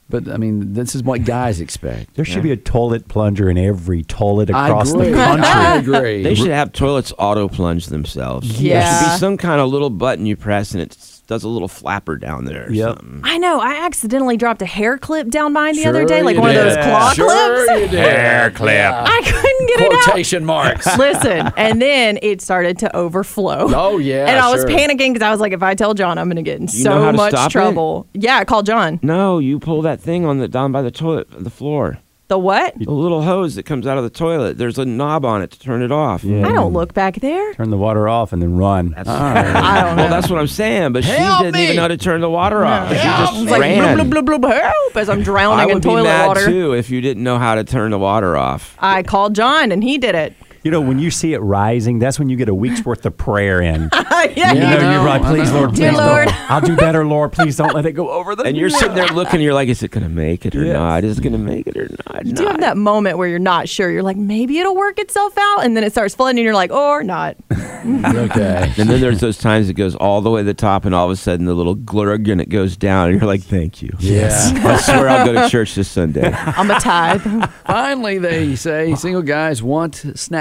But 0.09 0.29
I 0.29 0.37
mean, 0.37 0.71
this 0.73 0.95
is 0.95 1.03
what 1.03 1.25
guys 1.25 1.59
expect. 1.59 2.15
There 2.15 2.23
should 2.23 2.41
be 2.43 2.51
a 2.53 2.57
toilet 2.57 3.09
plunger 3.09 3.49
in 3.49 3.57
every 3.57 4.03
toilet 4.03 4.49
across 4.49 4.93
the 4.93 5.11
country. 5.13 5.45
I 5.45 5.77
agree. 5.79 6.23
They 6.23 6.33
should 6.35 6.47
have 6.47 6.71
toilets 6.71 7.11
auto 7.19 7.49
plunge 7.49 7.87
themselves. 7.87 8.61
Yeah. 8.61 8.79
There 8.79 8.99
should 9.01 9.13
be 9.13 9.17
some 9.19 9.37
kind 9.37 9.59
of 9.59 9.69
little 9.69 9.89
button 9.89 10.25
you 10.25 10.37
press 10.37 10.71
and 10.71 10.81
it 10.81 10.97
does 11.27 11.43
a 11.43 11.49
little 11.49 11.67
flapper 11.67 12.15
down 12.15 12.45
there. 12.45 12.67
Or 12.67 12.71
Yep. 12.71 12.87
something. 12.99 13.21
I 13.25 13.37
know. 13.37 13.59
I 13.59 13.83
accidentally 13.85 14.37
dropped 14.37 14.61
a 14.61 14.65
hair 14.65 14.97
clip 14.97 15.27
down 15.27 15.51
mine 15.51 15.75
the 15.75 15.81
Sure 15.81 15.89
other 15.89 16.05
day, 16.05 16.23
like 16.23 16.37
one 16.37 16.53
did. 16.53 16.65
of 16.65 16.73
those 16.75 16.85
claw 16.85 17.11
Sure 17.11 17.65
clips. 17.65 17.81
you 17.81 17.87
did. 17.89 17.99
Hair 17.99 18.51
clip. 18.51 18.93
I 18.93 19.21
couldn't 19.57 19.67
get 19.67 19.81
it 19.81 19.93
out. 19.93 20.03
Quotation 20.03 20.45
marks. 20.45 20.85
Listen, 20.97 21.51
and 21.57 21.81
then 21.81 22.19
it 22.21 22.41
started 22.41 22.77
to 22.79 22.95
overflow. 22.95 23.67
Oh, 23.73 23.97
yeah, 23.97 24.25
And 24.27 24.39
I 24.39 24.51
was 24.51 24.61
sure. 24.61 24.69
panicking 24.69 25.13
because 25.13 25.21
I 25.25 25.31
was 25.31 25.39
like, 25.39 25.53
if 25.53 25.63
I 25.63 25.75
tell 25.75 25.93
John, 25.93 26.17
I'm 26.17 26.27
going 26.27 26.35
to 26.37 26.41
get 26.43 26.57
in 26.57 26.63
You 26.63 26.67
so 26.67 27.11
much 27.11 27.31
stop 27.31 27.49
it? 27.49 27.51
trouble. 27.51 28.07
Yeah, 28.13 28.37
I 28.37 28.45
called 28.45 28.65
John. 28.65 28.99
No, 29.01 29.39
you 29.39 29.59
pull 29.59 29.81
that 29.83 29.99
thing 29.99 30.25
on 30.25 30.37
the 30.39 30.47
down 30.47 30.71
by 30.71 30.81
the 30.81 30.91
toilet, 30.91 31.27
the 31.31 31.49
floor. 31.49 31.97
The 32.29 32.37
what? 32.37 32.73
The 32.77 32.91
little 32.91 33.21
hose 33.21 33.55
that 33.55 33.63
comes 33.63 33.87
out 33.87 33.97
of 33.97 34.03
the 34.03 34.09
toilet. 34.09 34.57
There's 34.57 34.77
a 34.77 34.83
knob 34.85 35.23
on 35.23 35.41
it 35.41 35.51
to 35.51 35.59
turn 35.59 35.81
it 35.81 35.93
off. 35.93 36.25
Yeah. 36.25 36.45
I 36.45 36.51
don't 36.51 36.73
look 36.73 36.93
back 36.93 37.15
there. 37.21 37.53
Turn 37.53 37.69
the 37.69 37.77
water 37.77 38.09
off 38.09 38.33
and 38.33 38.41
then 38.41 38.57
run. 38.57 38.89
That's, 38.89 39.07
I 39.07 39.81
don't 39.81 39.95
know. 39.95 40.03
well, 40.03 40.09
that's 40.11 40.29
what 40.29 40.37
I'm 40.37 40.47
saying. 40.47 40.91
But 40.91 41.05
Help 41.05 41.37
she 41.37 41.43
didn't 41.45 41.55
me. 41.55 41.63
even 41.63 41.75
know 41.77 41.83
how 41.83 41.87
to 41.87 41.95
turn 41.95 42.19
the 42.19 42.29
water 42.29 42.65
off. 42.65 42.89
She 42.91 42.97
I 42.99 43.25
just 43.27 43.33
was 43.41 43.49
like, 43.49 43.61
ran. 43.61 43.95
blub, 43.95 44.09
blub, 44.09 44.25
blub, 44.25 44.41
blub, 44.41 44.53
help, 44.61 44.97
as 44.97 45.07
I'm 45.09 45.21
I 45.21 45.23
drowning 45.23 45.69
in 45.69 45.75
would 45.75 45.83
be 45.83 45.87
toilet 45.89 46.03
mad 46.03 46.27
water. 46.27 46.45
too 46.45 46.73
if 46.73 46.89
you 46.89 46.99
didn't 46.99 47.23
know 47.23 47.39
how 47.39 47.55
to 47.55 47.63
turn 47.63 47.91
the 47.91 47.99
water 47.99 48.35
off. 48.35 48.75
I 48.79 49.03
called 49.03 49.33
John 49.33 49.71
and 49.71 49.81
he 49.81 49.97
did 49.97 50.13
it. 50.15 50.33
You 50.63 50.71
know, 50.71 50.81
when 50.81 50.99
you 50.99 51.11
see 51.11 51.33
it 51.33 51.39
rising, 51.39 51.99
that's 51.99 52.19
when 52.19 52.29
you 52.29 52.35
get 52.35 52.49
a 52.49 52.53
week's 52.55 52.83
worth 52.85 53.05
of 53.05 53.15
prayer 53.17 53.61
in. 53.61 53.89
yeah, 53.93 54.23
You 54.25 54.31
Yeah, 54.35 54.53
know, 54.53 54.67
I 54.67 54.81
know, 54.81 54.91
you're 54.91 55.03
right. 55.05 55.21
I 55.21 55.29
Please, 55.29 55.51
know. 55.51 55.57
Lord, 55.59 55.69
please 55.71 55.79
Dear 55.79 55.91
Lord. 55.93 56.25
don't. 56.27 56.51
I'll 56.51 56.61
do 56.61 56.75
better, 56.75 57.05
Lord. 57.05 57.31
Please 57.33 57.55
don't 57.57 57.73
let 57.73 57.85
it 57.85 57.93
go 57.93 58.09
over 58.11 58.35
the. 58.35 58.43
And 58.43 58.57
you're 58.57 58.69
sitting 58.69 58.95
there 58.95 59.07
looking, 59.07 59.41
you're 59.41 59.53
like, 59.53 59.69
is 59.69 59.83
it 59.83 59.91
going 59.91 60.03
to 60.03 60.09
make 60.09 60.45
it 60.45 60.55
or 60.55 60.63
Yes. 60.63 60.73
not? 60.73 61.03
Is 61.03 61.19
it 61.19 61.21
going 61.21 61.33
to 61.33 61.39
make 61.39 61.67
it 61.67 61.77
or 61.77 61.89
not? 62.07 62.25
You 62.25 62.33
do 62.33 62.45
have 62.47 62.59
that 62.61 62.77
moment 62.77 63.17
where 63.17 63.27
you're 63.27 63.39
not 63.39 63.69
sure. 63.69 63.89
You're 63.91 64.03
like, 64.03 64.17
maybe 64.17 64.57
it'll 64.59 64.75
work 64.75 64.99
itself 64.99 65.37
out, 65.37 65.63
and 65.63 65.75
then 65.77 65.83
it 65.83 65.91
starts 65.91 66.15
flooding, 66.15 66.39
and 66.39 66.43
you're 66.45 66.53
like, 66.53 66.71
or 66.71 67.03
not. 67.03 67.37
okay. 67.51 68.73
And 68.77 68.89
then 68.89 69.01
there's 69.01 69.19
those 69.19 69.37
times 69.37 69.69
it 69.69 69.73
goes 69.73 69.95
all 69.95 70.21
the 70.21 70.29
way 70.29 70.41
to 70.41 70.45
the 70.45 70.53
top, 70.53 70.85
and 70.85 70.93
all 70.93 71.05
of 71.05 71.11
a 71.11 71.15
sudden 71.15 71.45
the 71.45 71.53
little 71.53 71.75
glurg 71.75 72.29
and 72.31 72.39
it 72.41 72.49
goes 72.49 72.75
down, 72.77 73.09
and 73.09 73.19
you're 73.19 73.27
like, 73.27 73.41
"Thank 73.41 73.81
you." 73.81 73.91
Yes. 73.99 74.51
I 74.53 74.77
swear 74.77 75.09
I'll 75.09 75.25
go 75.25 75.33
to 75.33 75.49
church 75.49 75.75
this 75.75 75.87
Sunday. 75.89 76.31
I'm 76.31 76.69
a 76.69 76.79
tithe. 76.79 77.21
Finally, 77.65 78.17
they 78.19 78.55
say 78.55 78.93
single 78.95 79.21
guys 79.21 79.63
want 79.63 79.95
snacks, 80.15 80.37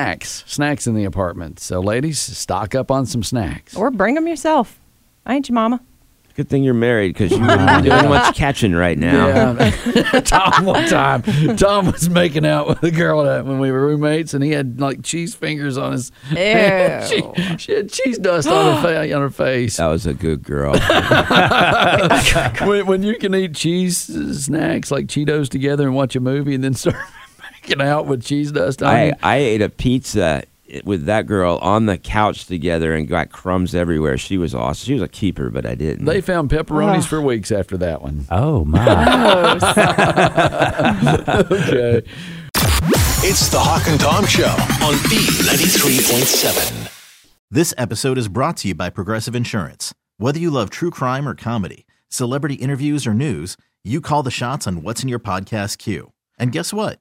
snacks 0.47 0.87
in 0.87 0.95
the 0.95 1.05
apartment. 1.05 1.61
So, 1.61 1.81
ladies, 1.81 2.19
stock 2.19 2.75
up 2.75 2.91
on 2.91 3.07
some 3.07 3.23
snacks. 3.23 3.77
or 3.77 3.91
bring 3.91 4.15
them 4.15 4.27
yourself. 4.27 4.79
I 5.25 5.35
ain't 5.35 5.49
your 5.49 5.55
mama. 5.55 5.81
Good 6.35 6.51
thing 6.51 6.65
you're 6.65 6.75
married 6.75 7.15
because 7.15 7.31
you 7.33 7.41
wouldn't 7.47 7.83
be 7.83 7.89
doing 7.89 8.09
much 8.11 8.37
catching 8.37 8.75
right 8.75 8.99
now. 8.99 9.27
Yeah. 9.29 10.21
Tom, 10.25 10.67
one 10.67 10.87
time, 10.87 11.23
Tom 11.57 11.87
was 11.91 12.11
making 12.11 12.45
out 12.45 12.69
with 12.69 12.83
a 12.83 12.91
girl 12.91 13.25
that 13.25 13.47
when 13.47 13.59
we 13.59 13.73
were 13.73 13.81
roommates, 13.81 14.35
and 14.35 14.45
he 14.45 14.51
had 14.51 14.79
like 14.79 15.03
cheese 15.03 15.35
fingers 15.35 15.79
on 15.79 15.93
his. 15.93 16.13
Ew. 16.31 16.37
she, 16.37 17.57
she 17.57 17.73
had 17.73 17.91
cheese 17.91 18.19
dust 18.19 18.49
on 18.49 18.77
her, 18.77 18.83
fa- 19.07 19.15
on 19.15 19.23
her 19.23 19.31
face. 19.31 19.79
That 19.79 19.87
was 19.87 20.05
a 20.05 20.13
good 20.13 20.43
girl. 20.43 20.75
when, 22.69 22.87
when 22.87 23.03
you 23.03 23.17
can 23.17 23.35
eat 23.35 23.55
cheese 23.55 24.11
uh, 24.11 24.35
snacks 24.35 24.91
like 24.91 25.07
Cheetos 25.07 25.49
together 25.49 25.85
and 25.87 25.95
watch 25.97 26.15
a 26.17 26.21
movie, 26.21 26.55
and 26.55 26.63
then 26.63 26.75
start 26.75 26.97
making 27.67 27.87
out 27.87 28.07
with 28.07 28.25
cheese 28.25 28.53
dust 28.53 28.83
on 28.83 28.95
I 28.95 29.07
you. 29.07 29.13
I 29.23 29.37
ate 29.37 29.63
a 29.63 29.69
pizza 29.69 30.45
with 30.85 31.05
that 31.07 31.27
girl 31.27 31.59
on 31.63 31.87
the 31.87 31.97
couch 31.97 32.47
together 32.47 32.93
and 32.95 33.09
got 33.09 33.31
crumbs 33.31 33.75
everywhere. 33.75 34.19
She 34.19 34.37
was 34.37 34.55
awesome. 34.55 34.87
She 34.87 34.93
was 34.95 35.03
a 35.03 35.09
keeper, 35.09 35.51
but 35.51 35.67
I 35.67 35.75
didn't. 35.75 36.07
They 36.07 36.21
found 36.21 36.51
pepperonis 36.51 36.99
ah. 36.99 37.03
for 37.03 37.21
weeks 37.21 37.53
after 37.53 37.77
that 37.79 38.03
one. 38.03 38.27
Oh 38.31 38.65
my! 38.65 38.87
Okay. 41.47 42.03
It's 43.29 43.49
the 43.49 43.59
Hawk 43.59 43.89
and 43.89 43.99
Tom 43.99 44.25
Show 44.27 44.45
on 44.85 44.95
B93.7. 45.11 46.93
This 47.51 47.75
episode 47.77 48.19
is 48.19 48.29
brought 48.29 48.57
to 48.59 48.69
you 48.69 48.75
by 48.75 48.91
Progressive 48.91 49.35
Insurance. 49.35 49.93
Whether 50.19 50.39
you 50.39 50.51
love 50.51 50.71
true 50.71 50.91
crime 50.91 51.29
or 51.29 51.35
comedy, 51.35 51.87
celebrity 52.09 52.55
interviews 52.55 53.07
or 53.07 53.15
news, 53.15 53.57
you 53.83 54.01
call 54.01 54.23
the 54.23 54.31
shots 54.31 54.67
on 54.67 54.83
what's 54.83 55.03
in 55.03 55.09
your 55.09 55.19
podcast 55.19 55.79
queue. 55.79 56.13
And 56.39 56.53
guess 56.53 56.73
what? 56.73 57.01